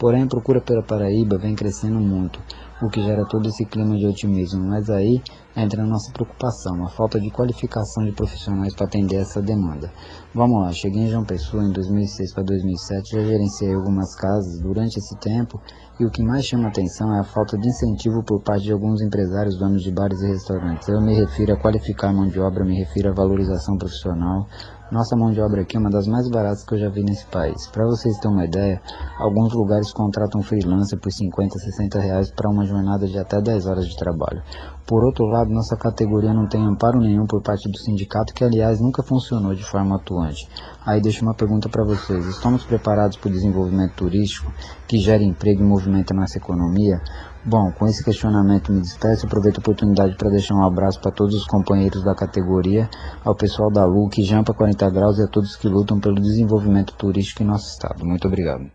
Porém, 0.00 0.22
a 0.22 0.26
procura 0.26 0.62
pela 0.62 0.82
Paraíba 0.82 1.36
vem 1.36 1.54
crescendo 1.54 2.00
muito, 2.00 2.40
o 2.80 2.88
que 2.88 3.02
gera 3.02 3.22
todo 3.26 3.46
esse 3.46 3.66
clima 3.66 3.98
de 3.98 4.06
otimismo. 4.06 4.66
Mas 4.66 4.88
aí 4.88 5.22
entra 5.54 5.82
a 5.82 5.86
nossa 5.86 6.10
preocupação, 6.10 6.82
a 6.86 6.88
falta 6.88 7.20
de 7.20 7.30
qualificação 7.30 8.04
de 8.04 8.12
profissionais 8.12 8.74
para 8.74 8.86
atender 8.86 9.16
essa 9.16 9.42
demanda. 9.42 9.92
Vamos 10.34 10.62
lá, 10.62 10.72
cheguei 10.72 11.02
em 11.02 11.08
João 11.08 11.22
Pessoa 11.22 11.62
em 11.62 11.70
2006 11.70 12.32
para 12.32 12.44
2007, 12.44 13.10
já 13.14 13.24
gerenciei 13.24 13.74
algumas 13.74 14.16
casas 14.16 14.58
durante 14.62 14.96
esse 14.96 15.14
tempo 15.18 15.60
e 15.98 16.06
o 16.06 16.10
que 16.10 16.22
mais 16.22 16.46
chama 16.46 16.68
atenção 16.68 17.14
é 17.14 17.20
a 17.20 17.24
falta 17.24 17.58
de 17.58 17.68
incentivo 17.68 18.22
por 18.24 18.40
parte 18.42 18.64
de 18.64 18.72
alguns 18.72 19.02
empresários 19.02 19.58
donos 19.58 19.82
de 19.82 19.92
bares 19.92 20.18
e 20.22 20.28
restaurantes. 20.28 20.88
Eu 20.88 21.02
me 21.02 21.14
refiro 21.14 21.52
a 21.52 21.60
qualificar 21.60 22.08
a 22.08 22.12
mão 22.14 22.26
de 22.26 22.40
obra, 22.40 22.64
me 22.64 22.78
refiro 22.78 23.10
à 23.10 23.12
valorização 23.12 23.76
profissional, 23.76 24.46
Nossa 24.90 25.14
mão 25.14 25.30
de 25.30 25.40
obra 25.40 25.62
aqui 25.62 25.76
é 25.76 25.80
uma 25.80 25.88
das 25.88 26.08
mais 26.08 26.28
baratas 26.28 26.64
que 26.64 26.74
eu 26.74 26.78
já 26.78 26.88
vi 26.88 27.04
nesse 27.04 27.24
país. 27.26 27.68
Para 27.68 27.86
vocês 27.86 28.18
terem 28.18 28.36
uma 28.36 28.44
ideia, 28.44 28.82
alguns 29.18 29.52
lugares 29.54 29.92
contratam 29.92 30.42
freelancer 30.42 30.98
por 30.98 31.12
50, 31.12 31.58
60 31.58 32.00
reais 32.00 32.32
para 32.32 32.50
uma 32.50 32.66
jornada 32.66 33.06
de 33.06 33.16
até 33.16 33.40
10 33.40 33.66
horas 33.66 33.86
de 33.86 33.96
trabalho. 33.96 34.42
Por 34.86 35.04
outro 35.04 35.24
lado, 35.26 35.50
nossa 35.50 35.76
categoria 35.76 36.34
não 36.34 36.48
tem 36.48 36.64
amparo 36.64 36.98
nenhum 36.98 37.26
por 37.26 37.40
parte 37.42 37.70
do 37.70 37.78
sindicato, 37.78 38.34
que 38.34 38.42
aliás 38.42 38.80
nunca 38.80 39.02
funcionou 39.02 39.54
de 39.54 39.62
forma 39.62 39.96
atuante. 39.96 40.48
Aí 40.84 41.00
deixo 41.00 41.24
uma 41.24 41.34
pergunta 41.34 41.68
para 41.68 41.84
vocês: 41.84 42.26
estamos 42.26 42.64
preparados 42.64 43.16
para 43.16 43.28
o 43.28 43.32
desenvolvimento 43.32 43.94
turístico, 43.94 44.52
que 44.88 44.98
gera 44.98 45.22
emprego 45.22 45.62
e 45.62 45.64
movimenta 45.64 46.12
nossa 46.12 46.38
economia? 46.38 47.00
Bom, 47.44 47.72
com 47.72 47.86
esse 47.86 48.04
questionamento 48.04 48.70
me 48.70 48.80
despeço, 48.80 49.24
aproveito 49.24 49.58
a 49.58 49.60
oportunidade 49.60 50.14
para 50.16 50.28
deixar 50.28 50.54
um 50.54 50.62
abraço 50.62 51.00
para 51.00 51.10
todos 51.10 51.34
os 51.34 51.46
companheiros 51.46 52.04
da 52.04 52.14
categoria, 52.14 52.90
ao 53.24 53.34
pessoal 53.34 53.70
da 53.70 53.86
LUC, 53.86 54.22
Jampa 54.22 54.52
40 54.52 54.90
Graus 54.90 55.18
e 55.18 55.22
a 55.22 55.26
todos 55.26 55.56
que 55.56 55.66
lutam 55.66 55.98
pelo 55.98 56.20
desenvolvimento 56.20 56.94
turístico 56.96 57.42
em 57.42 57.46
nosso 57.46 57.70
estado. 57.70 58.04
Muito 58.04 58.28
obrigado. 58.28 58.70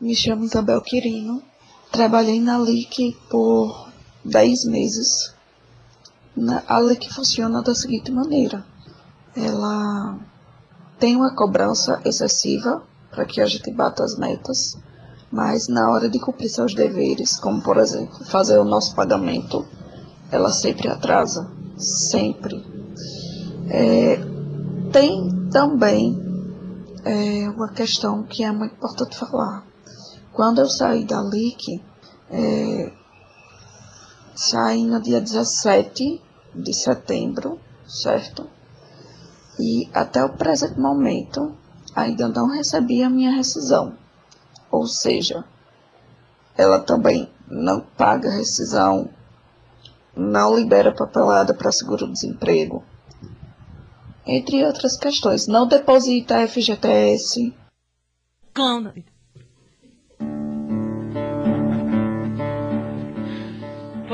Me 0.00 0.14
chamo 0.14 0.44
Isabel 0.44 0.80
Quirino, 0.80 1.42
trabalhei 1.90 2.40
na 2.40 2.56
LIC 2.56 3.16
por 3.28 3.88
10 4.24 4.66
meses. 4.66 5.33
A 6.66 6.80
LIC 6.80 7.12
funciona 7.12 7.62
da 7.62 7.74
seguinte 7.74 8.10
maneira, 8.10 8.64
ela 9.36 10.18
tem 10.98 11.16
uma 11.16 11.34
cobrança 11.34 12.00
excessiva 12.04 12.82
para 13.10 13.24
que 13.24 13.40
a 13.40 13.46
gente 13.46 13.70
bata 13.70 14.02
as 14.02 14.16
metas, 14.18 14.76
mas 15.30 15.68
na 15.68 15.90
hora 15.90 16.08
de 16.08 16.18
cumprir 16.18 16.48
seus 16.48 16.74
deveres, 16.74 17.38
como 17.38 17.62
por 17.62 17.76
exemplo 17.76 18.24
fazer 18.24 18.58
o 18.58 18.64
nosso 18.64 18.94
pagamento, 18.94 19.64
ela 20.30 20.50
sempre 20.50 20.88
atrasa, 20.88 21.48
sempre. 21.76 22.64
É, 23.68 24.18
tem 24.92 25.48
também 25.50 26.20
é, 27.04 27.48
uma 27.48 27.68
questão 27.68 28.24
que 28.24 28.42
é 28.42 28.50
muito 28.50 28.74
importante 28.74 29.16
falar. 29.16 29.64
Quando 30.32 30.60
eu 30.60 30.68
saí 30.68 31.04
da 31.04 31.22
LIC, 31.22 31.80
é, 32.30 32.92
saí 34.34 34.84
no 34.84 35.00
dia 35.00 35.20
17 35.20 36.23
de 36.54 36.72
setembro, 36.72 37.60
certo? 37.86 38.48
E 39.58 39.88
até 39.92 40.24
o 40.24 40.30
presente 40.30 40.78
momento 40.78 41.56
ainda 41.94 42.28
não 42.28 42.48
recebi 42.48 43.02
a 43.02 43.10
minha 43.10 43.30
rescisão. 43.30 43.96
Ou 44.70 44.86
seja, 44.86 45.44
ela 46.56 46.80
também 46.80 47.30
não 47.48 47.80
paga 47.80 48.30
rescisão, 48.30 49.08
não 50.16 50.56
libera 50.56 50.94
papelada 50.94 51.54
para 51.54 51.72
seguro-desemprego, 51.72 52.82
entre 54.26 54.64
outras 54.64 54.96
questões. 54.96 55.46
Não 55.46 55.66
deposita 55.66 56.46
FGTS. 56.46 57.54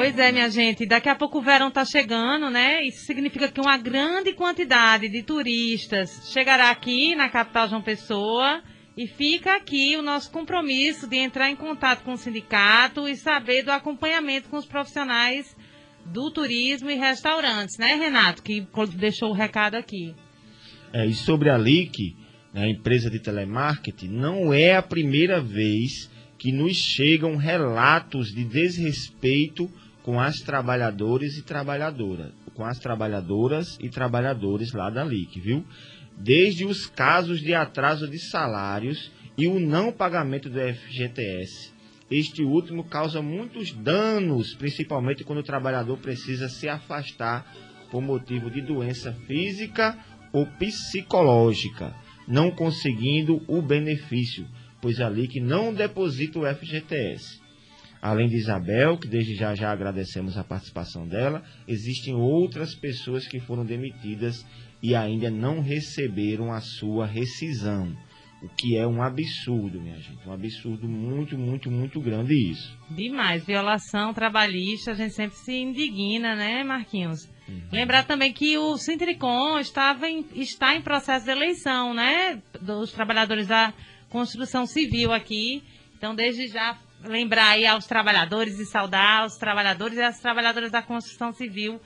Pois 0.00 0.18
é, 0.18 0.32
minha 0.32 0.48
gente. 0.48 0.86
Daqui 0.86 1.10
a 1.10 1.14
pouco 1.14 1.40
o 1.40 1.42
verão 1.42 1.68
está 1.68 1.84
chegando, 1.84 2.48
né? 2.48 2.82
Isso 2.86 3.04
significa 3.04 3.52
que 3.52 3.60
uma 3.60 3.76
grande 3.76 4.32
quantidade 4.32 5.10
de 5.10 5.22
turistas 5.22 6.32
chegará 6.32 6.70
aqui 6.70 7.14
na 7.14 7.28
capital 7.28 7.68
João 7.68 7.82
Pessoa 7.82 8.62
e 8.96 9.06
fica 9.06 9.54
aqui 9.54 9.98
o 9.98 10.02
nosso 10.02 10.30
compromisso 10.30 11.06
de 11.06 11.18
entrar 11.18 11.50
em 11.50 11.54
contato 11.54 12.02
com 12.02 12.14
o 12.14 12.16
sindicato 12.16 13.06
e 13.06 13.14
saber 13.14 13.62
do 13.62 13.70
acompanhamento 13.70 14.48
com 14.48 14.56
os 14.56 14.64
profissionais 14.64 15.54
do 16.06 16.30
turismo 16.30 16.90
e 16.90 16.94
restaurantes, 16.94 17.76
né, 17.76 17.94
Renato? 17.96 18.42
Que 18.42 18.66
deixou 18.96 19.28
o 19.28 19.34
recado 19.34 19.74
aqui. 19.74 20.14
É, 20.94 21.04
e 21.04 21.12
sobre 21.12 21.50
a 21.50 21.58
LIC, 21.58 22.16
né, 22.54 22.64
a 22.64 22.70
empresa 22.70 23.10
de 23.10 23.18
telemarketing, 23.18 24.08
não 24.08 24.50
é 24.50 24.76
a 24.76 24.82
primeira 24.82 25.42
vez 25.42 26.10
que 26.38 26.50
nos 26.52 26.74
chegam 26.74 27.36
relatos 27.36 28.28
de 28.28 28.44
desrespeito 28.44 29.70
com 30.02 30.20
as 30.20 30.36
trabalhadoras 30.36 31.36
e 31.36 31.42
trabalhadoras, 31.42 32.32
com 32.54 32.64
as 32.64 32.78
trabalhadoras 32.78 33.78
e 33.80 33.88
trabalhadores 33.88 34.72
lá 34.72 34.90
da 34.90 35.04
LIC, 35.04 35.40
viu? 35.40 35.64
desde 36.20 36.66
os 36.66 36.86
casos 36.86 37.40
de 37.40 37.54
atraso 37.54 38.06
de 38.06 38.18
salários 38.18 39.10
e 39.36 39.48
o 39.48 39.58
não 39.58 39.90
pagamento 39.90 40.50
do 40.50 40.60
FGTS. 40.60 41.72
Este 42.10 42.42
último 42.42 42.84
causa 42.84 43.22
muitos 43.22 43.72
danos, 43.72 44.54
principalmente 44.54 45.24
quando 45.24 45.38
o 45.38 45.44
trabalhador 45.44 45.96
precisa 45.98 46.48
se 46.48 46.68
afastar 46.68 47.50
por 47.90 48.02
motivo 48.02 48.50
de 48.50 48.60
doença 48.60 49.12
física 49.26 49.96
ou 50.32 50.46
psicológica, 50.46 51.94
não 52.28 52.50
conseguindo 52.50 53.42
o 53.48 53.62
benefício, 53.62 54.46
pois 54.80 55.00
ali 55.00 55.26
que 55.26 55.40
não 55.40 55.72
deposita 55.72 56.38
o 56.38 56.54
FGTS. 56.54 57.39
Além 58.02 58.28
de 58.28 58.36
Isabel, 58.36 58.96
que 58.96 59.08
desde 59.08 59.34
já 59.34 59.54
já 59.54 59.70
agradecemos 59.70 60.38
a 60.38 60.44
participação 60.44 61.06
dela, 61.06 61.42
existem 61.68 62.14
outras 62.14 62.74
pessoas 62.74 63.26
que 63.28 63.40
foram 63.40 63.64
demitidas 63.64 64.46
e 64.82 64.94
ainda 64.94 65.30
não 65.30 65.60
receberam 65.60 66.50
a 66.50 66.60
sua 66.60 67.06
rescisão. 67.06 67.94
O 68.42 68.48
que 68.48 68.74
é 68.74 68.86
um 68.86 69.02
absurdo, 69.02 69.78
minha 69.82 69.98
gente. 69.98 70.26
Um 70.26 70.32
absurdo 70.32 70.88
muito, 70.88 71.36
muito, 71.36 71.70
muito 71.70 72.00
grande 72.00 72.34
isso. 72.34 72.74
Demais. 72.88 73.44
Violação 73.44 74.14
trabalhista, 74.14 74.92
a 74.92 74.94
gente 74.94 75.12
sempre 75.12 75.36
se 75.36 75.52
indigna, 75.52 76.34
né, 76.34 76.64
Marquinhos? 76.64 77.28
Uhum. 77.46 77.60
Lembrar 77.70 78.04
também 78.04 78.32
que 78.32 78.56
o 78.56 78.78
Sintricom 78.78 79.58
estava 79.58 80.08
em, 80.08 80.24
está 80.34 80.74
em 80.74 80.80
processo 80.80 81.26
de 81.26 81.32
eleição, 81.32 81.92
né? 81.92 82.40
Dos 82.62 82.92
trabalhadores 82.92 83.46
da 83.46 83.74
construção 84.08 84.64
civil 84.64 85.12
aqui. 85.12 85.62
Então, 85.98 86.14
desde 86.14 86.46
já, 86.46 86.78
lembrar 87.04 87.50
aí 87.50 87.66
aos 87.66 87.86
trabalhadores 87.86 88.58
e 88.58 88.66
saudar 88.66 89.26
os 89.26 89.36
trabalhadores 89.36 89.98
e 89.98 90.02
as 90.02 90.20
trabalhadoras 90.20 90.70
da 90.70 90.82
construção 90.82 91.32
civil 91.32 91.80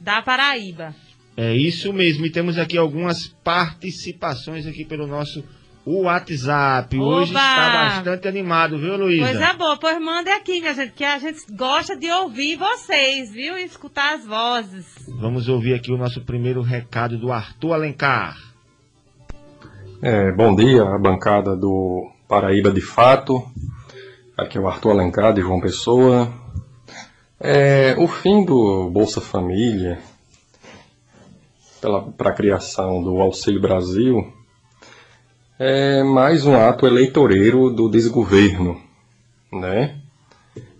da 0.00 0.22
Paraíba. 0.22 0.94
É 1.36 1.54
isso 1.54 1.92
mesmo, 1.92 2.24
e 2.26 2.30
temos 2.30 2.58
aqui 2.58 2.78
algumas 2.78 3.26
participações 3.26 4.66
aqui 4.66 4.84
pelo 4.84 5.06
nosso 5.06 5.44
WhatsApp. 5.84 6.96
Oba! 6.96 7.06
Hoje 7.06 7.32
está 7.32 7.70
bastante 7.72 8.28
animado, 8.28 8.78
viu, 8.78 8.96
Luísa? 8.96 9.26
Coisa 9.26 9.52
boa, 9.54 9.76
pois 9.76 10.00
mande 10.00 10.30
aqui, 10.30 10.60
minha 10.60 10.72
gente, 10.72 10.92
que 10.92 11.04
a 11.04 11.18
gente 11.18 11.40
gosta 11.50 11.96
de 11.96 12.10
ouvir 12.10 12.56
vocês, 12.56 13.32
viu? 13.32 13.58
E 13.58 13.64
escutar 13.64 14.14
as 14.14 14.24
vozes. 14.24 14.86
Vamos 15.08 15.48
ouvir 15.48 15.74
aqui 15.74 15.92
o 15.92 15.96
nosso 15.96 16.20
primeiro 16.22 16.62
recado 16.62 17.18
do 17.18 17.32
Arthur 17.32 17.74
Alencar. 17.74 18.36
É, 20.00 20.32
bom 20.32 20.54
dia, 20.54 20.82
a 20.82 20.98
bancada 20.98 21.56
do 21.56 22.10
Paraíba 22.28 22.70
de 22.70 22.80
Fato. 22.80 23.42
Aqui 24.36 24.58
é 24.58 24.60
o 24.60 24.66
Arthur 24.66 24.90
Alencar, 24.90 25.32
de 25.32 25.40
João 25.40 25.60
Pessoa. 25.60 26.28
É, 27.38 27.94
o 27.96 28.08
fim 28.08 28.44
do 28.44 28.90
Bolsa 28.90 29.20
Família 29.20 30.00
para 32.16 32.30
a 32.30 32.32
criação 32.32 33.00
do 33.00 33.20
Auxílio 33.20 33.60
Brasil 33.60 34.32
é 35.56 36.02
mais 36.02 36.44
um 36.44 36.56
ato 36.56 36.84
eleitoreiro 36.84 37.70
do 37.70 37.88
desgoverno, 37.88 38.76
né? 39.52 40.00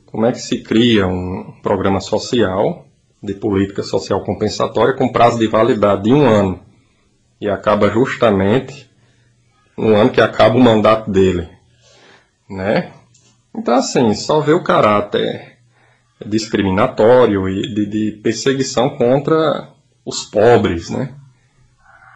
Como 0.07 0.27
é 0.27 0.33
que 0.33 0.41
se 0.41 0.61
cria 0.61 1.07
um 1.07 1.55
programa 1.63 2.01
social 2.01 2.89
de 3.23 3.35
política 3.35 3.85
social 3.85 4.25
compensatória 4.25 4.95
com 4.95 5.13
prazo 5.13 5.39
de 5.39 5.47
validade 5.47 6.03
de 6.03 6.13
um 6.13 6.27
ano 6.27 6.59
e 7.41 7.49
acaba 7.49 7.89
justamente 7.89 8.91
no 9.79 9.95
ano 9.95 10.11
que 10.11 10.21
acaba 10.21 10.57
o 10.57 10.61
mandato 10.61 11.09
dele, 11.09 11.49
né? 12.51 12.93
Então 13.57 13.75
assim, 13.75 14.15
só 14.15 14.41
vê 14.41 14.53
o 14.53 14.63
caráter 14.63 15.59
discriminatório 16.25 17.49
e 17.49 17.75
de, 17.75 17.87
de 17.87 18.13
perseguição 18.23 18.91
contra 18.91 19.69
os 20.05 20.25
pobres, 20.25 20.91
né? 20.91 21.15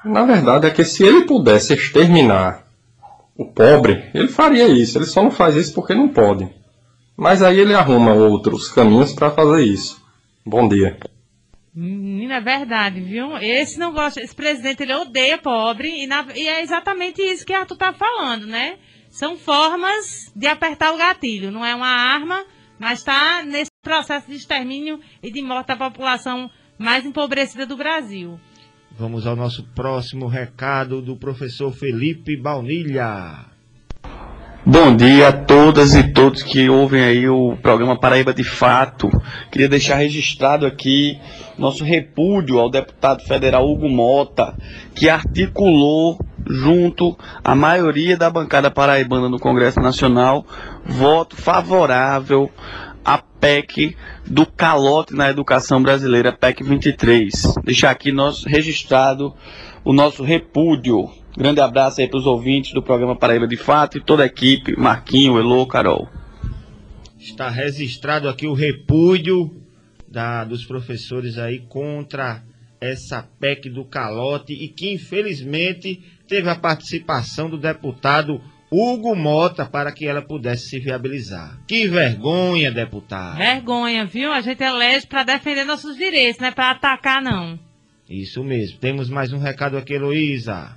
Na 0.05 0.24
verdade 0.24 0.66
é 0.66 0.70
que 0.70 0.84
se 0.84 1.05
ele 1.05 1.26
pudesse 1.26 1.74
exterminar 1.74 2.66
o 3.36 3.45
pobre, 3.45 4.11
ele 4.14 4.28
faria 4.28 4.66
isso. 4.66 4.99
Ele 4.99 5.07
só 5.07 5.22
não 5.22 5.30
faz 5.30 5.55
isso 5.55 5.74
porque 5.74 5.95
não 5.95 6.09
pode. 6.09 6.49
Mas 7.16 7.43
aí 7.43 7.59
ele 7.59 7.74
arruma 7.74 8.12
outros 8.12 8.68
caminhos 8.68 9.12
para 9.12 9.30
fazer 9.30 9.64
isso. 9.64 10.01
Bom 10.45 10.68
dia. 10.68 10.97
Menina, 11.74 12.36
é 12.36 12.41
verdade, 12.41 13.01
viu? 13.01 13.36
Esse 13.39 13.78
não 13.78 13.93
gosta, 13.93 14.20
esse 14.20 14.34
presidente 14.34 14.82
ele 14.82 14.95
odeia 14.95 15.39
pobre 15.39 15.89
e, 16.03 16.07
na, 16.07 16.26
e 16.34 16.49
é 16.49 16.62
exatamente 16.62 17.22
isso 17.22 17.47
que 17.47 17.53
Arthur 17.53 17.76
tá 17.76 17.93
falando, 17.93 18.47
né? 18.47 18.76
São 19.18 19.36
formas 19.36 20.30
de 20.36 20.46
apertar 20.46 20.94
o 20.94 20.96
gatilho, 20.96 21.50
não 21.50 21.66
é 21.66 21.74
uma 21.74 21.88
arma, 21.88 22.44
mas 22.78 23.00
está 23.00 23.42
nesse 23.42 23.68
processo 23.82 24.28
de 24.28 24.36
extermínio 24.36 25.00
e 25.20 25.32
de 25.32 25.42
morte 25.42 25.66
da 25.66 25.76
população 25.76 26.48
mais 26.78 27.04
empobrecida 27.04 27.66
do 27.66 27.76
Brasil. 27.76 28.38
Vamos 28.96 29.26
ao 29.26 29.34
nosso 29.34 29.64
próximo 29.74 30.28
recado 30.28 31.02
do 31.02 31.16
professor 31.16 31.72
Felipe 31.72 32.36
Baunilha. 32.36 33.46
Bom 34.64 34.94
dia 34.94 35.30
a 35.30 35.32
todas 35.32 35.96
e 35.96 36.12
todos 36.12 36.44
que 36.44 36.70
ouvem 36.70 37.02
aí 37.02 37.28
o 37.28 37.56
programa 37.56 37.98
Paraíba 37.98 38.32
de 38.32 38.44
Fato. 38.44 39.10
Queria 39.50 39.68
deixar 39.68 39.96
registrado 39.96 40.64
aqui 40.64 41.18
nosso 41.58 41.82
repúdio 41.82 42.60
ao 42.60 42.70
deputado 42.70 43.24
federal 43.24 43.68
Hugo 43.68 43.88
Mota, 43.88 44.56
que 44.94 45.08
articulou 45.08 46.16
junto 46.47 47.16
à 47.43 47.55
maioria 47.55 48.16
da 48.16 48.30
bancada 48.30 48.70
paraibana 48.70 49.28
no 49.28 49.39
Congresso 49.39 49.80
Nacional 49.80 50.47
voto 50.84 51.36
favorável 51.36 52.51
à 53.05 53.18
PEC 53.18 53.97
do 54.26 54.45
calote 54.45 55.14
na 55.14 55.30
educação 55.30 55.82
brasileira, 55.82 56.32
PEC 56.32 56.62
23. 56.62 57.55
Deixar 57.64 57.91
aqui 57.91 58.12
nós 58.12 58.45
registrado 58.45 59.34
o 59.84 59.93
nosso 59.93 60.22
repúdio 60.22 61.11
Grande 61.39 61.61
abraço 61.61 62.01
aí 62.01 62.09
para 62.09 62.18
os 62.18 62.26
ouvintes 62.26 62.72
do 62.72 62.82
programa 62.82 63.14
Paraíba 63.14 63.47
de 63.47 63.57
Fato 63.57 63.97
e 63.97 64.01
toda 64.01 64.24
a 64.24 64.26
equipe, 64.26 64.76
Marquinho, 64.76 65.39
Elô, 65.39 65.64
Carol. 65.68 66.09
Está 67.16 67.49
registrado 67.49 68.28
aqui 68.28 68.49
o 68.49 68.55
repúdio 68.55 69.62
da, 70.09 70.43
dos 70.43 70.64
professores 70.64 71.39
aí 71.39 71.61
contra 71.61 72.43
essa 72.80 73.22
PEC 73.22 73.70
do 73.70 73.84
calote 73.84 74.53
e 74.53 74.66
que 74.66 74.93
infelizmente 74.93 76.03
teve 76.29 76.49
a 76.49 76.55
participação 76.55 77.49
do 77.49 77.57
deputado 77.57 78.41
Hugo 78.70 79.16
Mota 79.16 79.64
para 79.64 79.91
que 79.91 80.07
ela 80.07 80.20
pudesse 80.20 80.68
se 80.68 80.79
viabilizar. 80.79 81.59
Que 81.66 81.89
vergonha, 81.89 82.70
deputado. 82.70 83.39
Vergonha, 83.39 84.05
viu? 84.05 84.31
A 84.31 84.43
gente 84.43 84.62
elege 84.62 85.07
para 85.07 85.24
defender 85.24 85.64
nossos 85.64 85.97
direitos, 85.97 86.39
não 86.39 86.49
é 86.49 86.51
para 86.53 86.70
atacar, 86.72 87.22
não. 87.22 87.59
Isso 88.09 88.45
mesmo. 88.45 88.79
Temos 88.79 89.09
mais 89.09 89.33
um 89.33 89.39
recado 89.39 89.76
aqui, 89.79 89.95
Heloísa. 89.95 90.76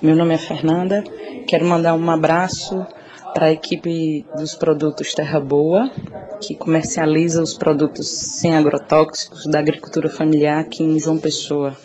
Meu 0.00 0.14
nome 0.14 0.34
é 0.34 0.38
Fernanda. 0.38 1.02
Quero 1.46 1.66
mandar 1.66 1.94
um 1.94 2.10
abraço 2.10 2.86
para 3.34 3.46
a 3.46 3.52
equipe 3.52 4.24
dos 4.36 4.54
produtos 4.54 5.12
Terra 5.12 5.40
Boa, 5.40 5.90
que 6.40 6.54
comercializa 6.54 7.42
os 7.42 7.54
produtos 7.54 8.08
sem 8.08 8.56
agrotóxicos 8.56 9.46
da 9.46 9.58
agricultura 9.58 10.08
familiar 10.08 10.60
aqui 10.60 10.82
em 10.82 10.98
João 10.98 11.18
Pessoa. 11.18 11.76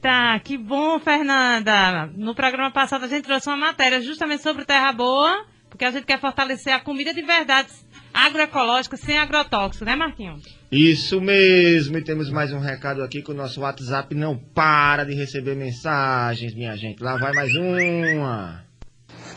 Tá, 0.00 0.40
que 0.40 0.56
bom, 0.56 0.98
Fernanda. 0.98 2.06
No 2.16 2.34
programa 2.34 2.70
passado 2.70 3.04
a 3.04 3.08
gente 3.08 3.24
trouxe 3.24 3.48
uma 3.48 3.56
matéria 3.56 4.00
justamente 4.00 4.42
sobre 4.42 4.64
Terra 4.64 4.92
Boa, 4.92 5.44
porque 5.68 5.84
a 5.84 5.90
gente 5.90 6.06
quer 6.06 6.18
fortalecer 6.18 6.72
a 6.72 6.80
comida 6.80 7.12
de 7.12 7.20
verdade 7.20 7.68
agroecológica 8.12 8.96
sem 8.96 9.18
agrotóxico, 9.18 9.84
né, 9.84 9.94
Marquinhos? 9.94 10.42
Isso 10.72 11.20
mesmo, 11.20 11.98
e 11.98 12.02
temos 12.02 12.30
mais 12.30 12.50
um 12.52 12.60
recado 12.60 13.02
aqui 13.02 13.22
que 13.22 13.30
o 13.30 13.34
nosso 13.34 13.60
WhatsApp 13.60 14.14
não 14.14 14.36
para 14.36 15.04
de 15.04 15.14
receber 15.14 15.54
mensagens, 15.54 16.54
minha 16.54 16.76
gente. 16.76 17.02
Lá 17.02 17.16
vai 17.16 17.32
mais 17.32 17.54
uma. 17.54 18.64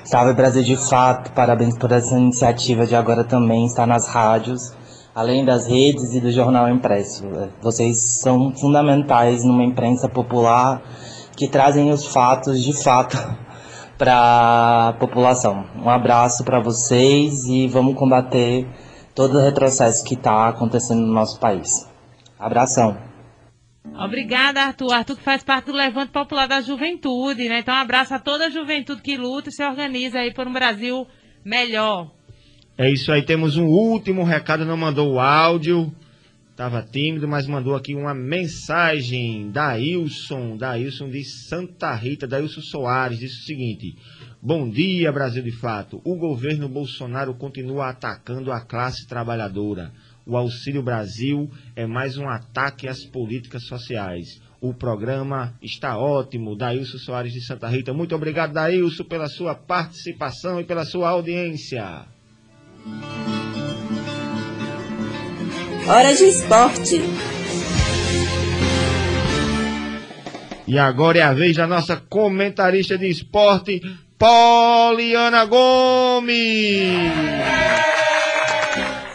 Salve 0.05 0.33
Brasil 0.33 0.63
de 0.63 0.77
fato, 0.77 1.31
parabéns 1.33 1.77
por 1.77 1.91
essa 1.91 2.17
iniciativa 2.17 2.85
de 2.85 2.95
agora 2.95 3.23
também 3.23 3.65
estar 3.65 3.87
nas 3.87 4.07
rádios, 4.07 4.73
além 5.15 5.45
das 5.45 5.67
redes 5.67 6.13
e 6.13 6.19
do 6.19 6.31
jornal 6.31 6.69
impresso. 6.69 7.23
Vocês 7.61 7.97
são 7.97 8.53
fundamentais 8.55 9.43
numa 9.43 9.63
imprensa 9.63 10.09
popular 10.09 10.81
que 11.35 11.47
trazem 11.47 11.91
os 11.91 12.05
fatos 12.05 12.63
de 12.63 12.73
fato 12.73 13.17
para 13.97 14.89
a 14.89 14.93
população. 14.93 15.65
Um 15.75 15.89
abraço 15.89 16.43
para 16.43 16.59
vocês 16.59 17.45
e 17.45 17.67
vamos 17.67 17.95
combater 17.95 18.67
todo 19.13 19.37
o 19.37 19.41
retrocesso 19.41 20.03
que 20.03 20.15
está 20.15 20.49
acontecendo 20.49 21.01
no 21.01 21.13
nosso 21.13 21.39
país. 21.39 21.87
Abração. 22.39 22.97
Obrigada, 23.95 24.61
Arthur. 24.61 24.91
Arthur 24.91 25.17
que 25.17 25.23
faz 25.23 25.43
parte 25.43 25.67
do 25.67 25.73
Levante 25.73 26.11
Popular 26.11 26.47
da 26.47 26.61
Juventude, 26.61 27.47
né? 27.47 27.59
Então, 27.59 27.75
um 27.75 27.77
abraço 27.77 28.13
a 28.13 28.19
toda 28.19 28.47
a 28.47 28.49
juventude 28.49 29.01
que 29.01 29.15
luta 29.15 29.49
e 29.49 29.51
se 29.51 29.63
organiza 29.63 30.19
aí 30.19 30.33
por 30.33 30.47
um 30.47 30.53
Brasil 30.53 31.05
melhor. 31.45 32.09
É 32.75 32.89
isso 32.89 33.11
aí, 33.11 33.21
temos 33.21 33.55
um 33.55 33.67
último 33.67 34.23
recado, 34.23 34.65
não 34.65 34.75
mandou 34.75 35.13
o 35.13 35.19
áudio. 35.19 35.93
Tava 36.55 36.81
tímido, 36.81 37.27
mas 37.27 37.45
mandou 37.45 37.75
aqui 37.75 37.93
uma 37.93 38.15
mensagem 38.15 39.51
da 39.51 39.77
Ilson, 39.77 40.57
da 40.57 40.77
Ilson 40.77 41.07
de 41.07 41.23
Santa 41.23 41.93
Rita, 41.93 42.27
da 42.27 42.41
Ilson 42.41 42.61
Soares, 42.61 43.19
disse 43.19 43.41
o 43.41 43.45
seguinte: 43.45 43.95
Bom 44.41 44.67
dia, 44.67 45.11
Brasil 45.11 45.43
de 45.43 45.51
Fato. 45.51 46.01
O 46.03 46.15
governo 46.15 46.67
Bolsonaro 46.67 47.35
continua 47.35 47.89
atacando 47.89 48.51
a 48.51 48.59
classe 48.61 49.07
trabalhadora. 49.07 49.91
O 50.25 50.35
Auxílio 50.35 50.81
Brasil 50.81 51.51
é 51.75 51.85
mais 51.85 52.17
um 52.17 52.27
ataque 52.27 52.87
às 52.87 53.05
políticas 53.05 53.67
sociais. 53.67 54.41
O 54.59 54.73
programa 54.73 55.53
está 55.61 55.95
ótimo. 55.95 56.55
Daílson 56.55 56.97
Soares 56.97 57.33
de 57.33 57.45
Santa 57.45 57.67
Rita. 57.67 57.93
Muito 57.93 58.15
obrigado, 58.15 58.53
Daílson, 58.53 59.03
pela 59.03 59.27
sua 59.27 59.53
participação 59.53 60.59
e 60.59 60.63
pela 60.63 60.85
sua 60.85 61.09
audiência. 61.09 62.11
Hora 65.87 66.15
de 66.15 66.23
esporte. 66.23 67.01
E 70.65 70.77
agora 70.79 71.19
é 71.19 71.21
a 71.21 71.33
vez 71.33 71.57
da 71.57 71.67
nossa 71.67 71.97
comentarista 71.97 72.97
de 72.97 73.07
esporte, 73.07 73.81
Poliana 74.17 75.45
Gomes. 75.45 76.33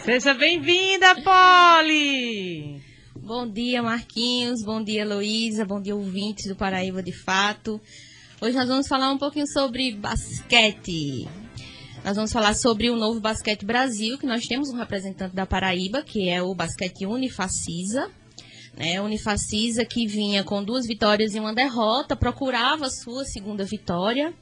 Seja 0.05 0.33
bem-vinda, 0.33 1.15
Poli. 1.21 2.81
Bom 3.15 3.47
dia, 3.47 3.83
Marquinhos. 3.83 4.63
Bom 4.63 4.83
dia, 4.83 5.05
Luísa. 5.05 5.65
Bom 5.65 5.81
dia, 5.81 5.95
ouvintes 5.95 6.47
do 6.47 6.55
Paraíba 6.55 7.03
de 7.03 7.11
Fato. 7.11 7.81
Hoje 8.41 8.55
nós 8.55 8.67
vamos 8.67 8.87
falar 8.87 9.11
um 9.11 9.17
pouquinho 9.17 9.47
sobre 9.47 9.91
basquete. 9.91 11.27
Nós 12.09 12.15
vamos 12.15 12.33
falar 12.33 12.55
sobre 12.55 12.89
o 12.89 12.95
novo 12.95 13.19
Basquete 13.19 13.63
Brasil, 13.63 14.17
que 14.17 14.25
nós 14.25 14.47
temos 14.47 14.69
um 14.69 14.75
representante 14.75 15.35
da 15.35 15.45
Paraíba, 15.45 16.01
que 16.01 16.27
é 16.27 16.41
o 16.41 16.55
Basquete 16.55 17.05
Unifacisa. 17.05 18.09
Né? 18.75 18.99
Unifacisa 18.99 19.85
que 19.85 20.07
vinha 20.07 20.43
com 20.43 20.63
duas 20.63 20.87
vitórias 20.87 21.35
e 21.35 21.39
uma 21.39 21.53
derrota, 21.53 22.15
procurava 22.15 22.89
sua 22.89 23.25
segunda 23.25 23.63
vitória, 23.63 24.33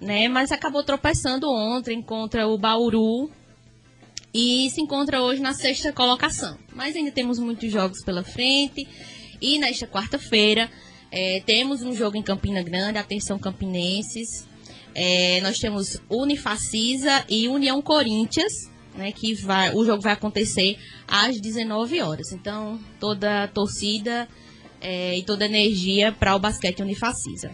né? 0.00 0.26
mas 0.26 0.50
acabou 0.50 0.82
tropeçando 0.82 1.48
ontem 1.48 2.02
contra 2.02 2.48
o 2.48 2.58
Bauru 2.58 3.30
e 4.34 4.68
se 4.70 4.80
encontra 4.80 5.22
hoje 5.22 5.40
na 5.40 5.54
sexta 5.54 5.92
colocação. 5.92 6.58
Mas 6.74 6.96
ainda 6.96 7.12
temos 7.12 7.38
muitos 7.38 7.70
jogos 7.70 8.02
pela 8.02 8.24
frente 8.24 8.84
e 9.40 9.60
nesta 9.60 9.86
quarta-feira 9.86 10.68
é, 11.12 11.40
temos 11.46 11.82
um 11.82 11.94
jogo 11.94 12.16
em 12.16 12.22
Campina 12.22 12.64
Grande, 12.64 12.98
atenção 12.98 13.38
campinenses, 13.38 14.44
é, 14.98 15.42
nós 15.42 15.58
temos 15.58 16.00
Unifacisa 16.08 17.22
e 17.28 17.48
União 17.48 17.82
Corinthians, 17.82 18.70
né, 18.94 19.12
que 19.12 19.34
vai, 19.34 19.70
o 19.74 19.84
jogo 19.84 20.00
vai 20.00 20.14
acontecer 20.14 20.78
às 21.06 21.38
19 21.38 22.00
horas. 22.00 22.32
Então, 22.32 22.80
toda 22.98 23.44
a 23.44 23.48
torcida 23.48 24.26
é, 24.80 25.18
e 25.18 25.22
toda 25.22 25.44
a 25.44 25.48
energia 25.48 26.12
para 26.12 26.34
o 26.34 26.38
basquete 26.38 26.80
Unifacisa. 26.80 27.50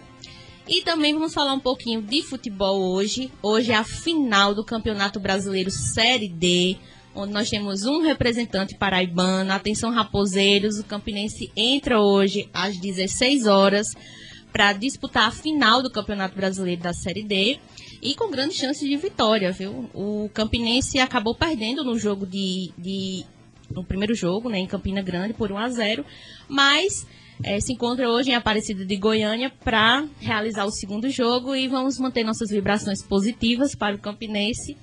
E 0.69 0.83
também 0.83 1.13
vamos 1.13 1.35
falar 1.35 1.53
um 1.53 1.59
pouquinho 1.59 2.01
de 2.01 2.23
futebol 2.23 2.81
hoje. 2.81 3.29
Hoje 3.43 3.73
é 3.73 3.75
a 3.75 3.83
final 3.83 4.55
do 4.55 4.65
Campeonato 4.65 5.19
Brasileiro 5.19 5.73
Série 5.73 6.29
D, 6.29 6.77
onde 7.13 7.33
nós 7.33 7.51
temos 7.51 7.85
um 7.85 8.03
representante 8.03 8.77
paraibano. 8.77 9.53
Atenção, 9.53 9.91
raposeiros, 9.91 10.79
o 10.79 10.85
Campinense 10.85 11.51
entra 11.57 12.01
hoje 12.01 12.49
às 12.55 12.79
16 12.79 13.49
horas 13.49 13.89
para 14.53 14.73
disputar 14.73 15.29
a 15.29 15.31
final 15.31 15.83
do 15.83 15.91
Campeonato 15.91 16.37
Brasileiro 16.37 16.83
da 16.83 16.93
Série 16.93 17.23
D 17.23 17.59
e 18.03 18.15
com 18.15 18.31
grandes 18.31 18.57
chances 18.57 18.87
de 18.87 18.97
vitória, 18.97 19.51
viu? 19.51 19.89
O 19.95 20.29
Campinense 20.35 20.99
acabou 20.99 21.35
perdendo 21.35 21.83
no 21.83 21.99
jogo 21.99 22.27
de, 22.27 22.71
de 22.77 23.25
no 23.71 23.83
primeiro 23.83 24.15
jogo, 24.15 24.51
né, 24.51 24.59
em 24.59 24.67
Campina 24.67 25.01
Grande 25.01 25.33
por 25.33 25.51
1 25.51 25.59
a 25.59 25.69
0, 25.69 26.05
mas 26.49 27.07
é, 27.43 27.59
se 27.61 27.73
encontra 27.73 28.11
hoje 28.11 28.31
em 28.31 28.35
Aparecida 28.35 28.85
de 28.85 28.97
Goiânia 28.97 29.51
para 29.65 30.05
realizar 30.21 30.65
o 30.65 30.71
segundo 30.71 31.09
jogo 31.09 31.57
e 31.57 31.67
vamos 31.67 31.99
manter 31.99 32.23
nossas 32.23 32.51
vibrações 32.51 33.03
positivas 33.03 33.75
para 33.75 33.97
o 33.97 33.99
Campinense 33.99 34.77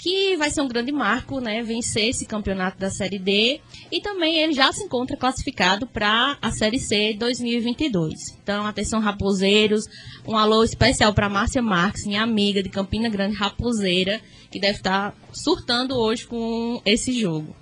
que 0.00 0.34
vai 0.36 0.50
ser 0.50 0.62
um 0.62 0.68
grande 0.68 0.90
marco, 0.90 1.40
né, 1.40 1.62
vencer 1.62 2.08
esse 2.08 2.24
campeonato 2.24 2.78
da 2.78 2.90
Série 2.90 3.18
D 3.18 3.60
e 3.92 4.00
também 4.00 4.38
ele 4.38 4.54
já 4.54 4.72
se 4.72 4.82
encontra 4.82 5.14
classificado 5.14 5.86
para 5.86 6.38
a 6.40 6.50
Série 6.50 6.78
C 6.78 7.14
2022. 7.18 8.34
Então, 8.42 8.64
atenção 8.64 8.98
raposeiros, 8.98 9.84
um 10.26 10.38
alô 10.38 10.64
especial 10.64 11.12
para 11.12 11.28
Márcia 11.28 11.60
Marques, 11.60 12.06
minha 12.06 12.22
amiga 12.22 12.62
de 12.62 12.70
Campina 12.70 13.10
Grande 13.10 13.36
Raposeira, 13.36 14.22
que 14.50 14.58
deve 14.58 14.78
estar 14.78 15.14
surtando 15.32 15.94
hoje 15.94 16.26
com 16.26 16.80
esse 16.86 17.12
jogo. 17.12 17.54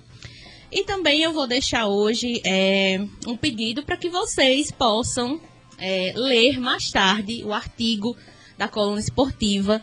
E 0.70 0.84
também 0.84 1.22
eu 1.22 1.32
vou 1.32 1.46
deixar 1.48 1.88
hoje 1.88 2.40
é, 2.46 3.00
um 3.26 3.36
pedido 3.36 3.82
para 3.82 3.96
que 3.96 4.08
vocês 4.08 4.70
possam 4.70 5.40
é, 5.76 6.12
ler 6.14 6.60
mais 6.60 6.88
tarde 6.92 7.42
o 7.42 7.52
artigo 7.52 8.16
da 8.56 8.68
coluna 8.68 9.00
esportiva 9.00 9.82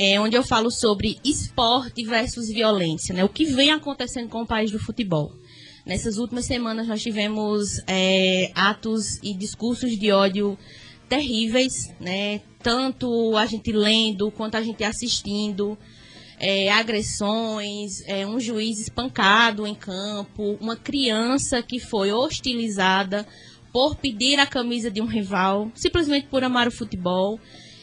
é, 0.00 0.20
onde 0.20 0.36
eu 0.36 0.44
falo 0.44 0.70
sobre 0.70 1.18
esporte 1.24 2.04
versus 2.04 2.48
violência, 2.48 3.12
né? 3.12 3.24
O 3.24 3.28
que 3.28 3.44
vem 3.46 3.72
acontecendo 3.72 4.28
com 4.28 4.42
o 4.42 4.46
país 4.46 4.70
do 4.70 4.78
futebol. 4.78 5.32
Nessas 5.84 6.18
últimas 6.18 6.44
semanas 6.44 6.86
nós 6.86 7.02
tivemos 7.02 7.82
é, 7.84 8.52
atos 8.54 9.18
e 9.24 9.34
discursos 9.34 9.98
de 9.98 10.12
ódio 10.12 10.56
terríveis, 11.08 11.92
né? 11.98 12.42
tanto 12.62 13.36
a 13.36 13.44
gente 13.46 13.72
lendo 13.72 14.30
quanto 14.30 14.54
a 14.56 14.62
gente 14.62 14.84
assistindo. 14.84 15.76
É, 16.40 16.70
agressões, 16.70 18.00
é, 18.06 18.24
um 18.24 18.38
juiz 18.38 18.78
espancado 18.78 19.66
em 19.66 19.74
campo, 19.74 20.56
uma 20.60 20.76
criança 20.76 21.60
que 21.60 21.80
foi 21.80 22.12
hostilizada 22.12 23.26
por 23.72 23.96
pedir 23.96 24.38
a 24.38 24.46
camisa 24.46 24.88
de 24.88 25.02
um 25.02 25.06
rival, 25.06 25.72
simplesmente 25.74 26.28
por 26.28 26.44
amar 26.44 26.68
o 26.68 26.70
futebol. 26.70 27.40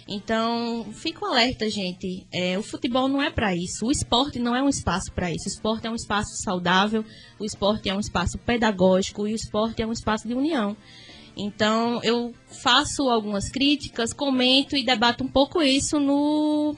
Então, 0.08 0.86
fico 0.94 1.26
alerta, 1.26 1.68
gente. 1.70 2.28
É, 2.32 2.58
o 2.60 2.64
futebol 2.64 3.08
não 3.08 3.22
é 3.22 3.32
para 3.32 3.56
isso. 3.56 3.88
O 3.88 3.92
esporte 3.92 4.38
não 4.38 4.56
é 4.56 4.62
um 4.62 4.70
espaço 4.70 5.12
para 5.12 5.32
isso. 5.32 5.46
O 5.46 5.52
esporte 5.52 5.88
é 5.88 5.90
um 5.90 5.96
espaço 5.96 6.30
saudável, 6.44 7.04
o 7.40 7.46
esporte 7.46 7.90
é 7.90 7.96
um 7.96 8.00
espaço 8.00 8.38
pedagógico 8.38 9.28
e 9.28 9.34
o 9.34 9.36
esporte 9.36 9.82
é 9.82 9.88
um 9.88 9.92
espaço 9.92 10.28
de 10.28 10.36
união. 10.36 10.78
Então, 11.36 12.00
eu 12.04 12.34
faço 12.48 13.10
algumas 13.10 13.50
críticas, 13.50 14.14
comento 14.14 14.78
e 14.78 14.86
debato 14.86 15.24
um 15.24 15.28
pouco 15.28 15.60
isso 15.62 16.00
no 16.00 16.76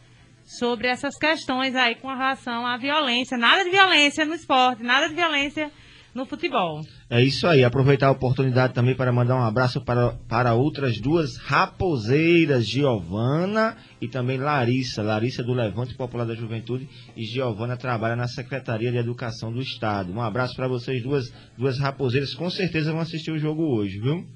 sobre 0.44 0.88
essas 0.88 1.14
questões 1.16 1.74
aí 1.74 1.96
com 1.96 2.08
relação 2.08 2.66
à 2.66 2.78
violência. 2.78 3.36
Nada 3.36 3.64
de 3.64 3.70
violência 3.70 4.24
no 4.24 4.34
esporte, 4.34 4.82
nada 4.82 5.08
de 5.08 5.14
violência 5.14 5.70
no 6.14 6.24
futebol. 6.24 6.80
É 7.08 7.22
isso 7.22 7.46
aí. 7.46 7.62
Aproveitar 7.62 8.08
a 8.08 8.12
oportunidade 8.12 8.72
também 8.72 8.94
para 8.94 9.12
mandar 9.12 9.36
um 9.36 9.42
abraço 9.42 9.80
para, 9.80 10.12
para 10.28 10.54
outras 10.54 10.98
duas 10.98 11.36
raposeiras, 11.36 12.66
Giovana 12.66 13.76
e 14.00 14.08
também 14.08 14.38
Larissa. 14.38 15.02
Larissa 15.02 15.42
do 15.42 15.52
Levante 15.52 15.94
Popular 15.94 16.24
da 16.24 16.34
Juventude 16.34 16.88
e 17.16 17.24
Giovana 17.24 17.76
trabalha 17.76 18.16
na 18.16 18.26
Secretaria 18.26 18.90
de 18.90 18.98
Educação 18.98 19.52
do 19.52 19.60
Estado. 19.60 20.12
Um 20.12 20.20
abraço 20.20 20.56
para 20.56 20.66
vocês 20.66 21.02
duas, 21.02 21.32
duas 21.56 21.78
raposeiras. 21.78 22.34
Com 22.34 22.48
certeza 22.48 22.92
vão 22.92 23.00
assistir 23.00 23.30
o 23.30 23.38
jogo 23.38 23.62
hoje, 23.62 23.98
viu? 24.00 24.26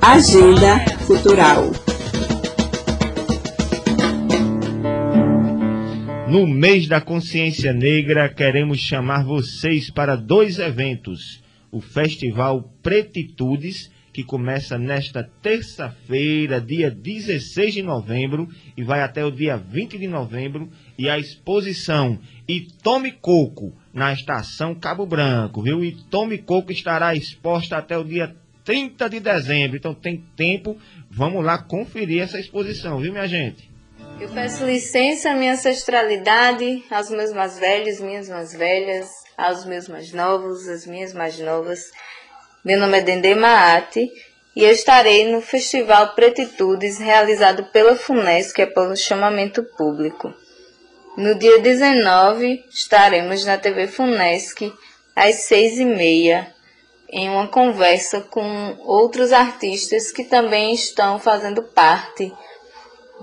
Agenda 0.00 0.84
Cultural. 1.06 1.93
No 6.34 6.48
mês 6.48 6.88
da 6.88 7.00
consciência 7.00 7.72
negra, 7.72 8.28
queremos 8.28 8.80
chamar 8.80 9.24
vocês 9.24 9.88
para 9.88 10.16
dois 10.16 10.58
eventos. 10.58 11.40
O 11.70 11.80
Festival 11.80 12.74
Pretitudes, 12.82 13.88
que 14.12 14.24
começa 14.24 14.76
nesta 14.76 15.22
terça-feira, 15.40 16.60
dia 16.60 16.90
16 16.90 17.74
de 17.74 17.82
novembro, 17.84 18.48
e 18.76 18.82
vai 18.82 19.00
até 19.00 19.24
o 19.24 19.30
dia 19.30 19.56
20 19.56 19.96
de 19.96 20.08
novembro, 20.08 20.68
e 20.98 21.08
a 21.08 21.16
exposição 21.20 22.18
E 22.48 22.62
Tome 22.82 23.12
Coco, 23.12 23.72
na 23.92 24.12
estação 24.12 24.74
Cabo 24.74 25.06
Branco, 25.06 25.62
viu? 25.62 25.84
E 25.84 25.92
Tome 25.92 26.38
Coco 26.38 26.72
estará 26.72 27.14
exposta 27.14 27.76
até 27.76 27.96
o 27.96 28.02
dia 28.02 28.34
30 28.64 29.08
de 29.08 29.20
dezembro, 29.20 29.76
então 29.76 29.94
tem 29.94 30.24
tempo, 30.34 30.76
vamos 31.08 31.44
lá 31.44 31.58
conferir 31.58 32.22
essa 32.22 32.40
exposição, 32.40 32.98
viu, 32.98 33.12
minha 33.12 33.28
gente? 33.28 33.72
Eu 34.20 34.28
peço 34.28 34.64
licença 34.64 35.30
à 35.30 35.34
minha 35.34 35.54
ancestralidade, 35.54 36.84
aos 36.88 37.10
meus 37.10 37.32
mais 37.32 37.58
velhos, 37.58 38.00
minhas 38.00 38.28
mais 38.28 38.52
velhas, 38.52 39.10
aos 39.36 39.64
meus 39.64 39.88
mais 39.88 40.12
novos, 40.12 40.68
as 40.68 40.86
minhas 40.86 41.12
mais 41.12 41.38
novas. 41.40 41.90
Meu 42.64 42.78
nome 42.78 42.98
é 42.98 43.00
Dendê 43.00 43.34
Maate 43.34 44.08
e 44.54 44.62
eu 44.62 44.70
estarei 44.70 45.30
no 45.32 45.40
Festival 45.40 46.14
Pretitudes 46.14 46.98
realizado 46.98 47.64
pela 47.72 47.96
FUNESC, 47.96 48.60
é 48.60 48.66
pelo 48.66 48.96
chamamento 48.96 49.64
público. 49.76 50.32
No 51.16 51.34
dia 51.34 51.58
19 51.58 52.64
estaremos 52.70 53.44
na 53.44 53.58
TV 53.58 53.88
FUNESC 53.88 54.72
às 55.14 55.34
seis 55.46 55.76
e 55.78 55.84
meia 55.84 56.54
em 57.08 57.28
uma 57.28 57.48
conversa 57.48 58.20
com 58.20 58.76
outros 58.80 59.32
artistas 59.32 60.10
que 60.10 60.24
também 60.24 60.72
estão 60.72 61.18
fazendo 61.18 61.62
parte 61.62 62.32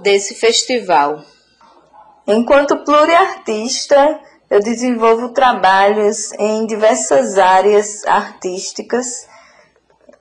desse 0.01 0.35
festival. 0.35 1.23
Enquanto 2.27 2.83
pluriartista, 2.83 4.19
eu 4.49 4.59
desenvolvo 4.59 5.29
trabalhos 5.29 6.31
em 6.33 6.65
diversas 6.65 7.37
áreas 7.37 8.05
artísticas 8.05 9.27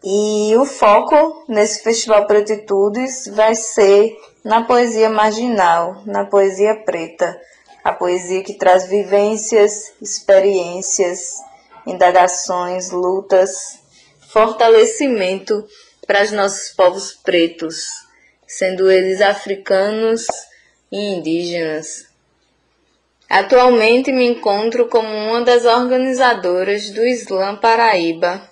e 0.02 0.54
o 0.56 0.64
foco 0.64 1.44
nesse 1.48 1.82
Festival 1.82 2.26
Pretitudes 2.26 3.26
vai 3.34 3.54
ser 3.54 4.16
na 4.42 4.64
poesia 4.64 5.10
marginal, 5.10 6.02
na 6.06 6.24
poesia 6.24 6.74
preta, 6.74 7.38
a 7.84 7.92
poesia 7.92 8.42
que 8.42 8.54
traz 8.54 8.86
vivências, 8.86 9.92
experiências, 10.00 11.34
indagações, 11.86 12.90
lutas, 12.90 13.80
fortalecimento 14.32 15.66
para 16.06 16.22
os 16.22 16.32
nossos 16.32 16.70
povos 16.70 17.12
pretos 17.12 18.09
sendo 18.50 18.90
eles 18.90 19.20
africanos 19.20 20.26
e 20.90 20.98
indígenas. 20.98 22.08
Atualmente 23.28 24.10
me 24.10 24.26
encontro 24.26 24.88
como 24.88 25.08
uma 25.08 25.42
das 25.42 25.64
organizadoras 25.64 26.90
do 26.90 27.06
Islã 27.06 27.54
Paraíba, 27.54 28.42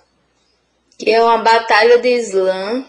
que 0.97 1.11
é 1.11 1.21
uma 1.21 1.39
batalha 1.39 1.97
de 1.97 2.07
Islã 2.15 2.85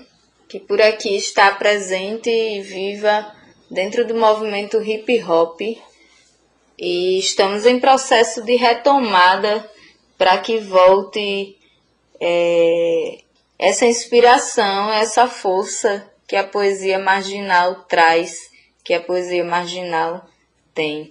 que 0.49 0.61
por 0.61 0.81
aqui 0.81 1.17
está 1.17 1.51
presente 1.51 2.31
e 2.31 2.63
viva 2.63 3.35
dentro 3.69 4.07
do 4.07 4.15
movimento 4.15 4.81
hip 4.81 5.23
hop 5.25 5.61
e 6.79 7.19
estamos 7.19 7.67
em 7.67 7.81
processo 7.81 8.43
de 8.43 8.55
retomada 8.55 9.69
para 10.17 10.39
que 10.39 10.59
volte 10.59 11.57
é, 12.21 13.19
essa 13.59 13.85
inspiração, 13.85 14.93
essa 14.93 15.27
força 15.27 16.10
que 16.31 16.37
a 16.37 16.45
poesia 16.45 16.97
marginal 16.97 17.87
traz, 17.89 18.53
que 18.85 18.95
a 18.95 19.01
poesia 19.01 19.45
marginal 19.45 20.25
tem. 20.73 21.11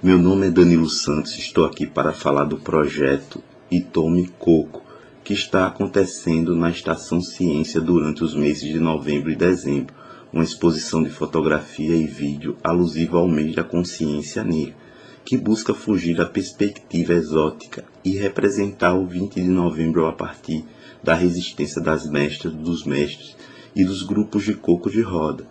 Meu 0.00 0.16
nome 0.16 0.46
é 0.46 0.50
Danilo 0.50 0.88
Santos, 0.88 1.36
estou 1.36 1.64
aqui 1.64 1.88
para 1.88 2.12
falar 2.12 2.44
do 2.44 2.56
projeto 2.56 3.42
E 3.68 3.80
Tome 3.80 4.28
Coco, 4.38 4.80
que 5.24 5.34
está 5.34 5.66
acontecendo 5.66 6.54
na 6.54 6.70
Estação 6.70 7.20
Ciência 7.20 7.80
durante 7.80 8.22
os 8.22 8.32
meses 8.32 8.62
de 8.62 8.78
novembro 8.78 9.28
e 9.28 9.34
dezembro, 9.34 9.92
uma 10.32 10.44
exposição 10.44 11.02
de 11.02 11.10
fotografia 11.10 11.96
e 11.96 12.06
vídeo 12.06 12.56
alusiva 12.62 13.18
ao 13.18 13.26
mês 13.26 13.56
da 13.56 13.64
consciência 13.64 14.44
negra, 14.44 14.76
que 15.24 15.36
busca 15.36 15.74
fugir 15.74 16.14
da 16.14 16.26
perspectiva 16.26 17.12
exótica 17.12 17.84
e 18.04 18.16
representar 18.16 18.94
o 18.94 19.04
20 19.04 19.34
de 19.34 19.48
novembro 19.48 20.06
a 20.06 20.12
partir 20.12 20.64
da 21.02 21.12
resistência 21.12 21.82
das 21.82 22.08
mestras, 22.08 22.52
dos 22.52 22.84
mestres 22.84 23.41
e 23.74 23.84
dos 23.84 24.02
grupos 24.02 24.44
de 24.44 24.54
coco 24.54 24.90
de 24.90 25.02
roda, 25.02 25.46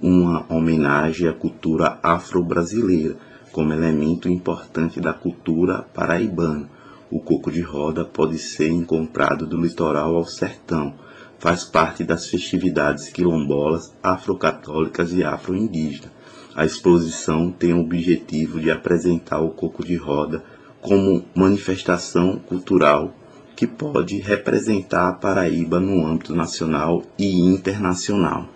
uma 0.00 0.44
homenagem 0.52 1.28
à 1.28 1.32
cultura 1.32 1.98
afro-brasileira 2.02 3.16
como 3.52 3.72
elemento 3.72 4.28
importante 4.28 5.00
da 5.00 5.12
cultura 5.12 5.82
paraibana. 5.94 6.68
O 7.10 7.20
coco 7.20 7.50
de 7.50 7.60
roda 7.60 8.04
pode 8.04 8.38
ser 8.38 8.70
encontrado 8.70 9.46
do 9.46 9.60
litoral 9.60 10.16
ao 10.16 10.24
sertão, 10.24 10.94
faz 11.38 11.64
parte 11.64 12.02
das 12.02 12.26
festividades 12.26 13.08
quilombolas, 13.10 13.94
afrocatólicas 14.02 15.12
e 15.12 15.22
afro-indígenas. 15.22 16.10
A 16.54 16.64
exposição 16.64 17.50
tem 17.50 17.72
o 17.72 17.80
objetivo 17.80 18.60
de 18.60 18.70
apresentar 18.70 19.40
o 19.40 19.50
coco 19.50 19.84
de 19.84 19.96
roda 19.96 20.42
como 20.80 21.24
manifestação 21.34 22.38
cultural 22.38 23.14
que 23.62 23.66
pode 23.68 24.18
representar 24.18 25.08
a 25.08 25.12
Paraíba 25.12 25.78
no 25.78 26.04
âmbito 26.04 26.34
nacional 26.34 27.04
e 27.16 27.38
internacional. 27.38 28.48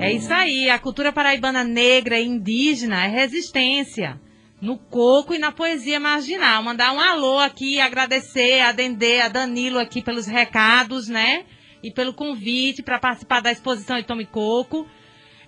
É 0.00 0.10
isso 0.10 0.32
aí, 0.32 0.70
a 0.70 0.78
cultura 0.78 1.12
paraibana 1.12 1.62
negra 1.62 2.18
e 2.18 2.26
indígena 2.26 3.04
é 3.04 3.08
resistência 3.08 4.18
no 4.58 4.78
coco 4.78 5.34
e 5.34 5.38
na 5.38 5.52
poesia 5.52 6.00
marginal. 6.00 6.62
Mandar 6.62 6.94
um 6.94 6.98
alô 6.98 7.38
aqui, 7.38 7.78
agradecer 7.78 8.60
a 8.62 8.72
Dendê, 8.72 9.20
a 9.20 9.28
Danilo 9.28 9.78
aqui 9.78 10.00
pelos 10.00 10.26
recados, 10.26 11.08
né? 11.08 11.44
E 11.82 11.92
pelo 11.92 12.14
convite 12.14 12.82
para 12.82 12.98
participar 12.98 13.42
da 13.42 13.52
exposição 13.52 13.98
de 13.98 14.06
Tome 14.06 14.24
Coco 14.24 14.86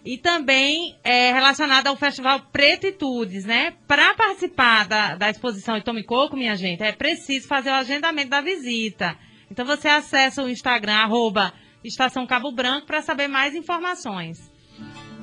e 0.05 0.16
também 0.16 0.96
é, 1.03 1.32
relacionada 1.32 1.90
ao 1.90 1.96
Festival 1.96 2.40
Pretitudes, 2.53 3.44
né? 3.44 3.74
Para 3.86 4.14
participar 4.14 4.86
da, 4.86 5.14
da 5.16 5.30
exposição 5.30 5.76
e 5.76 5.82
Tome 5.82 6.03
Coco, 6.03 6.36
minha 6.36 6.55
gente, 6.55 6.82
é 6.82 6.92
preciso 6.92 7.46
fazer 7.49 7.70
o 7.70 7.74
agendamento 7.74 8.30
da 8.30 8.40
visita. 8.40 9.16
Então 9.51 9.64
você 9.64 9.88
acessa 9.88 10.42
o 10.42 10.49
Instagram, 10.49 10.94
arroba 10.94 11.53
Estação 11.82 12.26
Cabo 12.26 12.53
Branco, 12.53 12.86
para 12.86 13.03
saber 13.03 13.28
mais 13.28 13.55
informações. 13.55 14.51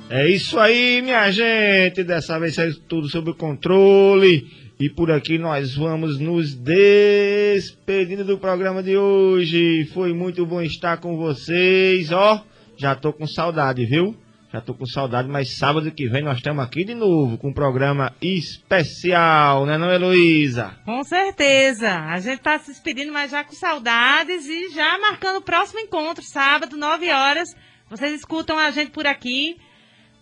É 0.08 0.28
isso 0.28 0.58
aí, 0.58 1.02
minha 1.02 1.30
gente. 1.32 2.04
Dessa 2.04 2.38
vez 2.38 2.56
é 2.58 2.70
tudo 2.88 3.08
sob 3.08 3.34
controle. 3.34 4.46
E 4.78 4.90
por 4.90 5.10
aqui 5.10 5.38
nós 5.38 5.74
vamos 5.74 6.18
nos 6.18 6.54
despedindo 6.54 8.24
do 8.24 8.38
programa 8.38 8.82
de 8.82 8.96
hoje. 8.96 9.84
Foi 9.92 10.12
muito 10.12 10.44
bom 10.46 10.60
estar 10.60 10.98
com 10.98 11.16
vocês. 11.16 12.12
Ó, 12.12 12.44
já 12.76 12.94
tô 12.94 13.12
com 13.12 13.26
saudade, 13.26 13.84
viu? 13.86 14.14
Já 14.56 14.60
estou 14.60 14.74
com 14.74 14.86
saudade, 14.86 15.28
mas 15.28 15.58
sábado 15.58 15.92
que 15.92 16.08
vem 16.08 16.22
nós 16.22 16.38
estamos 16.38 16.64
aqui 16.64 16.82
de 16.82 16.94
novo 16.94 17.36
com 17.36 17.48
um 17.48 17.52
programa 17.52 18.14
especial, 18.22 19.66
né 19.66 19.76
não, 19.76 19.92
Heloísa? 19.92 20.74
Com 20.82 21.04
certeza. 21.04 21.94
A 21.94 22.18
gente 22.20 22.38
está 22.38 22.58
se 22.58 22.70
despedindo, 22.70 23.12
mas 23.12 23.30
já 23.30 23.44
com 23.44 23.52
saudades 23.54 24.46
e 24.46 24.70
já 24.70 24.98
marcando 24.98 25.36
o 25.36 25.42
próximo 25.42 25.80
encontro, 25.80 26.24
sábado, 26.24 26.74
9 26.74 27.10
horas. 27.12 27.54
Vocês 27.90 28.14
escutam 28.14 28.58
a 28.58 28.70
gente 28.70 28.92
por 28.92 29.06
aqui, 29.06 29.58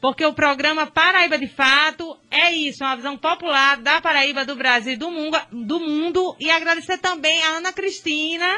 porque 0.00 0.26
o 0.26 0.34
programa 0.34 0.84
Paraíba 0.84 1.38
de 1.38 1.46
Fato 1.46 2.18
é 2.28 2.50
isso, 2.50 2.82
é 2.82 2.88
uma 2.88 2.96
visão 2.96 3.16
popular 3.16 3.76
da 3.76 4.00
Paraíba, 4.00 4.44
do 4.44 4.56
Brasil 4.56 4.94
e 4.94 4.96
do 4.96 5.12
mundo, 5.12 5.38
do 5.52 5.78
mundo. 5.78 6.34
E 6.40 6.50
agradecer 6.50 6.98
também 6.98 7.40
a 7.44 7.58
Ana 7.58 7.72
Cristina, 7.72 8.52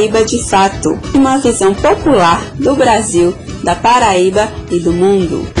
Paraíba 0.00 0.24
de 0.24 0.42
Fato, 0.42 0.98
uma 1.14 1.36
visão 1.36 1.74
popular 1.74 2.54
do 2.54 2.74
Brasil, 2.74 3.34
da 3.62 3.74
Paraíba 3.74 4.50
e 4.70 4.78
do 4.78 4.94
mundo. 4.94 5.59